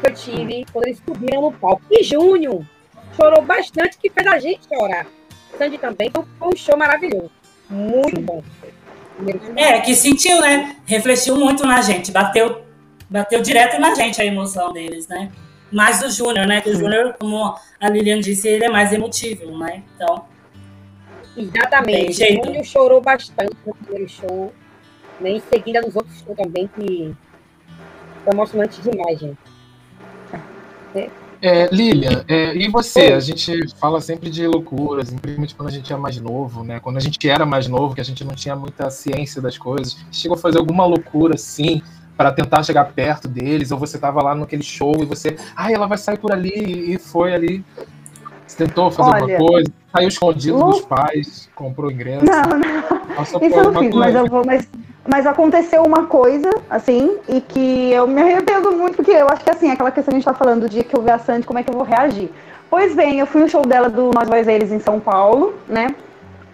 que 0.02 0.10
eu 0.10 0.14
tive 0.14 0.66
quando 0.74 0.88
eles 0.88 1.02
subiram 1.06 1.44
no 1.44 1.52
palco. 1.52 1.84
E 1.92 2.04
Júnior 2.04 2.66
chorou 3.16 3.44
bastante, 3.44 3.98
que 3.98 4.10
fez 4.10 4.26
a 4.26 4.40
gente 4.40 4.68
chorar. 4.68 5.06
Sandy 5.58 5.78
também, 5.78 6.12
foi 6.12 6.48
um 6.48 6.56
show 6.56 6.76
maravilhoso. 6.76 7.43
Muito 7.70 8.22
bom. 8.22 8.44
É, 9.56 9.80
que 9.80 9.96
sentiu, 9.96 10.42
né? 10.42 10.76
Refletiu 10.86 11.36
muito 11.36 11.66
na 11.66 11.82
gente, 11.82 12.12
bateu, 12.12 12.64
bateu 13.10 13.42
direto 13.42 13.80
na 13.80 13.94
gente 13.94 14.22
a 14.22 14.26
emoção 14.26 14.74
deles, 14.74 15.08
né? 15.08 15.32
Mais 15.72 16.00
do 16.00 16.10
Júnior, 16.10 16.48
né? 16.48 16.62
Que 16.62 16.70
o 16.70 16.76
Júnior, 16.76 17.16
como 17.20 17.56
a 17.80 17.90
Lilian 17.90 18.20
disse, 18.20 18.48
ele 18.48 18.66
é 18.66 18.70
mais 18.70 18.92
emotivo, 18.92 19.58
né? 19.58 19.84
Então. 19.96 20.26
Exatamente. 21.36 22.24
O 22.24 22.46
Júnior 22.46 22.66
chorou 22.66 23.02
bastante 23.02 23.56
no 23.66 23.74
primeiro 23.74 24.10
show. 24.10 24.54
Né? 25.20 25.32
Em 25.32 25.40
seguida 25.42 25.82
nos 25.82 25.96
outros 25.96 26.20
shows 26.20 26.38
também, 26.38 26.68
que 26.68 27.16
foi 28.24 28.34
emocionante 28.34 28.82
demais, 28.82 29.20
gente. 29.20 29.38
É. 30.96 31.10
É, 31.46 31.68
Lilian, 31.76 32.24
é, 32.26 32.56
e 32.56 32.70
você? 32.70 33.12
A 33.12 33.20
gente 33.20 33.68
fala 33.78 34.00
sempre 34.00 34.30
de 34.30 34.48
loucuras, 34.48 35.10
principalmente 35.10 35.54
quando 35.54 35.68
a 35.68 35.72
gente 35.74 35.92
é 35.92 35.98
mais 35.98 36.18
novo, 36.18 36.64
né? 36.64 36.80
Quando 36.80 36.96
a 36.96 37.02
gente 37.02 37.30
era 37.30 37.46
mais 37.46 37.68
novo, 37.68 37.94
que 37.94 38.00
a 38.00 38.04
gente 38.04 38.24
não 38.24 38.34
tinha 38.34 38.56
muita 38.56 38.90
ciência 38.90 39.42
das 39.42 39.58
coisas. 39.58 39.98
Chegou 40.10 40.38
a 40.38 40.40
fazer 40.40 40.60
alguma 40.60 40.86
loucura 40.86 41.36
assim 41.36 41.82
para 42.16 42.32
tentar 42.32 42.64
chegar 42.64 42.86
perto 42.94 43.28
deles? 43.28 43.72
Ou 43.72 43.78
você 43.78 43.98
tava 43.98 44.24
lá 44.24 44.34
naquele 44.34 44.64
show 44.64 44.94
e 45.02 45.06
você, 45.06 45.36
ah, 45.54 45.70
ela 45.70 45.86
vai 45.86 45.98
sair 45.98 46.18
por 46.18 46.32
ali 46.32 46.94
e 46.94 46.98
foi 46.98 47.34
ali? 47.34 47.62
Você 48.48 48.66
tentou 48.66 48.90
fazer 48.90 49.10
Olha, 49.10 49.22
alguma 49.34 49.50
coisa? 49.50 49.72
Saiu 49.92 50.08
escondido 50.08 50.58
dos 50.64 50.80
pais, 50.80 51.50
comprou 51.54 51.92
ingresso? 51.92 52.24
Não, 52.24 52.58
não. 52.58 53.22
Isso 53.22 53.36
eu 53.36 53.70
não 53.70 53.82
fiz, 53.82 53.94
mas 53.94 54.16
eu 54.16 54.28
vou, 54.28 54.46
mas 54.46 54.66
mas 55.06 55.26
aconteceu 55.26 55.84
uma 55.84 56.06
coisa, 56.06 56.50
assim, 56.70 57.18
e 57.28 57.42
que 57.42 57.92
eu 57.92 58.08
me 58.08 58.22
arrependo 58.22 58.72
muito, 58.72 58.96
porque 58.96 59.12
eu 59.12 59.28
acho 59.28 59.44
que, 59.44 59.52
assim, 59.52 59.70
aquela 59.70 59.92
questão 59.92 60.12
que 60.12 60.16
a 60.16 60.20
gente 60.20 60.26
tá 60.26 60.34
falando 60.34 60.62
do 60.62 60.70
dia 60.70 60.84
que 60.84 60.96
eu 60.96 61.02
ver 61.02 61.12
a 61.12 61.20
Sandy, 61.20 61.46
como 61.46 61.60
é 61.60 61.64
que 61.64 61.70
eu 61.70 61.76
vou 61.76 61.84
reagir. 61.84 62.32
Pois 62.70 62.96
bem, 62.96 63.20
eu 63.20 63.28
fui 63.28 63.42
no 63.42 63.50
show 63.50 63.62
dela 63.64 63.90
do 63.90 64.12
Nós 64.12 64.30
Dois 64.30 64.48
Eles 64.48 64.72
em 64.72 64.80
São 64.80 65.00
Paulo, 65.00 65.54
né? 65.68 65.94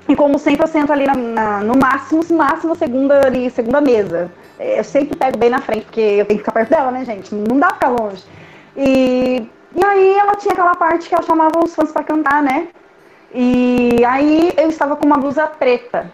E 0.07 0.15
como 0.15 0.39
sempre, 0.39 0.63
eu 0.63 0.67
sento 0.67 0.91
ali 0.91 1.05
na, 1.05 1.13
na, 1.13 1.59
no 1.59 1.77
máximo, 1.77 2.21
máximo, 2.31 2.75
segunda 2.75 3.27
ali, 3.27 3.49
segunda 3.51 3.79
mesa. 3.79 4.31
Eu 4.59 4.83
sempre 4.83 5.15
pego 5.15 5.37
bem 5.37 5.51
na 5.51 5.61
frente, 5.61 5.85
porque 5.85 6.01
eu 6.01 6.25
tenho 6.25 6.39
que 6.39 6.43
ficar 6.43 6.51
perto 6.51 6.71
dela, 6.71 6.89
né, 6.89 7.05
gente? 7.05 7.33
Não 7.33 7.59
dá 7.59 7.67
pra 7.67 7.75
ficar 7.75 7.89
longe. 7.89 8.23
E, 8.75 9.47
e 9.75 9.85
aí 9.85 10.17
ela 10.17 10.35
tinha 10.35 10.53
aquela 10.53 10.73
parte 10.73 11.07
que 11.07 11.13
ela 11.13 11.23
chamava 11.23 11.63
os 11.63 11.75
fãs 11.75 11.91
pra 11.91 12.03
cantar, 12.03 12.41
né? 12.41 12.69
E 13.33 14.03
aí 14.03 14.51
eu 14.57 14.67
estava 14.69 14.95
com 14.95 15.05
uma 15.05 15.17
blusa 15.17 15.45
preta 15.45 16.11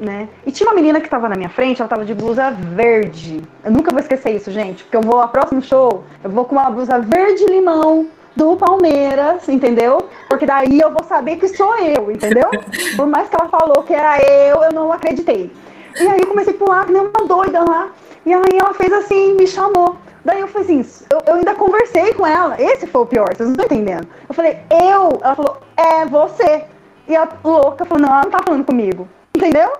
né? 0.00 0.28
E 0.46 0.52
tinha 0.52 0.68
uma 0.68 0.74
menina 0.74 1.00
que 1.00 1.08
tava 1.08 1.28
na 1.28 1.36
minha 1.36 1.48
frente, 1.48 1.80
ela 1.80 1.88
tava 1.88 2.04
de 2.04 2.14
blusa 2.14 2.50
verde. 2.50 3.42
Eu 3.64 3.70
nunca 3.70 3.90
vou 3.90 4.00
esquecer 4.00 4.30
isso, 4.30 4.50
gente, 4.50 4.84
porque 4.84 4.96
eu 4.96 5.02
vou 5.02 5.20
ao 5.20 5.28
próximo 5.28 5.62
show, 5.62 6.04
eu 6.22 6.30
vou 6.30 6.44
com 6.44 6.56
uma 6.56 6.70
blusa 6.70 6.98
verde 6.98 7.44
limão 7.46 8.08
do 8.36 8.56
Palmeiras, 8.56 9.48
entendeu? 9.48 10.08
Porque 10.28 10.46
daí 10.46 10.80
eu 10.80 10.90
vou 10.90 11.04
saber 11.04 11.36
que 11.36 11.48
sou 11.48 11.76
eu, 11.78 12.10
entendeu? 12.10 12.50
Por 12.96 13.06
mais 13.06 13.28
que 13.28 13.36
ela 13.40 13.48
falou 13.48 13.82
que 13.84 13.94
era 13.94 14.18
eu, 14.20 14.62
eu 14.62 14.72
não 14.72 14.92
acreditei. 14.92 15.52
E 16.00 16.08
aí 16.08 16.18
eu 16.20 16.26
comecei 16.26 16.52
a 16.52 16.56
pular 16.56 16.86
que 16.86 16.92
nem 16.92 17.02
uma 17.02 17.28
doida 17.28 17.60
lá. 17.60 17.90
E 18.26 18.32
aí 18.32 18.58
ela 18.58 18.74
fez 18.74 18.92
assim, 18.92 19.34
me 19.34 19.46
chamou. 19.46 19.96
Daí 20.24 20.40
eu 20.40 20.48
falei 20.48 20.80
assim, 20.80 21.04
eu, 21.10 21.20
eu 21.26 21.34
ainda 21.34 21.54
conversei 21.54 22.12
com 22.14 22.26
ela. 22.26 22.60
Esse 22.60 22.86
foi 22.86 23.02
o 23.02 23.06
pior, 23.06 23.28
vocês 23.28 23.48
não 23.48 23.52
estão 23.52 23.66
entendendo. 23.66 24.08
Eu 24.28 24.34
falei, 24.34 24.58
eu? 24.70 25.20
Ela 25.22 25.36
falou, 25.36 25.58
é 25.76 26.06
você. 26.06 26.64
E 27.06 27.14
a 27.14 27.28
louca 27.44 27.84
falou, 27.84 28.02
não, 28.02 28.08
ela 28.08 28.22
não 28.24 28.30
tá 28.30 28.40
falando 28.42 28.64
comigo. 28.64 29.06
Entendeu? 29.44 29.72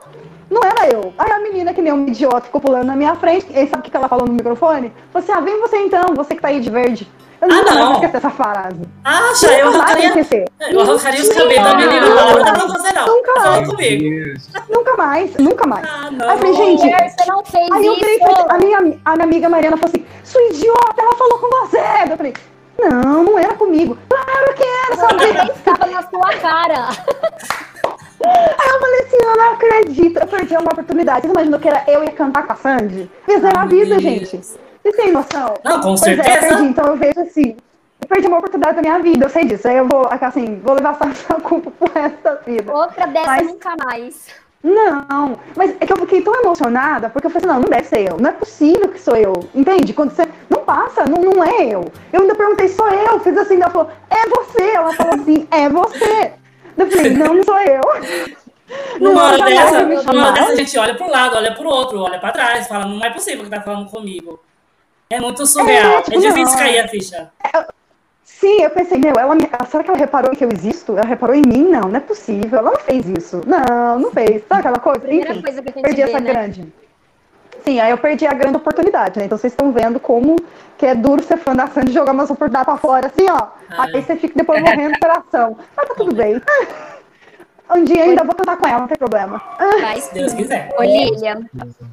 Não 0.51 0.61
era 0.63 0.93
eu. 0.93 1.15
Aí 1.17 1.33
a 1.33 1.39
menina, 1.39 1.73
que 1.73 1.81
nem 1.81 1.91
um 1.91 2.07
idiota, 2.07 2.43
ficou 2.43 2.61
pulando 2.61 2.85
na 2.85 2.95
minha 2.95 3.15
frente. 3.17 3.47
E 3.51 3.67
sabe 3.67 3.79
o 3.79 3.91
que 3.91 3.97
ela 3.97 4.09
falou 4.09 4.27
no 4.27 4.35
microfone? 4.35 4.93
Falou 5.11 5.25
assim: 5.25 5.33
ah, 5.33 5.41
vem 5.41 5.59
você 5.59 5.79
então, 5.79 6.15
você 6.15 6.35
que 6.35 6.43
tá 6.43 6.49
aí 6.49 6.61
de 6.61 6.69
verde. 6.69 7.11
Eu 7.41 7.49
ah, 7.51 7.63
não 7.63 7.87
vou 7.87 7.95
esquecer 7.95 8.19
essa 8.19 8.31
frase. 8.31 8.81
Acha, 9.03 9.47
eu 9.59 9.69
arrancaria, 9.69 10.09
esquecer. 10.09 10.45
eu 10.71 10.81
arrancaria 10.83 11.23
os 11.23 11.29
cabelos 11.29 11.65
da 11.65 11.75
menina. 11.77 12.09
Não, 12.09 12.15
não, 12.15 12.53
não, 12.53 12.69
você 12.69 12.93
não. 12.93 13.07
Nunca 13.07 13.41
mais. 13.41 13.69
comigo. 13.69 14.41
Nunca 14.71 14.97
mais, 14.97 15.35
nunca 15.37 15.67
mais. 15.67 15.89
Ah, 15.89 16.11
não. 16.11 16.29
Aí 16.29 16.37
eu 16.37 16.39
falei, 16.39 16.55
gente, 16.55 17.11
você 17.11 17.31
não 17.31 17.45
fez 17.45 17.73
aí 17.73 17.87
eu 17.87 17.97
falei, 17.97 18.17
isso. 18.17 18.47
a, 18.49 18.59
minha, 18.59 18.79
a 18.79 19.17
minha 19.17 19.25
amiga 19.25 19.49
Mariana 19.49 19.77
falou 19.79 19.93
assim: 19.95 20.07
sua 20.23 20.43
idiota, 20.43 20.95
ela 20.99 21.15
falou 21.17 21.39
com 21.39 21.49
você. 21.49 21.83
Eu 22.11 22.17
falei, 22.19 22.35
não, 22.79 23.25
não 23.25 23.39
era 23.39 23.55
comigo. 23.55 23.97
Claro 24.09 24.55
que 24.55 24.63
era, 24.63 24.97
sabe? 24.97 25.53
Estava 25.53 25.87
na 25.87 26.03
sua 26.03 26.35
cara. 26.37 26.89
Aí 28.27 28.69
eu 28.69 28.81
falei 28.81 29.01
assim, 29.01 29.17
eu 29.17 29.37
não 29.37 29.53
acredito, 29.53 30.19
eu 30.19 30.27
perdi 30.27 30.57
uma 30.57 30.73
oportunidade. 30.73 31.27
Você 31.27 31.33
imaginou 31.33 31.61
que 31.61 31.69
era 31.69 31.85
eu 31.89 32.03
ia 32.05 32.13
cantar 32.13 32.47
com 32.47 32.53
a 32.53 32.57
Sandy? 32.57 33.11
Fizeram 33.25 33.61
a 33.61 33.67
vida, 33.67 33.99
gente. 33.99 34.41
Vocês 34.85 34.97
têm 34.97 35.13
noção? 35.13 35.55
Não, 35.65 35.77
com 35.77 35.89
pois 35.89 36.01
certeza. 36.01 36.31
É, 36.31 36.37
eu 36.37 36.41
perdi, 36.41 36.65
então 36.65 36.87
eu 36.87 36.97
vejo 36.97 37.21
assim, 37.21 37.57
eu 38.01 38.09
perdi 38.09 38.29
uma 38.29 38.39
oportunidade 38.39 38.77
da 38.77 38.83
minha 38.83 38.99
vida, 38.99 39.25
eu 39.25 39.31
sei 39.31 39.45
disso. 39.47 39.67
Aí 39.67 39.77
eu 39.77 39.89
vou, 39.89 40.07
assim, 40.09 40.61
vou 40.63 40.75
levar 40.75 40.99
essa 41.11 41.35
culpa 41.35 41.71
pro 41.71 41.93
resto 41.93 42.23
da 42.23 42.35
vida. 42.37 42.73
Outra 42.73 43.07
dessa 43.07 43.27
mas, 43.27 43.47
nunca 43.47 43.77
mais. 43.83 44.27
Não, 44.63 45.39
mas 45.55 45.77
é 45.79 45.87
que 45.87 45.93
eu 45.93 45.97
fiquei 45.99 46.23
tão 46.23 46.35
emocionada, 46.37 47.11
porque 47.11 47.27
eu 47.27 47.31
falei 47.31 47.47
assim, 47.47 47.55
não, 47.55 47.63
não 47.63 47.69
deve 47.69 47.87
ser 47.87 48.11
eu, 48.11 48.17
não 48.19 48.31
é 48.31 48.33
possível 48.33 48.89
que 48.89 48.99
sou 48.99 49.15
eu, 49.15 49.35
entende? 49.55 49.93
Quando 49.93 50.11
você, 50.11 50.27
não 50.49 50.61
passa, 50.61 51.05
não, 51.05 51.21
não 51.21 51.45
é 51.45 51.67
eu. 51.67 51.93
Eu 52.11 52.23
ainda 52.23 52.35
perguntei, 52.35 52.69
sou 52.69 52.89
eu? 52.89 53.21
Fiz 53.21 53.37
assim, 53.37 53.57
ela 53.57 53.71
falou, 53.71 53.91
é 54.09 54.27
você. 54.27 54.71
Ela 54.71 54.93
falou 54.95 55.15
assim, 55.17 55.47
é 55.51 55.69
você. 55.69 56.33
Eu 56.77 56.91
falei, 56.91 57.11
não, 57.15 57.43
sou 57.43 57.61
eu. 57.61 57.81
Numa 59.01 59.25
hora, 59.25 59.45
dessa, 59.45 59.83
numa 60.13 60.33
dessa, 60.33 60.53
a 60.53 60.57
gente 60.57 60.79
olha 60.79 60.95
para 60.95 61.07
um 61.07 61.11
lado, 61.11 61.37
olha 61.37 61.55
para 61.55 61.65
o 61.65 61.69
outro, 61.69 62.01
olha 62.01 62.19
para 62.19 62.33
trás, 62.33 62.67
fala, 62.67 62.87
não 62.87 63.05
é 63.05 63.11
possível 63.11 63.45
que 63.45 63.51
tá 63.51 63.61
falando 63.61 63.91
comigo. 63.91 64.41
É 65.11 65.21
muito 65.21 65.47
surreal. 65.47 65.99
É, 65.99 66.03
tipo, 66.03 66.17
é 66.17 66.21
difícil 66.21 66.45
não. 66.45 66.59
cair 66.59 66.79
a 66.81 66.89
ficha. 66.89 67.31
É, 67.45 67.67
sim, 68.25 68.63
eu 68.63 68.71
pensei, 68.71 68.99
meu, 68.99 69.15
ela 69.19 69.35
me, 69.35 69.49
será 69.69 69.85
que 69.85 69.91
ela 69.91 69.99
reparou 69.99 70.35
que 70.35 70.45
eu 70.45 70.51
existo? 70.51 70.93
Ela 70.93 71.07
reparou 71.07 71.35
em 71.35 71.43
mim? 71.43 71.69
Não, 71.69 71.83
não 71.83 71.97
é 71.97 72.01
possível. 72.01 72.59
Ela 72.59 72.71
não 72.71 72.81
fez 72.81 73.07
isso. 73.09 73.43
Não, 73.47 73.99
não 73.99 74.11
fez. 74.11 74.43
Sabe 74.49 74.61
aquela 74.61 74.79
coisa? 74.79 75.01
Primeira 75.01 75.33
Enfim, 75.33 75.43
coisa 75.43 75.63
que 75.63 75.69
a 75.69 75.73
gente 75.73 75.83
perdi 75.83 76.03
vê, 76.03 76.09
essa 76.09 76.21
né? 76.21 76.33
grande. 76.33 76.73
Sim, 77.65 77.81
aí 77.81 77.91
eu 77.91 77.99
perdi 77.99 78.27
a 78.27 78.35
grande 78.35 78.59
oportunidade, 78.59 79.19
né? 79.19 79.25
Então 79.25 79.39
vocês 79.39 79.53
estão 79.53 79.73
vendo 79.73 79.99
como 79.99 80.37
que 80.77 80.85
é 80.85 80.95
duro 80.95 81.23
ser 81.23 81.39
fã 81.39 81.55
da 81.55 81.67
Sandy 81.67 81.93
jogar 81.93 82.13
umas 82.13 82.31
oportunidades 82.31 82.67
pra 82.67 82.77
fora, 82.77 83.07
assim, 83.07 83.27
ó. 83.31 83.49
Ai. 83.71 83.91
Aí 83.95 84.03
você 84.03 84.17
fica 84.17 84.35
depois 84.37 84.61
morrendo 84.61 84.93
de 84.93 85.01
coração. 85.01 85.57
Mas 85.75 85.89
tá 85.89 85.95
tudo 85.95 86.15
bem. 86.15 86.41
Um 87.75 87.83
dia 87.83 88.05
ainda 88.05 88.23
vou 88.23 88.35
cantar 88.35 88.59
com 88.59 88.67
ela, 88.67 88.81
não 88.81 88.87
tem 88.87 88.99
problema. 88.99 89.41
Vai, 89.81 89.99
se 89.99 90.13
Deus 90.13 90.35
quiser. 90.35 90.75
Ô, 90.79 90.83
Lilian, 90.83 91.41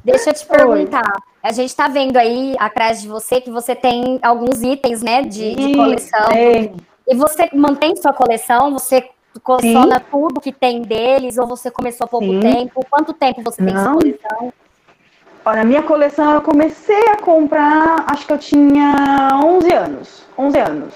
deixa 0.03 0.32
eu 0.32 0.34
te 0.34 0.45
perguntar. 0.45 1.05
Oi. 1.05 1.22
A 1.41 1.53
gente 1.53 1.74
tá 1.74 1.88
vendo 1.88 2.17
aí 2.17 2.55
atrás 2.59 3.01
de 3.01 3.07
você 3.07 3.39
que 3.39 3.49
você 3.49 3.74
tem 3.74 4.19
alguns 4.22 4.61
itens, 4.61 5.01
né, 5.01 5.22
de, 5.22 5.55
de 5.55 5.76
coleção. 5.76 6.30
E 7.07 7.15
você 7.15 7.49
mantém 7.53 7.95
sua 7.95 8.11
coleção? 8.11 8.74
Você 8.74 9.09
coleciona 9.41 9.99
Sim. 9.99 10.05
tudo 10.11 10.41
que 10.41 10.51
tem 10.51 10.82
deles 10.82 11.38
ou 11.38 11.47
você 11.47 11.72
começou 11.72 12.05
há 12.05 12.07
pouco 12.09 12.28
Sim. 12.28 12.39
tempo? 12.41 12.86
Quanto 12.89 13.13
tempo 13.13 13.41
você 13.41 13.63
tem 13.63 13.74
Não. 13.74 13.97
coleção? 13.97 14.53
Olha, 15.44 15.64
minha 15.64 15.82
coleção 15.82 16.36
eu 16.36 16.42
comecei 16.42 17.08
a 17.10 17.18
comprar, 17.18 18.06
acho 18.12 18.28
que 18.28 18.34
eu 18.34 18.38
tinha 18.38 19.30
11 19.44 19.74
anos. 19.74 20.26
11 20.38 20.60
anos. 20.60 20.94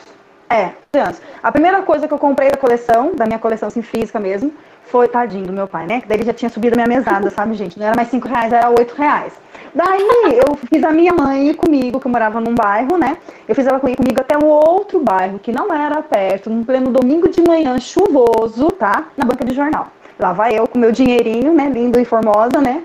É, 0.47 0.65
11 0.95 1.03
anos. 1.03 1.21
A 1.41 1.51
primeira 1.51 1.81
coisa 1.81 2.07
que 2.07 2.13
eu 2.13 2.19
comprei 2.19 2.51
da 2.51 2.57
coleção, 2.57 3.15
da 3.15 3.25
minha 3.25 3.39
coleção 3.39 3.69
assim, 3.69 3.81
física 3.81 4.19
mesmo, 4.19 4.53
foi, 4.83 5.07
tadinho 5.07 5.47
do 5.47 5.51
meu 5.51 5.67
pai, 5.67 5.87
né? 5.87 6.03
Daí 6.07 6.17
ele 6.17 6.25
já 6.27 6.33
tinha 6.33 6.49
subido 6.49 6.75
a 6.75 6.85
minha 6.85 6.99
mesada, 6.99 7.31
sabe, 7.31 7.55
gente? 7.55 7.79
Não 7.79 7.87
era 7.87 7.95
mais 7.95 8.07
5 8.09 8.27
reais, 8.27 8.53
era 8.53 8.69
8 8.69 8.93
reais. 8.93 9.33
Daí 9.73 10.07
eu 10.37 10.55
fiz 10.55 10.83
a 10.83 10.91
minha 10.91 11.11
mãe 11.11 11.49
ir 11.49 11.55
comigo, 11.55 11.99
que 11.99 12.05
eu 12.05 12.11
morava 12.11 12.39
num 12.39 12.53
bairro, 12.53 12.99
né? 12.99 13.17
Eu 13.47 13.55
fiz 13.55 13.65
ela 13.65 13.81
ir 13.89 13.95
comigo 13.95 14.21
até 14.21 14.37
o 14.37 14.45
outro 14.45 14.99
bairro, 14.99 15.39
que 15.39 15.51
não 15.51 15.73
era 15.73 16.03
perto, 16.03 16.51
num 16.51 16.63
pleno 16.63 16.91
domingo 16.91 17.27
de 17.27 17.41
manhã 17.41 17.79
chuvoso, 17.79 18.67
tá? 18.67 19.05
Na 19.17 19.25
banca 19.25 19.43
de 19.43 19.55
jornal. 19.55 19.87
Lá 20.19 20.33
vai 20.33 20.57
eu 20.57 20.67
com 20.67 20.77
meu 20.77 20.91
dinheirinho, 20.91 21.51
né? 21.51 21.67
Lindo 21.67 21.99
e 21.99 22.05
formosa, 22.05 22.61
né? 22.61 22.83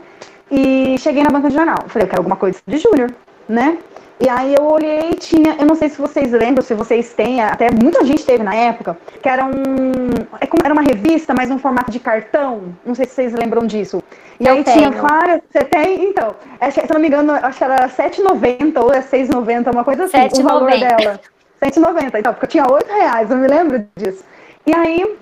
E 0.50 0.98
cheguei 0.98 1.22
na 1.22 1.30
banca 1.30 1.48
de 1.48 1.54
jornal. 1.54 1.84
Falei, 1.86 2.04
eu 2.04 2.08
quero 2.08 2.20
alguma 2.20 2.36
coisa 2.36 2.58
de 2.66 2.76
Júnior, 2.78 3.12
né? 3.48 3.78
E 4.22 4.28
aí 4.28 4.54
eu 4.54 4.64
olhei 4.64 5.14
tinha, 5.14 5.56
eu 5.58 5.64
não 5.64 5.74
sei 5.74 5.88
se 5.88 5.98
vocês 5.98 6.30
lembram, 6.30 6.62
se 6.62 6.74
vocês 6.74 7.14
têm, 7.14 7.40
até 7.40 7.70
muita 7.70 8.04
gente 8.04 8.22
teve 8.22 8.42
na 8.42 8.54
época, 8.54 8.98
que 9.22 9.26
era 9.26 9.46
um. 9.46 10.10
É 10.38 10.46
era 10.62 10.74
uma 10.74 10.82
revista, 10.82 11.34
mas 11.34 11.50
um 11.50 11.58
formato 11.58 11.90
de 11.90 11.98
cartão. 11.98 12.74
Não 12.84 12.94
sei 12.94 13.06
se 13.06 13.14
vocês 13.14 13.32
lembram 13.32 13.66
disso. 13.66 14.02
E 14.38 14.46
eu 14.46 14.54
aí 14.54 14.64
tenho. 14.64 14.76
tinha 14.76 14.90
várias. 14.90 15.40
Você 15.50 15.64
tem? 15.64 16.04
Então, 16.04 16.34
é, 16.60 16.70
se 16.70 16.80
eu 16.80 16.86
não 16.92 17.00
me 17.00 17.08
engano, 17.08 17.32
acho 17.32 17.56
que 17.56 17.64
era 17.64 17.88
7,90 17.88 18.82
ou 18.82 18.92
é 18.92 19.00
6,90, 19.00 19.72
uma 19.72 19.84
coisa 19.84 20.04
assim, 20.04 20.18
7, 20.18 20.40
o 20.40 20.42
valor 20.42 20.70
90. 20.70 20.96
dela. 20.96 21.20
7,90, 21.62 22.18
então, 22.18 22.32
porque 22.34 22.46
eu 22.46 22.50
tinha 22.50 22.70
8 22.70 22.86
reais, 22.86 23.30
eu 23.30 23.36
me 23.36 23.48
lembro 23.48 23.86
disso. 23.96 24.24
E 24.66 24.74
aí 24.74 25.16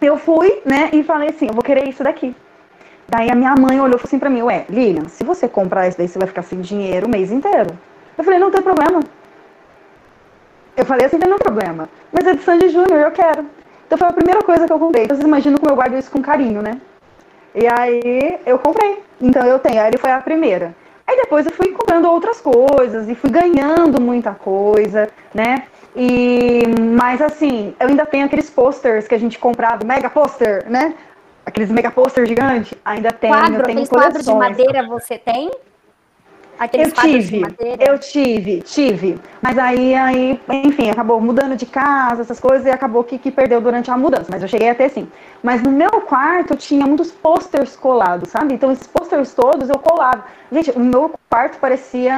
eu 0.00 0.18
fui, 0.18 0.60
né, 0.64 0.90
e 0.92 1.02
falei 1.02 1.30
assim, 1.30 1.46
eu 1.48 1.54
vou 1.54 1.62
querer 1.62 1.88
isso 1.88 2.02
daqui. 2.02 2.34
Daí 3.08 3.30
a 3.30 3.34
minha 3.34 3.54
mãe 3.54 3.80
olhou 3.80 4.00
assim 4.02 4.18
pra 4.18 4.28
mim, 4.28 4.42
ué, 4.42 4.66
Lilian, 4.68 5.08
se 5.08 5.22
você 5.22 5.48
comprar 5.48 5.86
isso 5.86 5.96
daí, 5.96 6.08
você 6.08 6.18
vai 6.18 6.26
ficar 6.26 6.42
sem 6.42 6.60
dinheiro 6.60 7.06
o 7.06 7.10
mês 7.10 7.30
inteiro. 7.30 7.76
Eu 8.18 8.24
falei, 8.24 8.38
não 8.38 8.50
tem 8.50 8.62
problema. 8.62 9.00
Eu 10.76 10.84
falei 10.84 11.06
assim, 11.06 11.16
não 11.18 11.38
tem 11.38 11.38
problema. 11.38 11.88
Mas 12.12 12.26
é 12.26 12.34
de 12.34 12.42
Sandy 12.42 12.68
Júnior, 12.68 13.00
eu 13.00 13.10
quero. 13.12 13.46
Então 13.86 13.96
foi 13.96 14.08
a 14.08 14.12
primeira 14.12 14.42
coisa 14.42 14.66
que 14.66 14.72
eu 14.72 14.78
comprei. 14.78 15.04
Então 15.04 15.16
vocês 15.16 15.26
imaginam 15.26 15.58
como 15.58 15.70
eu 15.70 15.76
guardo 15.76 15.96
isso 15.96 16.10
com 16.10 16.20
carinho, 16.20 16.60
né? 16.60 16.80
E 17.54 17.66
aí 17.66 18.38
eu 18.44 18.58
comprei. 18.58 19.02
Então 19.20 19.46
eu 19.46 19.58
tenho. 19.58 19.80
Aí 19.80 19.92
foi 19.98 20.10
a 20.10 20.20
primeira. 20.20 20.74
Aí 21.06 21.16
depois 21.16 21.46
eu 21.46 21.52
fui 21.52 21.72
comprando 21.72 22.06
outras 22.06 22.40
coisas 22.40 23.08
e 23.08 23.14
fui 23.14 23.30
ganhando 23.30 24.00
muita 24.00 24.32
coisa, 24.32 25.08
né? 25.32 25.62
E 25.94 26.62
mas 26.98 27.22
assim, 27.22 27.74
eu 27.78 27.88
ainda 27.88 28.04
tenho 28.04 28.26
aqueles 28.26 28.50
posters 28.50 29.06
que 29.06 29.14
a 29.14 29.18
gente 29.18 29.38
comprava, 29.38 29.84
mega 29.84 30.10
poster, 30.10 30.68
né? 30.68 30.94
Aqueles 31.46 31.70
mega 31.70 31.92
posters 31.92 32.28
gigantes, 32.28 32.74
ainda 32.84 33.12
tenho, 33.12 33.32
quadro, 33.32 33.60
eu 33.60 33.62
tenho 33.62 33.88
quadro 33.88 34.20
de 34.20 34.34
madeira 34.34 34.86
você 34.86 35.16
tem? 35.16 35.48
Aqueles 36.58 36.88
eu 36.88 36.94
tive, 36.94 37.42
eu 37.78 37.98
tive, 37.98 38.62
tive. 38.62 39.20
Mas 39.42 39.58
aí, 39.58 39.94
aí, 39.94 40.40
enfim, 40.48 40.88
acabou 40.88 41.20
mudando 41.20 41.54
de 41.54 41.66
casa, 41.66 42.22
essas 42.22 42.40
coisas, 42.40 42.66
e 42.66 42.70
acabou 42.70 43.04
que, 43.04 43.18
que 43.18 43.30
perdeu 43.30 43.60
durante 43.60 43.90
a 43.90 43.96
mudança. 43.96 44.26
Mas 44.30 44.42
eu 44.42 44.48
cheguei 44.48 44.70
até 44.70 44.88
sim. 44.88 45.06
Mas 45.42 45.62
no 45.62 45.70
meu 45.70 46.00
quarto 46.00 46.56
tinha 46.56 46.86
muitos 46.86 47.12
posters 47.12 47.76
colados, 47.76 48.30
sabe? 48.30 48.54
Então 48.54 48.72
esses 48.72 48.86
posters 48.86 49.34
todos 49.34 49.68
eu 49.68 49.78
colava. 49.78 50.24
Gente, 50.50 50.70
o 50.70 50.80
meu 50.80 51.14
quarto 51.28 51.58
parecia, 51.58 52.16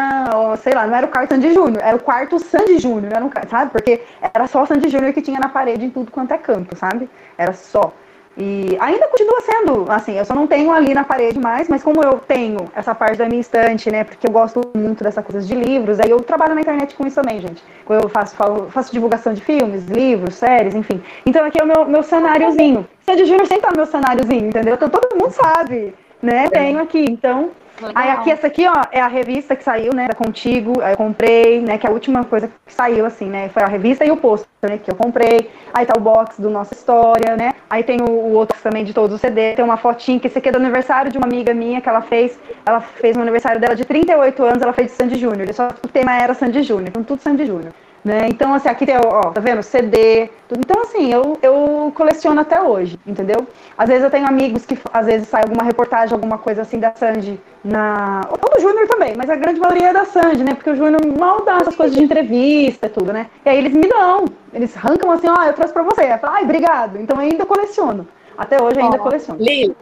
sei 0.62 0.72
lá, 0.72 0.86
não 0.86 0.94
era 0.94 1.06
o 1.06 1.10
quarto 1.10 1.34
Sandy 1.34 1.52
Júnior, 1.52 1.82
era 1.82 1.96
o 1.96 2.00
quarto 2.00 2.38
Sandy 2.38 2.78
Júnior, 2.78 3.12
sabe? 3.50 3.72
Porque 3.72 4.02
era 4.22 4.46
só 4.46 4.64
Sandy 4.64 4.88
Júnior 4.88 5.12
que 5.12 5.20
tinha 5.20 5.40
na 5.40 5.48
parede 5.48 5.84
em 5.84 5.90
tudo 5.90 6.12
quanto 6.12 6.32
é 6.32 6.38
canto, 6.38 6.76
sabe? 6.76 7.10
Era 7.36 7.52
só. 7.52 7.92
E 8.40 8.76
ainda 8.78 9.08
continua 9.08 9.40
sendo, 9.40 9.84
assim, 9.88 10.16
eu 10.16 10.24
só 10.24 10.32
não 10.32 10.46
tenho 10.46 10.70
ali 10.70 10.94
na 10.94 11.02
parede 11.02 11.40
mais, 11.40 11.68
mas 11.68 11.82
como 11.82 12.00
eu 12.04 12.20
tenho 12.20 12.70
essa 12.72 12.94
parte 12.94 13.18
da 13.18 13.28
minha 13.28 13.40
estante, 13.40 13.90
né, 13.90 14.04
porque 14.04 14.28
eu 14.28 14.30
gosto 14.30 14.60
muito 14.76 15.02
dessa 15.02 15.20
coisa 15.22 15.44
de 15.44 15.54
livros, 15.56 15.98
aí 15.98 16.10
eu 16.10 16.20
trabalho 16.20 16.54
na 16.54 16.60
internet 16.60 16.94
com 16.94 17.04
isso 17.04 17.20
também, 17.20 17.40
gente. 17.40 17.60
Eu 17.90 18.08
faço, 18.08 18.36
faço 18.70 18.92
divulgação 18.92 19.34
de 19.34 19.40
filmes, 19.40 19.86
livros, 19.86 20.36
séries, 20.36 20.76
enfim. 20.76 21.02
Então 21.26 21.44
aqui 21.44 21.60
é 21.60 21.64
o 21.64 21.66
meu, 21.66 21.84
meu 21.84 22.02
cenáriozinho. 22.04 22.86
Sandy 23.04 23.24
Júnior 23.24 23.46
sempre 23.48 23.62
tá 23.62 23.70
no 23.70 23.76
meu 23.76 23.86
cenáriozinho, 23.86 24.46
entendeu? 24.46 24.74
Então 24.74 24.88
todo 24.88 25.16
mundo 25.16 25.32
sabe, 25.32 25.92
né? 26.22 26.48
Tenho 26.48 26.80
aqui, 26.80 27.04
então 27.08 27.50
Legal. 27.80 27.92
Aí 27.94 28.10
aqui, 28.10 28.30
essa 28.30 28.46
aqui, 28.48 28.66
ó, 28.66 28.82
é 28.90 29.00
a 29.00 29.06
revista 29.06 29.54
que 29.54 29.62
saiu, 29.62 29.94
né, 29.94 30.08
da 30.08 30.14
Contigo, 30.14 30.80
aí 30.82 30.92
eu 30.92 30.96
comprei, 30.96 31.60
né, 31.60 31.78
que 31.78 31.86
é 31.86 31.90
a 31.90 31.92
última 31.92 32.24
coisa 32.24 32.48
que 32.48 32.72
saiu, 32.72 33.06
assim, 33.06 33.26
né, 33.26 33.48
foi 33.50 33.62
a 33.62 33.66
revista 33.66 34.04
e 34.04 34.10
o 34.10 34.16
pôster, 34.16 34.48
né, 34.62 34.78
que 34.78 34.90
eu 34.90 34.96
comprei. 34.96 35.50
Aí 35.72 35.86
tá 35.86 35.94
o 35.96 36.00
box 36.00 36.40
do 36.40 36.50
Nossa 36.50 36.74
História, 36.74 37.36
né, 37.36 37.52
aí 37.70 37.84
tem 37.84 38.00
o, 38.00 38.10
o 38.10 38.32
outro 38.32 38.58
também 38.60 38.84
de 38.84 38.92
todos 38.92 39.14
os 39.14 39.20
CD, 39.20 39.54
tem 39.54 39.64
uma 39.64 39.76
fotinha, 39.76 40.18
que 40.18 40.26
esse 40.26 40.38
aqui 40.38 40.48
é 40.48 40.52
do 40.52 40.58
aniversário 40.58 41.10
de 41.10 41.18
uma 41.18 41.26
amiga 41.26 41.54
minha, 41.54 41.80
que 41.80 41.88
ela 41.88 42.02
fez, 42.02 42.38
ela 42.66 42.80
fez 42.80 43.16
no 43.16 43.22
aniversário 43.22 43.60
dela 43.60 43.76
de 43.76 43.84
38 43.84 44.42
anos, 44.42 44.62
ela 44.62 44.72
fez 44.72 44.90
de 44.90 44.96
Sandy 44.96 45.18
Júnior, 45.18 45.52
só 45.54 45.68
o 45.84 45.88
tema 45.88 46.14
era 46.14 46.34
Sandy 46.34 46.62
Júnior, 46.62 46.88
então 46.88 47.04
tudo 47.04 47.22
Sandy 47.22 47.46
Júnior. 47.46 47.72
Né? 48.04 48.28
Então, 48.28 48.54
assim, 48.54 48.68
aqui 48.68 48.86
tem, 48.86 48.96
ó, 48.96 49.30
tá 49.30 49.40
vendo? 49.40 49.62
CD, 49.62 50.30
tudo. 50.48 50.60
Então, 50.60 50.82
assim, 50.82 51.12
eu, 51.12 51.36
eu 51.42 51.92
coleciono 51.94 52.40
até 52.40 52.62
hoje, 52.62 52.98
entendeu? 53.06 53.46
Às 53.76 53.88
vezes 53.88 54.04
eu 54.04 54.10
tenho 54.10 54.26
amigos 54.26 54.64
que, 54.64 54.78
às 54.92 55.06
vezes, 55.06 55.28
sai 55.28 55.42
alguma 55.42 55.64
reportagem, 55.64 56.14
alguma 56.14 56.38
coisa 56.38 56.62
assim 56.62 56.78
da 56.78 56.94
Sandy 56.94 57.40
na... 57.64 58.22
Ou 58.30 58.38
do 58.38 58.60
Júnior 58.60 58.86
também, 58.86 59.14
mas 59.16 59.28
a 59.28 59.36
grande 59.36 59.58
maioria 59.58 59.88
é 59.88 59.92
da 59.92 60.04
Sandy, 60.04 60.44
né? 60.44 60.54
Porque 60.54 60.70
o 60.70 60.76
Júnior 60.76 61.00
mal 61.18 61.44
dá 61.44 61.58
essas 61.58 61.74
coisas 61.74 61.96
de 61.96 62.02
entrevista 62.02 62.86
e 62.86 62.90
tudo, 62.90 63.12
né? 63.12 63.28
E 63.44 63.48
aí 63.48 63.58
eles 63.58 63.72
me 63.72 63.88
dão, 63.88 64.26
eles 64.52 64.76
arrancam 64.76 65.10
assim, 65.10 65.28
ó, 65.28 65.42
eu 65.42 65.52
trouxe 65.52 65.74
pra 65.74 65.82
você. 65.82 66.12
Eu 66.12 66.18
falo, 66.18 66.34
ai, 66.34 66.44
obrigado. 66.44 66.98
Então, 66.98 67.16
eu 67.20 67.28
ainda 67.28 67.44
coleciono. 67.44 68.06
Até 68.36 68.62
hoje, 68.62 68.78
ainda 68.78 68.96
ó, 68.96 69.00
coleciono. 69.00 69.40
Li. 69.42 69.76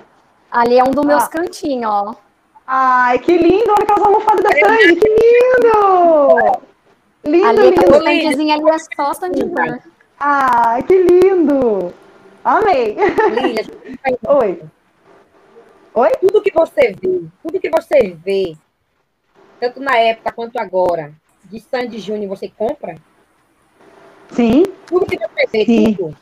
Ali 0.50 0.78
é 0.78 0.82
um 0.82 0.90
dos 0.90 1.04
meus 1.04 1.24
ah. 1.24 1.28
cantinhos, 1.28 1.90
ó. 1.90 2.14
Ai, 2.66 3.18
que 3.18 3.36
lindo! 3.36 3.70
Olha 3.70 3.82
aquelas 3.82 4.02
almofadas 4.02 4.42
da 4.42 4.50
Sandy, 4.50 4.96
que 4.96 5.08
lindo! 5.08 6.66
Lindo, 7.26 7.46
ali, 7.46 7.70
lindo. 7.70 7.94
A 7.94 7.98
ali 7.98 8.70
é 8.70 8.78
só 8.94 9.12
Sandivan. 9.14 9.78
Ah, 10.18 10.78
que 10.86 10.96
lindo! 10.96 11.92
Amei! 12.44 12.96
Oi. 14.28 14.62
Oi? 15.94 16.10
Tudo 16.20 16.42
que 16.42 16.52
você 16.52 16.92
vê, 16.92 17.22
tudo 17.42 17.60
que 17.60 17.70
você 17.70 18.16
vê, 18.24 18.56
tanto 19.58 19.80
na 19.80 19.96
época 19.98 20.32
quanto 20.32 20.56
agora, 20.58 21.12
de 21.44 21.58
Sandy 21.60 21.98
Júnior, 21.98 22.28
você 22.28 22.48
compra? 22.48 22.96
Sim. 24.30 24.64
Tudo 24.86 25.06
que 25.06 25.18
você 25.18 25.46
vê, 25.50 25.64
Sim. 25.64 25.94
tudo. 25.94 26.16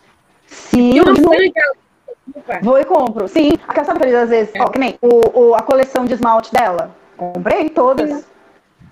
Sim. 0.47 0.99
Eu 0.99 1.05
Vou 2.63 2.79
e 2.79 2.85
compro. 2.85 3.29
Sim. 3.29 3.51
Aquela 3.69 3.85
sabe 3.85 4.15
às 4.15 4.31
vezes, 4.31 4.55
é. 4.55 4.63
ó, 4.63 4.69
que 4.69 4.79
nem 4.79 4.99
o, 5.03 5.39
o, 5.39 5.55
a 5.55 5.63
coleção 5.63 6.05
de 6.05 6.15
esmalte 6.15 6.53
dela. 6.53 6.95
Comprei 7.17 7.69
todas. 7.69 8.27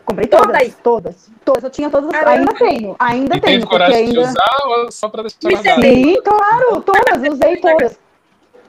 Comprei 0.04 0.26
todas, 0.26 0.46
todas, 0.46 0.74
todas, 0.82 1.30
todas. 1.44 1.64
Eu 1.64 1.70
tinha 1.70 1.88
todas, 1.88 2.10
Caramba. 2.10 2.30
ainda 2.30 2.54
tenho, 2.54 2.96
ainda 2.98 3.36
e 3.36 3.40
tenho. 3.40 3.60
Tem 3.60 3.68
coragem 3.68 3.96
ainda... 3.96 4.12
de 4.12 4.18
usar 4.18 4.56
ou 4.66 4.92
só 4.92 5.08
para 5.08 5.22
deixar 5.22 5.80
Sim, 5.80 6.20
claro, 6.22 6.80
todas, 6.82 7.32
usei 7.32 7.56
todas. 7.56 7.98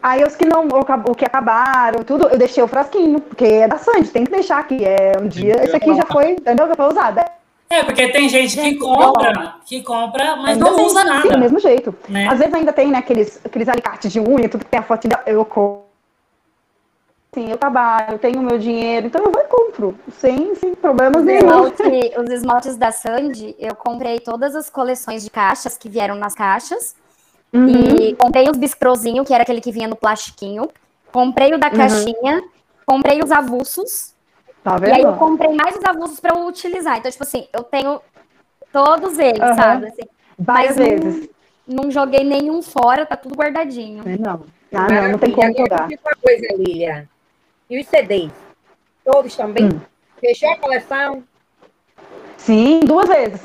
Aí 0.02 0.24
os 0.24 0.36
que 0.36 0.46
não, 0.46 0.68
o 0.68 1.16
que 1.16 1.26
acabaram, 1.26 2.04
tudo, 2.04 2.28
eu 2.28 2.38
deixei 2.38 2.62
o 2.62 2.68
frasquinho, 2.68 3.22
porque 3.22 3.46
é 3.46 3.68
da 3.68 3.78
Sandy, 3.78 4.10
tem 4.10 4.26
que 4.26 4.32
deixar 4.32 4.60
aqui. 4.60 4.84
É 4.84 5.14
um 5.20 5.28
dia, 5.28 5.64
esse 5.64 5.76
aqui 5.76 5.96
já 5.96 6.06
foi, 6.06 6.32
entendeu? 6.32 6.68
Já 6.68 6.76
foi 6.76 6.88
usado. 6.88 7.22
É, 7.70 7.84
porque 7.84 8.10
tem 8.10 8.30
gente 8.30 8.56
que 8.56 8.76
compra, 8.76 9.56
que 9.66 9.82
compra, 9.82 10.36
mas 10.36 10.50
ainda 10.50 10.66
não 10.66 10.76
tem, 10.76 10.86
usa 10.86 11.04
nada. 11.04 11.22
Sim, 11.22 11.30
do 11.30 11.40
mesmo 11.40 11.60
jeito. 11.60 11.96
Né? 12.08 12.28
Às 12.28 12.38
vezes 12.38 12.54
ainda 12.54 12.72
tem, 12.74 12.90
né, 12.90 13.00
aqueles, 13.00 13.40
aqueles 13.44 13.68
alicates 13.68 14.12
de 14.12 14.20
unha, 14.20 14.48
tudo 14.48 14.66
que 14.66 14.72
tem 14.72 14.80
a 14.80 14.84
fotinha, 14.84 15.20
eu 15.26 15.44
compro 15.46 15.83
Sim, 17.34 17.50
eu 17.50 17.58
trabalho, 17.58 18.20
tenho 18.20 18.42
meu 18.42 18.60
dinheiro, 18.60 19.08
então 19.08 19.24
eu 19.24 19.32
vou 19.32 19.42
e 19.42 19.46
compro, 19.46 19.98
sem, 20.20 20.54
sem 20.56 20.76
problemas 20.76 21.24
nenhum. 21.24 21.64
os 21.64 22.30
esmaltes 22.30 22.78
da 22.78 22.92
Sandy, 22.92 23.56
eu 23.58 23.76
comprei 23.76 24.20
todas 24.20 24.56
as 24.56 24.70
coleções 24.70 25.24
de 25.24 25.32
caixas 25.32 25.76
que 25.76 25.90
vieram 25.90 26.16
nas 26.16 26.36
caixas. 26.36 26.96
Uhum. 27.52 27.68
E 27.68 28.16
comprei 28.16 28.50
os 28.50 28.58
biscrozinho, 28.58 29.24
que 29.24 29.34
era 29.34 29.44
aquele 29.44 29.62
que 29.62 29.72
vinha 29.72 29.88
no 29.88 29.96
plastiquinho. 29.96 30.70
Comprei 31.12 31.54
o 31.54 31.60
da 31.60 31.68
uhum. 31.68 31.76
caixinha. 31.76 32.44
Comprei 32.86 33.22
os 33.24 33.32
avulsos. 33.32 34.14
Tá 34.64 34.78
vendo? 34.78 34.90
E 34.90 34.94
aí 34.94 35.02
eu 35.02 35.14
comprei 35.14 35.54
mais 35.54 35.76
os 35.76 35.84
avulsos 35.84 36.20
para 36.20 36.36
eu 36.36 36.46
utilizar. 36.46 36.98
Então, 36.98 37.12
tipo 37.12 37.24
assim, 37.24 37.48
eu 37.54 37.64
tenho 37.64 38.02
todos 38.72 39.20
eles, 39.20 39.42
uhum. 39.42 39.56
sabe? 39.56 39.88
Assim, 39.88 40.02
Várias 40.38 40.76
vezes. 40.76 41.30
Não, 41.68 41.84
não, 41.84 41.92
joguei 41.92 42.24
nenhum 42.24 42.62
fora, 42.62 43.06
tá 43.06 43.16
tudo 43.16 43.36
guardadinho. 43.36 44.04
Não. 44.20 44.44
Ah, 44.74 44.88
não, 44.92 45.12
não 45.12 45.20
tem 45.20 45.32
como 45.32 45.56
jogar. 45.56 45.88
Uma 45.88 46.16
coisa, 46.22 46.48
Lilia. 46.58 47.08
E 47.74 47.80
os 47.80 47.88
CDs? 47.88 48.32
Todos 49.04 49.36
também? 49.36 49.66
Hum. 49.66 49.82
Fechou 50.20 50.52
a 50.52 50.58
coleção? 50.58 51.24
Sim, 52.38 52.82
duas 52.82 53.10
vezes. 53.10 53.42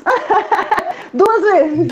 duas 1.11 1.41
vezes. 1.41 1.91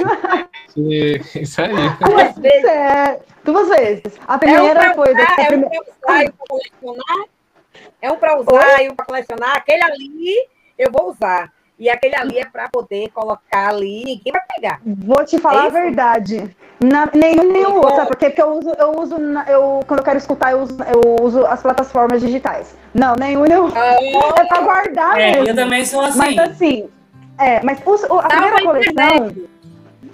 Sim, 0.67 1.41
isso 1.41 1.61
aí. 1.63 1.73
Duas 1.99 2.35
vezes. 2.37 2.63
É, 2.65 3.19
duas 3.43 3.69
vezes. 3.69 4.19
A 4.27 4.37
primeira 4.37 4.83
é 4.83 4.91
um 4.91 4.93
foi. 4.93 5.13
Usar, 5.13 5.41
é 5.41 5.55
um 5.55 5.61
para 5.63 5.81
usar 5.81 6.23
e 6.23 6.31
para 6.31 6.45
colecionar. 6.47 7.25
É 8.03 8.11
um 8.11 8.17
para 8.17 8.39
usar 8.39 8.83
e 8.83 8.89
um 8.89 8.95
para 8.95 9.05
colecionar. 9.05 9.57
Aquele 9.57 9.81
ali 9.81 10.47
eu 10.77 10.91
vou 10.91 11.09
usar. 11.09 11.51
E 11.79 11.89
aquele 11.89 12.15
ali 12.15 12.39
é 12.39 12.45
para 12.45 12.67
poder 12.69 13.09
colocar 13.13 13.69
ali, 13.69 14.03
ninguém 14.03 14.33
vai 14.33 14.41
pegar. 14.55 14.79
Vou 14.83 15.23
te 15.23 15.37
falar 15.37 15.65
é 15.65 15.67
a 15.67 15.69
verdade. 15.69 16.55
Na, 16.83 17.07
nenhum 17.13 17.51
nem 17.51 17.65
o 17.65 17.75
outro, 17.75 17.95
sabe 17.95 18.07
por 18.07 18.17
quê? 18.17 18.25
Porque 18.29 18.41
eu 18.41 18.49
uso, 18.51 18.69
eu 18.77 18.99
uso, 18.99 19.15
eu, 19.47 19.79
quando 19.87 19.99
eu 19.99 20.03
quero 20.03 20.17
escutar, 20.17 20.51
eu 20.51 20.61
uso, 20.61 20.77
eu 20.93 21.23
uso 21.23 21.45
as 21.45 21.61
plataformas 21.61 22.21
digitais. 22.21 22.75
Não, 22.93 23.15
nenhum 23.15 23.43
nem 23.43 23.57
o 23.57 23.63
outro. 23.63 23.77
É 23.79 24.45
pra 24.45 24.61
guardar 24.61 25.19
É, 25.19 25.31
mesmo. 25.33 25.47
eu 25.49 25.55
também 25.55 25.85
sou 25.85 26.01
assim. 26.01 26.17
Mas 26.17 26.37
assim, 26.39 26.89
é, 27.39 27.61
mas 27.63 27.79
os- 27.85 28.03
o- 28.03 28.19
a 28.19 28.27
primeira 28.27 28.63
coleção. 28.63 29.31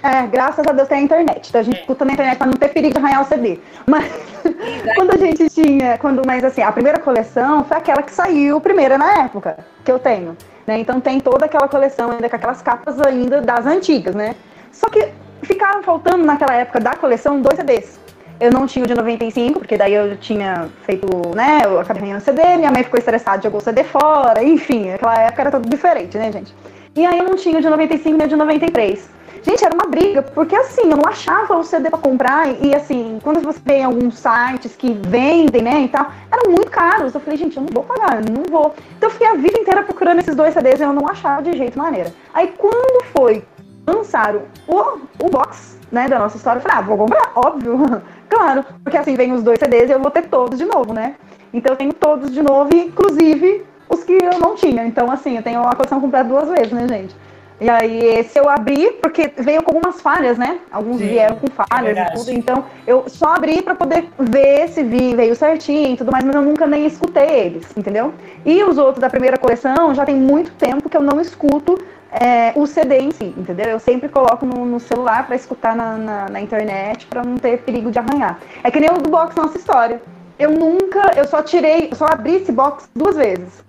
É, 0.04 0.28
graças 0.28 0.68
a 0.68 0.72
Deus 0.74 0.88
tem 0.90 0.98
a 0.98 1.02
internet. 1.02 1.48
Então 1.48 1.62
a 1.62 1.64
gente 1.64 1.80
escuta 1.80 2.04
na 2.04 2.12
internet 2.12 2.38
pra 2.38 2.48
não 2.48 2.54
ter 2.54 2.68
perigo 2.70 2.94
de 2.94 3.00
arranhar 3.00 3.22
o 3.22 3.26
CD. 3.26 3.58
Mas 3.88 4.04
quando 4.96 5.12
a 5.12 5.18
gente 5.18 5.50
tinha. 5.50 5.98
Quando, 5.98 6.22
mas 6.26 6.44
assim, 6.44 6.62
a 6.62 6.72
primeira 6.72 7.00
coleção 7.00 7.64
foi 7.64 7.78
aquela 7.78 8.02
que 8.02 8.12
saiu 8.12 8.60
primeira 8.60 8.98
na 8.98 9.24
época 9.24 9.58
que 9.84 9.92
eu 9.92 10.00
tenho. 10.00 10.38
Né? 10.66 10.80
Então 10.80 11.00
tem 11.00 11.20
toda 11.20 11.46
aquela 11.46 11.68
coleção 11.68 12.12
ainda 12.12 12.30
com 12.30 12.36
aquelas 12.36 12.62
capas 12.62 13.00
ainda 13.02 13.42
das 13.42 13.66
antigas, 13.66 14.16
né? 14.16 14.36
Só 14.72 14.90
que 14.90 15.10
ficaram 15.42 15.84
faltando 15.84 16.24
naquela 16.24 16.56
época 16.56 16.80
da 16.80 16.96
coleção 16.96 17.42
dois 17.42 17.58
CDs. 17.58 18.00
Eu 18.40 18.52
não 18.52 18.66
tinha 18.66 18.84
o 18.84 18.88
de 18.88 18.96
95, 18.96 19.60
porque 19.60 19.78
daí 19.78 19.94
eu 19.94 20.18
tinha 20.18 20.68
feito, 20.84 21.08
né? 21.36 21.62
Eu 21.64 21.80
acabei 21.80 22.04
ganhando 22.04 22.22
CD, 22.22 22.42
minha 22.58 22.72
mãe 22.72 22.84
ficou 22.84 22.98
estressada, 22.98 23.44
jogou 23.44 23.60
o 23.60 23.64
CD 23.64 23.84
fora, 23.84 24.44
enfim, 24.44 24.92
aquela 24.92 25.20
época 25.20 25.42
era 25.42 25.52
tudo 25.52 25.70
diferente, 25.70 26.18
né, 26.18 26.32
gente? 26.32 26.54
E 26.96 27.06
aí 27.06 27.18
eu 27.18 27.26
não 27.26 27.36
tinha 27.36 27.58
o 27.58 27.62
de 27.62 27.70
95 27.70 28.18
nem 28.18 28.26
o 28.26 28.30
de 28.30 28.36
93. 28.36 29.10
Gente, 29.44 29.66
era 29.66 29.76
uma 29.76 29.86
briga, 29.86 30.22
porque 30.22 30.56
assim, 30.56 30.90
eu 30.90 30.96
não 30.96 31.06
achava 31.06 31.58
o 31.58 31.64
CD 31.64 31.90
pra 31.90 32.00
comprar, 32.00 32.48
e 32.64 32.74
assim, 32.74 33.20
quando 33.22 33.42
você 33.42 33.60
vê 33.64 33.82
alguns 33.82 34.18
sites 34.18 34.74
que 34.74 34.94
vendem, 34.94 35.62
né, 35.62 35.82
e 35.82 35.88
tal, 35.90 36.10
eram 36.32 36.50
muito 36.50 36.72
caros. 36.72 37.14
Eu 37.14 37.20
falei, 37.20 37.38
gente, 37.38 37.58
eu 37.58 37.64
não 37.64 37.70
vou 37.74 37.84
pagar, 37.84 38.22
eu 38.22 38.34
não 38.34 38.44
vou. 38.44 38.74
Então 38.98 39.10
eu 39.10 39.12
fiquei 39.12 39.28
a 39.28 39.34
vida 39.34 39.60
inteira 39.60 39.84
procurando 39.84 40.20
esses 40.20 40.34
dois 40.34 40.54
CDs 40.54 40.80
e 40.80 40.84
eu 40.84 40.94
não 40.94 41.08
achava 41.10 41.42
de 41.42 41.58
jeito 41.58 41.78
maneira. 41.78 42.14
Aí 42.34 42.54
quando 42.58 43.04
foi 43.18 43.44
lançaram 43.86 44.44
o, 44.66 44.80
o 45.20 45.30
box, 45.30 45.78
né, 45.92 46.08
da 46.08 46.20
nossa 46.20 46.38
história, 46.38 46.60
eu 46.60 46.64
falei, 46.64 46.78
ah, 46.78 46.82
vou 46.82 46.98
comprar, 46.98 47.32
óbvio, 47.36 48.02
claro, 48.30 48.64
porque 48.82 48.98
assim 48.98 49.16
vem 49.16 49.34
os 49.34 49.44
dois 49.44 49.60
CDs 49.60 49.90
e 49.90 49.92
eu 49.92 50.00
vou 50.00 50.10
ter 50.10 50.24
todos 50.30 50.58
de 50.58 50.64
novo, 50.64 50.94
né? 50.94 51.16
Então 51.54 51.74
eu 51.74 51.78
tenho 51.78 51.92
todos 51.92 52.32
de 52.32 52.42
novo, 52.42 52.74
inclusive 52.74 53.66
os 53.90 54.04
que 54.04 54.14
eu 54.14 54.40
não 54.40 54.56
tinha. 54.56 54.86
Então, 54.86 55.12
assim, 55.12 55.36
eu 55.36 55.44
tenho 55.44 55.62
a 55.62 55.76
coleção 55.76 56.00
completa 56.00 56.30
duas 56.30 56.50
vezes, 56.50 56.72
né, 56.72 56.88
gente? 56.88 57.16
E 57.64 57.70
aí, 57.70 57.98
esse 58.18 58.38
eu 58.38 58.50
abri 58.50 58.92
porque 59.02 59.32
veio 59.38 59.64
com 59.64 59.72
algumas 59.72 60.02
falhas, 60.02 60.38
né? 60.38 60.60
Alguns 60.70 60.98
Sim, 60.98 61.08
vieram 61.08 61.38
com 61.38 61.48
é 61.48 61.66
falhas 61.66 61.92
e 61.92 61.94
verdade. 61.94 62.14
tudo. 62.20 62.32
Então, 62.32 62.66
eu 62.86 63.06
só 63.08 63.36
abri 63.36 63.62
pra 63.62 63.74
poder 63.74 64.10
ver 64.20 64.68
se 64.68 64.84
vi, 64.84 65.16
veio 65.16 65.34
certinho 65.34 65.94
e 65.94 65.96
tudo 65.96 66.12
mais, 66.12 66.26
mas 66.26 66.36
eu 66.36 66.42
nunca 66.42 66.68
nem 66.68 66.86
escutei 66.86 67.24
eles, 67.24 67.66
entendeu? 67.78 68.14
E 68.46 68.62
os 68.66 68.78
outros 68.78 69.00
da 69.00 69.10
primeira 69.10 69.38
coleção 69.38 69.96
já 69.96 70.06
tem 70.06 70.14
muito 70.14 70.52
tempo 70.56 70.90
que 70.90 70.98
eu 70.98 71.02
não 71.02 71.22
escuto 71.22 71.82
é, 72.12 72.52
o 72.54 72.68
CD 72.68 72.98
em 72.98 73.12
si, 73.12 73.34
entendeu? 73.38 73.68
Eu 73.68 73.80
sempre 73.80 74.10
coloco 74.10 74.46
no, 74.46 74.66
no 74.66 74.80
celular 74.82 75.26
pra 75.26 75.38
escutar 75.38 75.74
na, 75.74 75.96
na, 75.96 76.30
na 76.32 76.42
internet 76.42 77.08
pra 77.08 77.24
não 77.24 77.38
ter 77.38 77.60
perigo 77.60 77.90
de 77.92 77.98
arranhar. 77.98 78.42
É 78.62 78.70
que 78.70 78.80
nem 78.82 78.90
o 78.90 78.98
do 78.98 79.10
box 79.10 79.38
Nossa 79.38 79.58
História. 79.58 80.02
Eu 80.38 80.52
nunca, 80.52 81.14
eu 81.16 81.24
só 81.26 81.42
tirei, 81.42 81.88
eu 81.92 81.96
só 81.96 82.08
abri 82.08 82.36
esse 82.36 82.52
box 82.52 82.90
duas 82.94 83.16
vezes. 83.16 83.64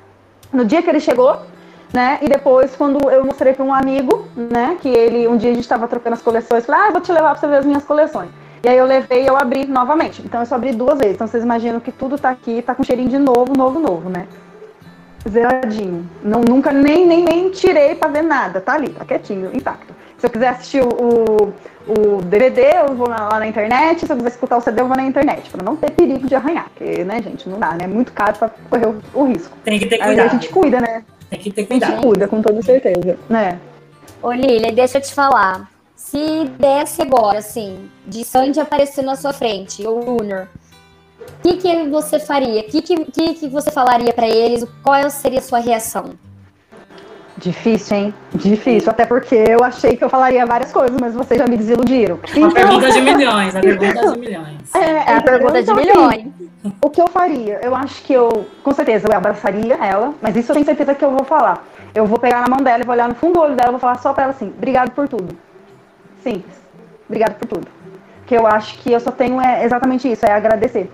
No 0.53 0.65
dia 0.65 0.83
que 0.83 0.91
ele 0.91 0.99
chegou, 0.99 1.43
né? 1.95 2.19
E 2.21 2.29
depois, 2.29 2.75
quando 2.75 3.09
eu 3.09 3.25
mostrei 3.25 3.53
para 3.53 3.65
um 3.65 3.73
amigo, 3.73 4.27
né? 4.35 4.77
Que 4.83 4.89
ele, 4.89 5.29
um 5.29 5.37
dia 5.37 5.53
a 5.53 5.55
gente 5.55 5.63
estava 5.63 5.87
trocando 5.87 6.15
as 6.15 6.23
coleções, 6.23 6.67
falei, 6.67 6.89
ah, 6.89 6.91
vou 6.91 7.01
te 7.01 7.13
levar 7.13 7.31
para 7.31 7.39
você 7.39 7.47
ver 7.47 7.59
as 7.59 7.65
minhas 7.65 7.85
coleções. 7.85 8.31
E 8.65 8.69
aí 8.69 8.77
eu 8.77 8.85
levei 8.85 9.23
e 9.23 9.27
eu 9.27 9.37
abri 9.37 9.65
novamente. 9.65 10.21
Então 10.25 10.41
eu 10.41 10.47
só 10.47 10.57
abri 10.57 10.73
duas 10.73 10.99
vezes. 10.99 11.15
Então 11.15 11.29
vocês 11.29 11.45
imaginam 11.45 11.79
que 11.79 11.93
tudo 11.93 12.19
tá 12.19 12.31
aqui, 12.31 12.63
tá 12.63 12.75
com 12.75 12.83
cheirinho 12.83 13.11
de 13.11 13.19
novo, 13.19 13.53
novo, 13.57 13.79
novo, 13.79 14.11
né? 14.11 14.27
Zeradinho. 15.29 16.09
Não, 16.23 16.41
nunca 16.41 16.73
nem, 16.73 17.07
nem, 17.07 17.23
nem 17.23 17.51
tirei 17.51 17.95
pra 17.95 18.09
ver 18.09 18.23
nada. 18.23 18.61
Tá 18.61 18.75
ali, 18.75 18.89
tá 18.89 19.05
quietinho, 19.05 19.51
intacto. 19.55 19.95
Se 20.19 20.27
eu 20.27 20.31
quiser 20.31 20.49
assistir 20.49 20.83
o, 20.83 20.89
o, 20.89 21.53
o 21.93 22.23
DVD, 22.23 22.79
eu 22.89 22.95
vou 22.95 23.09
lá 23.09 23.39
na 23.39 23.47
internet. 23.47 24.05
Se 24.05 24.11
eu 24.11 24.17
quiser 24.17 24.31
escutar 24.31 24.57
o 24.57 24.61
CD, 24.61 24.81
eu 24.81 24.89
vou 24.89 24.97
na 24.97 25.05
internet. 25.05 25.49
Pra 25.51 25.63
não 25.63 25.77
ter 25.77 25.91
perigo 25.93 26.27
de 26.27 26.35
arranhar. 26.35 26.71
Porque, 26.75 27.05
né, 27.05 27.23
gente, 27.23 27.49
não 27.49 27.59
dá, 27.59 27.73
né? 27.73 27.85
É 27.85 27.87
muito 27.87 28.13
caro 28.13 28.37
pra 28.37 28.51
correr 28.71 28.87
o, 28.87 29.01
o 29.13 29.25
risco. 29.25 29.57
Tem 29.63 29.79
que 29.79 29.87
ter 29.87 29.97
Aí 29.97 30.03
a 30.03 30.07
cuidado. 30.07 30.31
gente 30.31 30.49
cuida, 30.49 30.81
né? 30.81 31.05
Tem 31.35 31.43
que 31.43 31.51
ter 31.53 31.63
A 31.63 31.65
gente 31.65 31.81
cuidado. 31.85 32.03
cuida, 32.03 32.29
com 32.29 32.43
toda 32.43 32.63
certeza. 32.63 33.19
Né? 33.29 33.59
Ô, 34.23 34.33
Lilia, 34.33 34.73
deixa 34.73 34.99
eu 34.99 35.03
te 35.03 35.13
falar. 35.13 35.71
Se 35.97 36.45
desse 36.59 37.03
agora, 37.03 37.39
assim, 37.39 37.89
de 38.07 38.25
Sandy 38.25 38.61
aparecer 38.61 39.03
na 39.03 39.17
sua 39.17 39.33
frente, 39.33 39.87
ou 39.87 40.03
Junior, 40.03 40.49
o 41.21 41.43
que, 41.43 41.57
que 41.57 41.89
você 41.89 42.21
faria? 42.21 42.61
O 42.61 42.65
que, 42.65 42.83
que, 42.83 43.05
que, 43.07 43.35
que 43.35 43.49
você 43.49 43.71
falaria 43.71 44.13
pra 44.13 44.29
eles? 44.29 44.65
Qual 44.83 45.11
seria 45.11 45.39
a 45.39 45.43
sua 45.43 45.59
reação? 45.59 46.13
Difícil, 47.45 47.97
hein? 47.97 48.15
Difícil. 48.35 48.91
Até 48.91 49.05
porque 49.05 49.35
eu 49.35 49.63
achei 49.63 49.99
que 49.99 50.03
eu 50.03 50.09
falaria 50.09 50.47
várias 50.47 50.73
coisas, 50.73 50.97
mas 50.99 51.15
vocês 51.15 51.39
já 51.39 51.47
me 51.47 51.59
desiludiram. 51.59 52.19
Uma 52.35 52.51
pergunta 52.51 52.91
de 52.91 53.01
milhões, 53.03 53.55
a 53.55 53.61
pergunta 53.61 54.13
de 54.13 54.19
milhões. 54.19 54.75
É, 54.75 55.13
É 55.13 55.17
a 55.19 55.21
pergunta 55.21 55.63
de 55.63 55.71
Então, 55.71 55.77
assim, 55.77 55.91
milhões. 55.93 56.27
O 56.81 56.89
que 56.89 57.03
eu 57.03 57.07
faria? 57.09 57.61
Eu 57.63 57.77
acho 57.77 58.03
que 58.03 58.15
eu, 58.15 58.47
com 58.63 58.73
certeza, 58.73 59.07
eu 59.07 59.15
abraçaria 59.15 59.75
ela, 59.75 60.15
mas 60.23 60.35
isso 60.37 60.53
eu 60.53 60.55
tenho 60.55 60.65
certeza 60.65 60.95
que 60.95 61.05
eu 61.05 61.11
vou 61.11 61.23
falar. 61.23 61.63
Eu 61.95 62.07
vou 62.07 62.19
pegar 62.19 62.41
na 62.41 62.49
mão 62.49 62.65
dela 62.65 62.83
e 62.83 62.87
vou 62.87 62.95
olhar 62.95 63.11
no 63.11 63.15
fundo 63.15 63.35
do 63.35 63.41
olho 63.41 63.55
dela 63.55 63.69
e 63.69 63.73
vou 63.73 63.81
falar 63.81 63.99
só 63.99 64.15
pra 64.15 64.23
ela 64.25 64.33
assim: 64.33 64.51
obrigado 64.57 64.93
por 64.93 65.07
tudo. 65.07 65.37
Simples. 66.23 66.57
Obrigado 67.07 67.35
por 67.35 67.47
tudo. 67.47 67.69
Porque 68.21 68.35
eu 68.39 68.47
acho 68.47 68.79
que 68.79 68.91
eu 68.91 69.01
só 69.01 69.11
tenho 69.11 69.39
é, 69.39 69.67
exatamente 69.67 70.11
isso, 70.11 70.25
é 70.25 70.33
agradecer. 70.33 70.91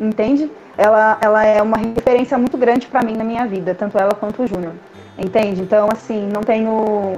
Entende? 0.00 0.50
Ela, 0.78 1.18
ela 1.20 1.44
é 1.44 1.60
uma 1.60 1.76
referência 1.76 2.38
muito 2.38 2.56
grande 2.56 2.86
pra 2.86 3.02
mim 3.02 3.14
na 3.14 3.22
minha 3.22 3.46
vida, 3.46 3.74
tanto 3.74 3.98
ela 3.98 4.14
quanto 4.14 4.42
o 4.42 4.46
Júnior. 4.46 4.72
Entende? 5.18 5.62
Então, 5.62 5.88
assim, 5.92 6.28
não 6.32 6.42
tenho 6.42 7.16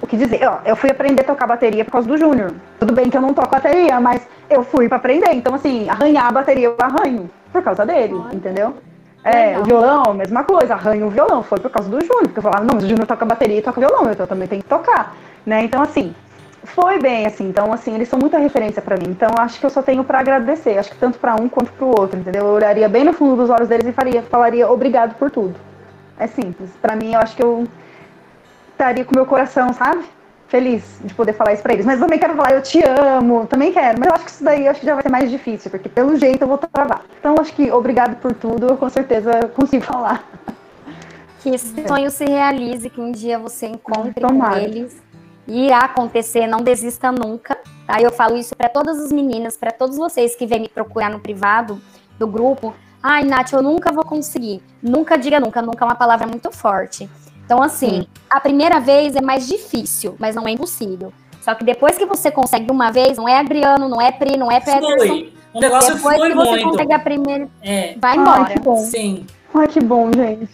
o 0.00 0.06
que 0.06 0.16
dizer. 0.16 0.40
Ó, 0.46 0.58
eu 0.64 0.76
fui 0.76 0.90
aprender 0.90 1.22
a 1.22 1.24
tocar 1.24 1.46
bateria 1.46 1.84
por 1.84 1.92
causa 1.92 2.08
do 2.08 2.16
Júnior. 2.16 2.52
Tudo 2.78 2.94
bem 2.94 3.10
que 3.10 3.16
eu 3.16 3.20
não 3.20 3.34
toco 3.34 3.50
bateria, 3.50 4.00
mas 4.00 4.26
eu 4.48 4.62
fui 4.62 4.88
pra 4.88 4.96
aprender. 4.96 5.32
Então, 5.32 5.54
assim, 5.54 5.88
arranhar 5.88 6.26
a 6.26 6.32
bateria 6.32 6.68
eu 6.68 6.76
arranho 6.80 7.30
por 7.52 7.62
causa 7.62 7.84
dele, 7.84 8.14
entendeu? 8.32 8.74
É, 9.24 9.46
Legal. 9.46 9.60
o 9.60 9.64
violão, 9.64 10.14
mesma 10.14 10.44
coisa, 10.44 10.74
arranho 10.74 11.06
o 11.06 11.10
violão, 11.10 11.42
foi 11.42 11.58
por 11.58 11.68
causa 11.68 11.90
do 11.90 12.00
Júnior, 12.00 12.22
porque 12.26 12.38
eu 12.38 12.42
falava, 12.44 12.64
não, 12.64 12.76
mas 12.76 12.84
o 12.84 12.88
Júnior 12.88 13.08
toca 13.08 13.24
bateria 13.24 13.58
e 13.58 13.62
toca 13.62 13.80
violão, 13.80 14.02
então 14.02 14.22
eu 14.22 14.28
também 14.28 14.46
tenho 14.46 14.62
que 14.62 14.68
tocar, 14.68 15.16
né? 15.44 15.64
Então, 15.64 15.82
assim, 15.82 16.14
foi 16.62 17.00
bem, 17.00 17.26
assim, 17.26 17.48
então, 17.48 17.72
assim, 17.72 17.92
eles 17.92 18.08
são 18.08 18.20
muita 18.20 18.38
referência 18.38 18.80
pra 18.80 18.96
mim, 18.96 19.08
então 19.08 19.28
acho 19.38 19.58
que 19.58 19.66
eu 19.66 19.70
só 19.70 19.82
tenho 19.82 20.04
pra 20.04 20.20
agradecer, 20.20 20.78
acho 20.78 20.90
que 20.90 20.98
tanto 20.98 21.18
pra 21.18 21.34
um 21.34 21.48
quanto 21.48 21.72
pro 21.72 21.88
outro, 21.88 22.20
entendeu? 22.20 22.46
Eu 22.46 22.52
olharia 22.52 22.88
bem 22.88 23.02
no 23.02 23.12
fundo 23.12 23.34
dos 23.34 23.50
olhos 23.50 23.68
deles 23.68 23.88
e 23.88 23.92
faria, 23.92 24.22
falaria 24.22 24.70
obrigado 24.70 25.16
por 25.16 25.28
tudo. 25.28 25.56
É 26.18 26.26
simples, 26.26 26.70
pra 26.80 26.96
mim, 26.96 27.12
eu 27.12 27.20
acho 27.20 27.36
que 27.36 27.42
eu 27.42 27.66
estaria 28.72 29.04
com 29.04 29.12
o 29.12 29.16
meu 29.16 29.26
coração, 29.26 29.72
sabe? 29.72 30.04
Feliz 30.48 30.82
de 31.02 31.12
poder 31.12 31.32
falar 31.32 31.52
isso 31.52 31.62
pra 31.62 31.72
eles. 31.72 31.84
Mas 31.84 31.96
eu 31.96 32.06
também 32.06 32.18
quero 32.18 32.34
falar, 32.34 32.52
eu 32.52 32.62
te 32.62 32.80
amo, 32.84 33.46
também 33.46 33.72
quero. 33.72 33.98
Mas 33.98 34.08
eu 34.08 34.14
acho 34.14 34.24
que 34.24 34.30
isso 34.30 34.44
daí 34.44 34.64
eu 34.64 34.70
acho 34.70 34.80
que 34.80 34.86
já 34.86 34.94
vai 34.94 35.02
ser 35.02 35.08
mais 35.08 35.30
difícil, 35.30 35.70
porque 35.70 35.88
pelo 35.88 36.16
jeito 36.16 36.42
eu 36.42 36.48
vou 36.48 36.56
travar. 36.58 37.02
Então 37.18 37.34
acho 37.40 37.52
que 37.52 37.70
obrigado 37.70 38.16
por 38.20 38.32
tudo, 38.32 38.68
eu 38.68 38.76
com 38.76 38.88
certeza 38.88 39.48
consigo 39.54 39.84
falar. 39.84 40.24
Que 41.40 41.50
esse 41.50 41.86
sonho 41.86 42.10
se 42.10 42.24
realize, 42.24 42.88
que 42.88 43.00
um 43.00 43.12
dia 43.12 43.38
você 43.38 43.66
encontre 43.66 44.24
com 44.24 44.56
eles. 44.56 45.02
E 45.48 45.66
irá 45.66 45.78
acontecer, 45.78 46.46
não 46.46 46.60
desista 46.60 47.12
nunca. 47.12 47.56
Tá? 47.86 48.00
Eu 48.00 48.10
falo 48.10 48.36
isso 48.36 48.56
para 48.56 48.68
todas 48.68 48.98
as 48.98 49.12
meninas, 49.12 49.56
para 49.56 49.70
todos 49.70 49.96
vocês 49.96 50.34
que 50.34 50.46
vêm 50.46 50.60
me 50.60 50.68
procurar 50.68 51.10
no 51.10 51.20
privado 51.20 51.80
do 52.18 52.26
grupo. 52.26 52.74
Ai, 53.02 53.24
Nath, 53.24 53.52
eu 53.52 53.62
nunca 53.62 53.92
vou 53.92 54.04
conseguir. 54.04 54.62
Nunca 54.82 55.16
diga 55.16 55.38
nunca, 55.40 55.62
nunca 55.62 55.84
é 55.84 55.88
uma 55.88 55.94
palavra 55.94 56.26
muito 56.26 56.50
forte. 56.50 57.08
Então, 57.44 57.62
assim, 57.62 58.06
a 58.28 58.40
primeira 58.40 58.80
vez 58.80 59.14
é 59.14 59.20
mais 59.20 59.46
difícil, 59.46 60.16
mas 60.18 60.34
não 60.34 60.46
é 60.48 60.50
impossível. 60.50 61.12
Só 61.40 61.54
que 61.54 61.62
depois 61.64 61.96
que 61.96 62.04
você 62.04 62.30
consegue 62.30 62.70
uma 62.72 62.90
vez, 62.90 63.16
não 63.16 63.28
é 63.28 63.38
Adriano, 63.38 63.88
não 63.88 64.00
é 64.00 64.10
Pri, 64.10 64.36
não 64.36 64.50
é 64.50 64.58
Peterson. 64.58 64.96
Flui. 65.06 65.32
O 65.54 65.60
negócio 65.60 65.94
Depois 65.94 66.16
foi 66.18 66.28
que 66.28 66.34
você 66.34 66.50
muito. 66.50 66.68
consegue 66.70 66.92
a 66.92 66.98
primeira, 66.98 67.48
É, 67.62 67.94
vai 67.98 68.10
Ai, 68.12 68.18
embora. 68.18 68.44
que 68.46 68.58
bom. 68.58 68.76
sim. 68.76 69.24
Ai, 69.54 69.68
que 69.68 69.80
bom, 69.80 70.10
gente. 70.12 70.50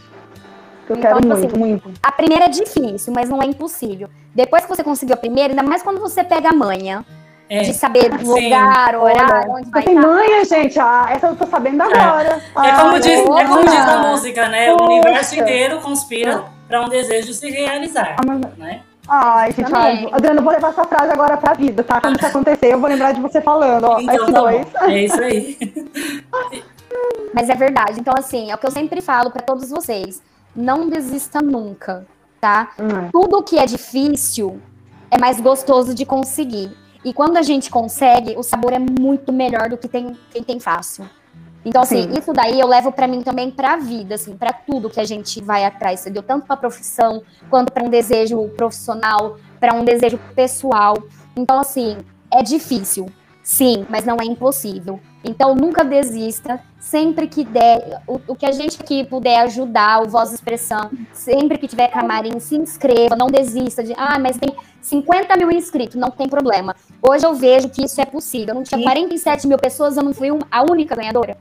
Eu 0.89 0.97
Então, 0.97 1.01
quero 1.01 1.21
tipo 1.21 1.29
muito, 1.35 1.47
assim, 1.47 1.59
muito. 1.59 1.91
A 2.03 2.13
primeira 2.13 2.45
é 2.45 2.49
difícil, 2.49 3.13
mas 3.13 3.29
não 3.31 3.43
é 3.43 3.47
impossível. 3.47 4.09
Depois 4.35 4.65
que 4.65 4.69
você 4.69 4.85
conseguiu 4.85 5.15
a 5.15 5.17
primeira, 5.17 5.53
ainda 5.53 5.63
mais 5.63 5.83
quando 5.83 5.99
você 5.99 6.23
pega 6.23 6.51
a 6.51 6.53
manha 6.55 7.05
É. 7.53 7.61
de 7.61 7.75
saber 7.75 8.11
Sim. 8.19 8.25
lugar, 8.25 8.97
horário, 8.97 9.53
onde 9.53 9.69
vai 9.71 9.83
tem 9.83 9.95
estar. 9.95 10.09
manha, 10.09 10.45
gente. 10.47 10.79
Ah, 10.81 11.07
essa 11.11 11.27
eu 11.27 11.37
tô 11.37 11.45
sabendo 11.47 11.83
agora. 11.83 12.41
É 12.65 12.73
como, 12.73 12.93
Ai, 12.95 13.01
diz, 13.01 13.21
é 13.21 13.25
como 13.25 13.61
diz 13.65 13.75
a 13.75 13.99
música, 13.99 14.49
né? 14.49 14.73
O 14.73 14.77
Poxa. 14.79 14.91
universo 14.91 15.39
inteiro 15.39 15.81
conspira 15.81 16.45
para 16.67 16.81
um 16.81 16.89
desejo 16.89 17.35
se 17.35 17.51
realizar. 17.51 18.17
Né? 18.57 18.81
Ai, 19.07 19.53
gente, 19.53 19.75
ai. 19.75 20.09
Adriana, 20.11 20.41
eu 20.41 20.45
vou 20.45 20.53
levar 20.53 20.71
essa 20.71 20.85
frase 20.85 21.13
agora 21.13 21.37
pra 21.37 21.53
vida, 21.53 21.85
tá? 21.85 22.01
Quando 22.01 22.17
isso 22.17 22.27
acontecer, 22.27 22.73
eu 22.73 22.81
vou 22.81 22.89
lembrar 22.89 23.13
de 23.13 23.21
você 23.21 23.43
falando, 23.43 23.85
ó. 23.85 24.01
Então, 24.01 24.27
F2. 24.29 24.65
tá. 24.73 24.91
É 24.91 24.99
isso 25.05 25.21
aí. 25.23 25.59
Mas 27.35 27.51
é 27.51 27.55
verdade. 27.55 28.01
Então, 28.01 28.15
assim, 28.17 28.51
é 28.51 28.55
o 28.55 28.59
que 28.59 28.67
eu 28.67 28.71
sempre 28.71 29.03
falo 29.03 29.31
pra 29.31 29.43
todos 29.43 29.69
vocês. 29.69 30.23
Não 30.57 30.89
desista 30.89 31.41
nunca, 31.43 32.07
tá? 32.41 32.71
Hum, 32.79 33.11
Tudo 33.13 33.43
que 33.43 33.59
é 33.59 33.67
difícil 33.67 34.59
é 35.11 35.19
mais 35.19 35.39
gostoso 35.41 35.95
de 35.95 36.07
conseguir. 36.07 36.71
E 37.05 37.13
quando 37.13 37.37
a 37.37 37.43
gente 37.43 37.71
consegue, 37.71 38.37
o 38.37 38.43
sabor 38.43 38.73
é 38.73 38.79
muito 38.79 39.33
melhor 39.33 39.69
do 39.69 39.77
que 39.77 39.89
tem, 39.89 40.17
quem 40.31 40.43
tem 40.43 40.61
fácil. 40.61 41.09
Então, 41.65 41.83
assim, 41.83 42.03
Sim. 42.03 42.19
isso 42.19 42.33
daí 42.33 42.59
eu 42.59 42.67
levo 42.67 42.91
pra 42.91 43.07
mim 43.07 43.23
também 43.23 43.51
pra 43.51 43.77
vida, 43.77 44.17
assim, 44.17 44.37
pra 44.37 44.53
tudo 44.53 44.91
que 44.91 44.99
a 44.99 45.05
gente 45.05 45.41
vai 45.41 45.65
atrás, 45.65 46.01
entendeu? 46.01 46.23
Tanto 46.23 46.47
pra 46.47 46.57
profissão, 46.57 47.23
quanto 47.49 47.73
pra 47.73 47.85
um 47.85 47.89
desejo 47.89 48.49
profissional, 48.57 49.37
pra 49.61 49.73
um 49.75 49.85
desejo 49.85 50.19
pessoal. 50.35 50.97
Então, 51.37 51.61
assim, 51.61 51.99
É 52.35 52.43
difícil, 52.43 53.07
sim, 53.43 53.87
mas 53.89 54.05
não 54.05 54.17
é 54.21 54.25
impossível. 54.25 55.01
Então 55.25 55.55
nunca 55.55 55.85
desista, 55.85 56.61
sempre 56.81 57.29
que 57.29 57.45
der, 57.45 58.01
o, 58.09 58.21
o 58.29 58.35
que 58.35 58.45
a 58.45 58.51
gente 58.53 58.81
aqui 58.81 59.05
puder 59.05 59.39
ajudar, 59.43 60.03
o 60.03 60.09
Voz 60.09 60.33
Expressão, 60.33 60.91
sempre 61.13 61.59
que 61.59 61.69
tiver 61.69 61.89
camarim, 61.89 62.41
se 62.41 62.57
inscreva, 62.57 63.15
não 63.15 63.29
desista 63.29 63.85
de, 63.85 63.93
ah, 63.97 64.19
mas 64.19 64.37
tem 64.37 64.53
50 64.81 65.37
mil 65.37 65.51
inscritos, 65.53 65.95
não 65.95 66.11
tem 66.11 66.29
problema. 66.29 66.75
Hoje 67.01 67.25
eu 67.25 67.35
vejo 67.35 67.69
que 67.69 67.85
isso 67.85 68.01
é 68.01 68.05
possível. 68.05 68.49
Eu 68.49 68.55
não 68.57 68.63
tinha 68.65 68.79
Sim. 68.79 68.85
47 68.85 69.47
mil 69.47 69.59
pessoas, 69.59 69.97
eu 69.97 70.03
não 70.03 70.13
fui 70.13 70.33
um- 70.33 70.41
a 70.51 70.63
única 70.63 70.97
ganhadora. 70.97 71.37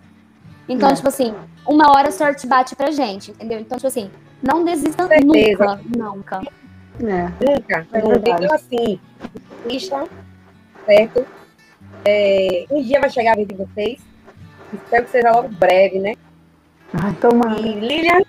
Então, 0.70 0.90
É. 0.90 0.94
tipo 0.94 1.08
assim, 1.08 1.34
uma 1.68 1.90
hora 1.92 2.10
a 2.10 2.12
sorte 2.12 2.46
bate 2.46 2.76
pra 2.76 2.92
gente, 2.92 3.32
entendeu? 3.32 3.60
Então, 3.60 3.78
tipo 3.78 3.88
assim, 3.88 4.12
não 4.44 4.64
desista 4.64 5.08
certeza. 5.08 5.76
nunca, 5.76 5.82
nunca. 5.98 6.42
É. 7.00 7.24
Nunca. 7.58 7.88
É. 7.94 7.98
Então, 7.98 8.54
assim, 8.56 9.00
assistam, 9.66 10.04
certo? 10.86 11.26
É, 12.06 12.66
um 12.72 12.82
dia 12.82 13.00
vai 13.00 13.10
chegar 13.10 13.34
a 13.34 13.36
vez 13.36 13.48
de 13.48 13.56
vocês. 13.56 14.00
Espero 14.74 15.06
que 15.06 15.12
seja 15.12 15.32
logo 15.32 15.50
breve, 15.50 16.00
né? 16.00 16.16
Ai, 16.94 17.14
tomara. 17.22 17.60
E 17.60 17.74
Lilian, 17.80 18.22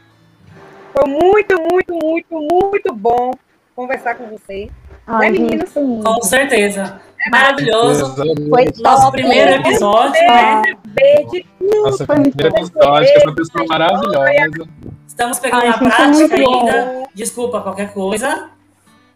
foi 0.92 1.04
muito, 1.08 1.56
muito, 1.70 1.94
muito, 1.94 2.38
muito 2.40 2.94
bom 2.94 3.30
conversar 3.74 4.16
com 4.16 4.26
você. 4.28 4.68
Ai, 5.06 5.30
né, 5.30 5.66
sim. 5.66 6.02
Com 6.02 6.22
certeza. 6.22 7.00
Maravilhoso. 7.30 8.14
Foi 8.48 8.64
Nosso 8.80 9.02
top. 9.02 9.12
primeiro 9.12 9.52
episódio, 9.52 10.20
Ah. 10.28 10.62
né? 10.62 10.74
Beijo. 10.86 11.46
Nossa, 11.60 12.04
Foi 12.06 12.16
primeiro 12.16 12.50
muito 12.54 12.68
episódio, 12.78 13.08
bom. 13.14 13.20
essa 13.20 13.32
pessoa 13.32 13.66
maravilhosa. 13.68 14.68
Estamos 15.06 15.38
pegando 15.38 15.62
Ai, 15.62 15.68
a 15.68 15.78
prática 15.78 16.08
muito 16.08 16.36
bom. 16.36 16.60
ainda. 16.60 17.02
Desculpa 17.14 17.60
qualquer 17.60 17.92
coisa. 17.92 18.50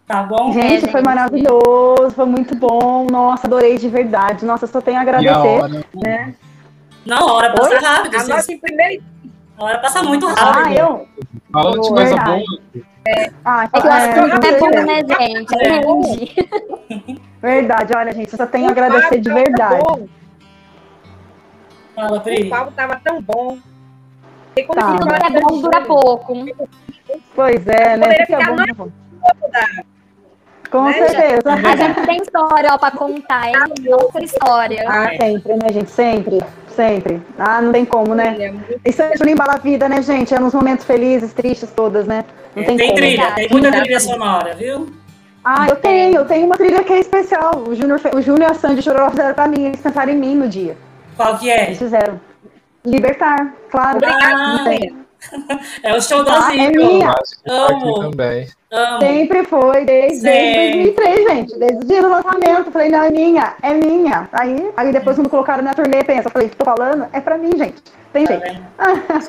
Tá 0.07 0.23
bom? 0.23 0.53
Gente, 0.53 0.87
É, 0.87 0.89
foi 0.89 1.03
maravilhoso, 1.03 2.11
foi 2.15 2.27
muito 2.27 2.55
bom. 2.55 3.07
Nossa, 3.11 3.47
adorei 3.47 3.77
de 3.77 3.89
verdade. 3.89 4.45
Nossa, 4.45 4.67
só 4.67 4.81
tenho 4.81 4.99
a 4.99 5.01
E 5.05 5.09
a 5.09 5.09
agradecer. 5.09 5.61
hora. 5.61 5.85
né? 5.95 6.35
Não, 7.05 7.29
a 7.29 7.33
hora 7.35 7.53
passa 7.53 7.71
Oi? 7.75 7.79
rápido. 7.81 8.15
A 8.15 8.19
vocês- 8.21 8.29
nossa 8.29 8.53
em 8.53 8.59
primeiro 8.59 9.03
A 9.59 9.65
hora 9.65 9.79
passa 9.79 10.03
muito 10.03 10.27
Ah, 10.29 10.33
rápido. 10.35 10.79
eu? 10.79 11.09
Falando 11.53 11.81
de 11.81 11.89
coisa 11.89 12.05
Verdade. 12.15 12.45
boa, 12.47 12.61
Ah, 13.45 13.65
É 13.65 13.69
que 13.81 13.87
o 13.87 13.91
é, 13.91 13.97
assunto 14.11 14.45
é 14.47 14.59
bom, 14.59 14.69
né, 14.71 15.01
É. 15.01 15.27
gente? 15.27 15.55
Entendi. 15.55 17.17
verdade, 17.41 17.93
olha, 17.97 18.13
gente, 18.13 18.33
eu 18.33 18.37
só 18.37 18.47
tenho 18.47 18.67
a 18.69 18.71
agradecer 18.71 19.21
de 19.21 19.33
verdade. 19.33 19.83
bom, 19.83 20.09
Fala, 21.95 22.21
Pri. 22.21 22.43
O 22.47 22.51
papo 22.51 22.73
tava 22.73 23.01
tão 23.03 23.23
bom. 23.23 23.59
E 24.57 24.63
quando 24.65 24.79
Tá. 24.79 24.93
Tudo 24.99 25.05
fala 25.07 25.19
que 25.19 25.37
é 25.37 25.41
bom 25.41 25.61
dura 25.61 25.81
pouco. 25.83 26.35
Pois 27.35 27.67
é, 27.67 27.97
né? 27.97 28.07
Poderia 28.07 28.23
é 28.23 28.27
ficar 28.27 28.47
bom, 28.51 28.57
mais- 28.57 28.69
tá 28.69 28.85
bom. 28.85 28.91
da- 29.51 29.85
Com 30.71 30.85
né, 30.85 30.93
certeza. 30.93 31.53
A 31.53 31.77
gente 31.77 32.07
tem 32.07 32.17
história, 32.23 32.71
ó, 32.73 32.79
pra 32.79 32.91
contar, 32.91 33.49
hein? 33.49 33.55
Outra 33.89 34.23
história. 34.23 34.85
Ah, 34.89 35.11
sempre, 35.21 35.53
né, 35.55 35.69
gente? 35.73 35.91
Sempre, 35.91 36.43
sempre. 36.69 37.23
Ah, 37.39 37.63
não 37.63 37.73
tem 37.73 37.85
como, 37.85 38.15
né? 38.15 38.55
Isso 38.85 39.03
é 39.03 39.15
embala 39.29 39.55
a 39.55 39.59
vida, 39.59 39.89
né, 39.89 40.03
gente? 40.03 40.35
É 40.35 40.39
nos 40.39 40.55
momentos 40.55 40.85
felizes, 40.85 41.33
tristes, 41.33 41.71
todas, 41.71 42.07
né? 42.07 42.25
Não 42.55 42.65
tem, 42.65 42.77
Tem 42.77 42.87
como. 42.89 42.99
trilha, 42.99 43.33
tem 43.33 43.49
muita 43.51 43.71
trilha 43.71 44.01
sonora, 44.01 44.55
viu? 44.55 44.89
Ah, 45.45 45.69
eu 45.69 45.77
tenho, 45.77 46.17
eu 46.17 46.25
tenho 46.25 46.47
uma 46.47 46.57
trilha 46.57 46.83
que 46.83 46.93
é 46.93 46.99
especial. 46.99 47.65
O 47.69 47.75
Júnior, 47.75 48.01
o 48.15 48.21
Júnior 48.21 48.49
e 48.49 48.53
a 48.53 48.55
Sandy 48.55 48.83
Chororó 48.83 49.11
fizeram 49.11 49.35
pra 49.35 49.47
mim, 49.47 49.67
eles 49.67 49.81
pensaram 49.81 50.13
em 50.13 50.17
mim 50.17 50.35
no 50.35 50.49
dia. 50.49 50.77
Qual 51.17 51.39
que 51.39 51.49
é? 51.49 51.67
Eles 51.67 51.79
fizeram. 51.79 52.21
Libertar, 52.85 53.55
claro. 53.71 53.99
Ah, 54.05 54.65
Tem. 54.65 55.06
É 55.83 55.95
o 55.95 56.01
show 56.03 56.21
Ah, 56.21 56.25
das 56.25 56.49
é 56.55 56.71
minha. 56.71 57.15
Amo. 57.49 58.11
também. 58.11 58.49
Amo. 58.71 58.99
Sempre 59.01 59.45
foi, 59.45 59.85
desde, 59.85 60.23
desde 60.23 60.73
Sim. 60.73 60.93
2003, 60.95 61.29
gente. 61.31 61.59
Desde 61.59 61.77
o 61.77 61.87
dia 61.89 62.03
do 62.03 62.09
lançamento. 62.09 62.71
Falei, 62.71 62.89
não, 62.91 63.03
é 63.03 63.11
minha, 63.11 63.55
é 63.63 63.75
minha. 63.75 64.29
Aí, 64.33 64.71
aí 64.77 64.93
depois, 64.93 65.17
quando 65.17 65.29
colocaram 65.31 65.63
na 65.63 65.73
turnê, 65.75 66.03
pensa, 66.05 66.29
falei, 66.31 66.49
tô 66.49 66.65
falando, 66.65 67.07
é 67.13 67.21
pra 67.21 67.39
mim, 67.39 67.57
gente. 67.57 67.83
Tem 68.13 68.27
Tá 68.27 68.39
jeito. 68.39 68.63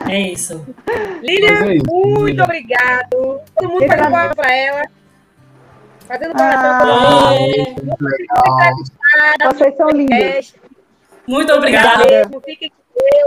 É 0.09 0.19
isso. 0.19 0.65
Lilian, 1.21 1.65
é 1.65 1.75
isso, 1.75 1.85
muito 1.91 2.25
Lilian. 2.25 2.43
obrigado. 2.43 3.39
Todo 3.55 3.69
mundo 3.69 3.85
fazendo 3.87 4.09
bola 4.09 4.35
pra 4.35 4.53
ela. 4.55 4.81
Fazendo 6.07 6.33
Ah. 6.39 6.79
bola 6.83 7.33
Oi. 7.41 7.75
Legal. 7.99 9.53
Vocês 9.53 9.75
são 9.75 9.89
lindos. 9.89 10.51
pra 10.51 10.69
Muito 11.27 11.53
obrigada. 11.53 12.03
Fiquem 12.45 12.71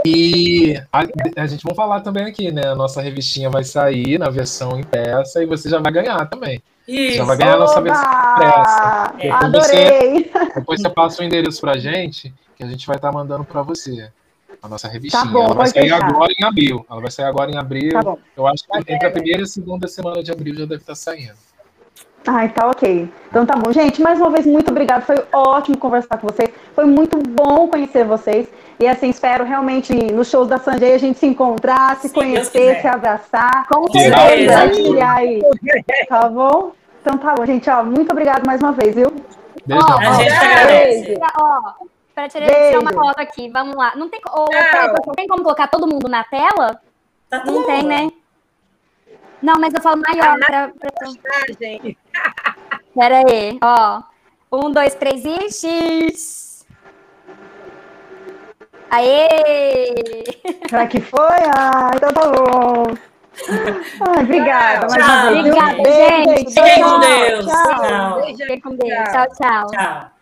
E 0.04 0.80
a, 0.92 1.06
a 1.36 1.46
gente 1.46 1.62
vai 1.64 1.74
falar 1.74 2.00
também 2.00 2.24
aqui, 2.24 2.50
né? 2.50 2.66
A 2.66 2.74
nossa 2.74 3.00
revistinha 3.02 3.50
vai 3.50 3.64
sair 3.64 4.18
na 4.18 4.30
versão 4.30 4.78
impressa 4.78 5.42
e 5.42 5.46
você 5.46 5.68
já 5.68 5.78
vai 5.78 5.92
ganhar 5.92 6.26
também. 6.26 6.62
Isso. 6.88 7.18
Já 7.18 7.24
vai 7.24 7.36
ganhar 7.36 7.54
a 7.54 7.58
nossa 7.58 7.80
versão 7.80 8.02
impressa. 8.02 9.14
É. 9.18 9.30
Adorei! 9.30 10.32
Depois 10.54 10.80
você 10.80 10.88
passa 10.88 11.22
o 11.22 11.24
endereço 11.24 11.60
pra 11.60 11.76
gente, 11.78 12.32
que 12.56 12.64
a 12.64 12.66
gente 12.66 12.86
vai 12.86 12.96
estar 12.96 13.12
mandando 13.12 13.44
pra 13.44 13.62
você. 13.62 14.10
A 14.62 14.68
nossa 14.68 14.88
revistinha. 14.88 15.22
Tá 15.24 15.30
bom, 15.30 15.44
Ela 15.44 15.54
vai 15.54 15.66
sair 15.68 15.88
deixar. 15.88 16.04
agora 16.04 16.32
em 16.38 16.44
abril. 16.44 16.86
Ela 16.90 17.00
vai 17.00 17.10
sair 17.10 17.26
agora 17.26 17.50
em 17.50 17.56
abril. 17.56 17.92
Tá. 17.92 18.16
Eu 18.36 18.46
acho 18.46 18.64
que 18.64 18.92
entre 18.92 19.06
a 19.06 19.10
primeira 19.10 19.40
e 19.40 19.44
a 19.44 19.46
segunda 19.46 19.88
semana 19.88 20.22
de 20.22 20.30
abril 20.30 20.54
já 20.54 20.66
deve 20.66 20.82
estar 20.82 20.94
saindo. 20.94 21.38
Ai, 22.26 22.50
tá 22.50 22.68
ok. 22.68 23.08
Então 23.28 23.46
tá 23.46 23.56
bom. 23.56 23.72
Gente, 23.72 24.02
mais 24.02 24.18
uma 24.20 24.30
vez, 24.30 24.44
muito 24.44 24.70
obrigada. 24.70 25.00
Foi 25.02 25.16
ótimo 25.32 25.78
conversar 25.78 26.18
com 26.18 26.28
vocês. 26.28 26.50
Foi 26.74 26.84
muito 26.84 27.16
bom 27.16 27.68
conhecer 27.68 28.04
vocês. 28.04 28.48
E 28.81 28.89
assim, 28.89 29.11
espero 29.11 29.45
realmente 29.45 29.93
nos 29.93 30.31
shows 30.31 30.49
da 30.49 30.57
Sanjay 30.59 30.95
a 30.95 30.99
gente 30.99 31.18
se 31.18 31.26
encontrar, 31.26 31.97
se 31.97 32.05
Deus 32.05 32.12
conhecer, 32.14 32.81
se 32.81 32.87
abraçar. 32.87 33.66
Com 33.68 33.87
certeza. 33.93 34.57
Compartilhar 34.57 35.14
aí. 35.16 35.43
Tá 36.09 36.28
bom? 36.31 36.72
Então 37.03 37.18
tá 37.18 37.35
bom, 37.35 37.45
gente. 37.45 37.68
Ó, 37.68 37.85
muito 37.85 38.11
obrigada 38.11 38.43
mais 38.47 38.62
uma 38.62 38.72
vez, 38.72 38.95
viu? 38.95 39.12
Beijão. 39.66 39.87
Ó, 39.87 39.99
A 39.99 40.12
gente 40.14 40.33
agradece. 40.33 41.18
Ó, 41.39 41.72
pra 42.14 42.26
tirar, 42.28 42.47
tirar 42.47 42.81
uma 42.81 42.91
Beijo. 42.91 43.05
foto 43.05 43.18
aqui, 43.20 43.51
vamos 43.51 43.76
lá. 43.76 43.93
Não 43.97 44.09
tem, 44.09 44.18
ô, 44.31 44.45
Tchau. 44.47 44.47
Pepa, 44.49 45.03
não 45.07 45.14
tem 45.14 45.26
como 45.28 45.43
colocar 45.43 45.68
todo 45.68 45.87
mundo 45.87 46.09
na 46.09 46.24
tela? 46.24 46.81
Tá 47.28 47.45
Não 47.45 47.62
tem, 47.64 47.83
né? 47.83 48.11
Não, 49.43 49.61
mas 49.61 49.74
eu 49.74 49.83
falo 49.83 50.01
maior 50.01 50.39
pra, 50.39 50.68
pra... 50.68 50.91
Ah, 51.01 51.53
gente. 51.61 51.99
Pera 52.95 53.18
aí, 53.18 53.59
ó. 53.62 54.03
Um, 54.51 54.70
dois, 54.70 54.95
três 54.95 55.22
e 55.24 55.51
X. 55.51 56.49
Aê! 58.91 59.95
Será 60.68 60.86
que 60.86 61.01
foi? 61.01 61.20
Ah, 61.57 61.91
então 61.95 62.12
tá 62.12 62.28
bom. 62.30 62.84
Ai, 64.01 64.22
obrigada. 64.24 64.86
Tchau. 64.88 64.99
mais 64.99 65.07
uma 65.09 65.30
vez, 65.30 65.45
viu? 65.45 65.55
Obrigada, 65.55 65.82
Beijo, 65.82 66.36
gente. 66.36 66.55
Fiquem 66.55 66.82
com 66.82 67.01
Deus. 67.01 67.47
tchau. 67.47 67.80
Tchau. 67.80 68.20
Beijo. 68.20 68.36
Fiquem 68.38 68.61
com 68.61 68.76
Deus. 68.76 69.09
Tchau. 69.11 69.26
Tchau, 69.28 69.28
tchau. 69.36 69.66
Tchau. 69.68 70.19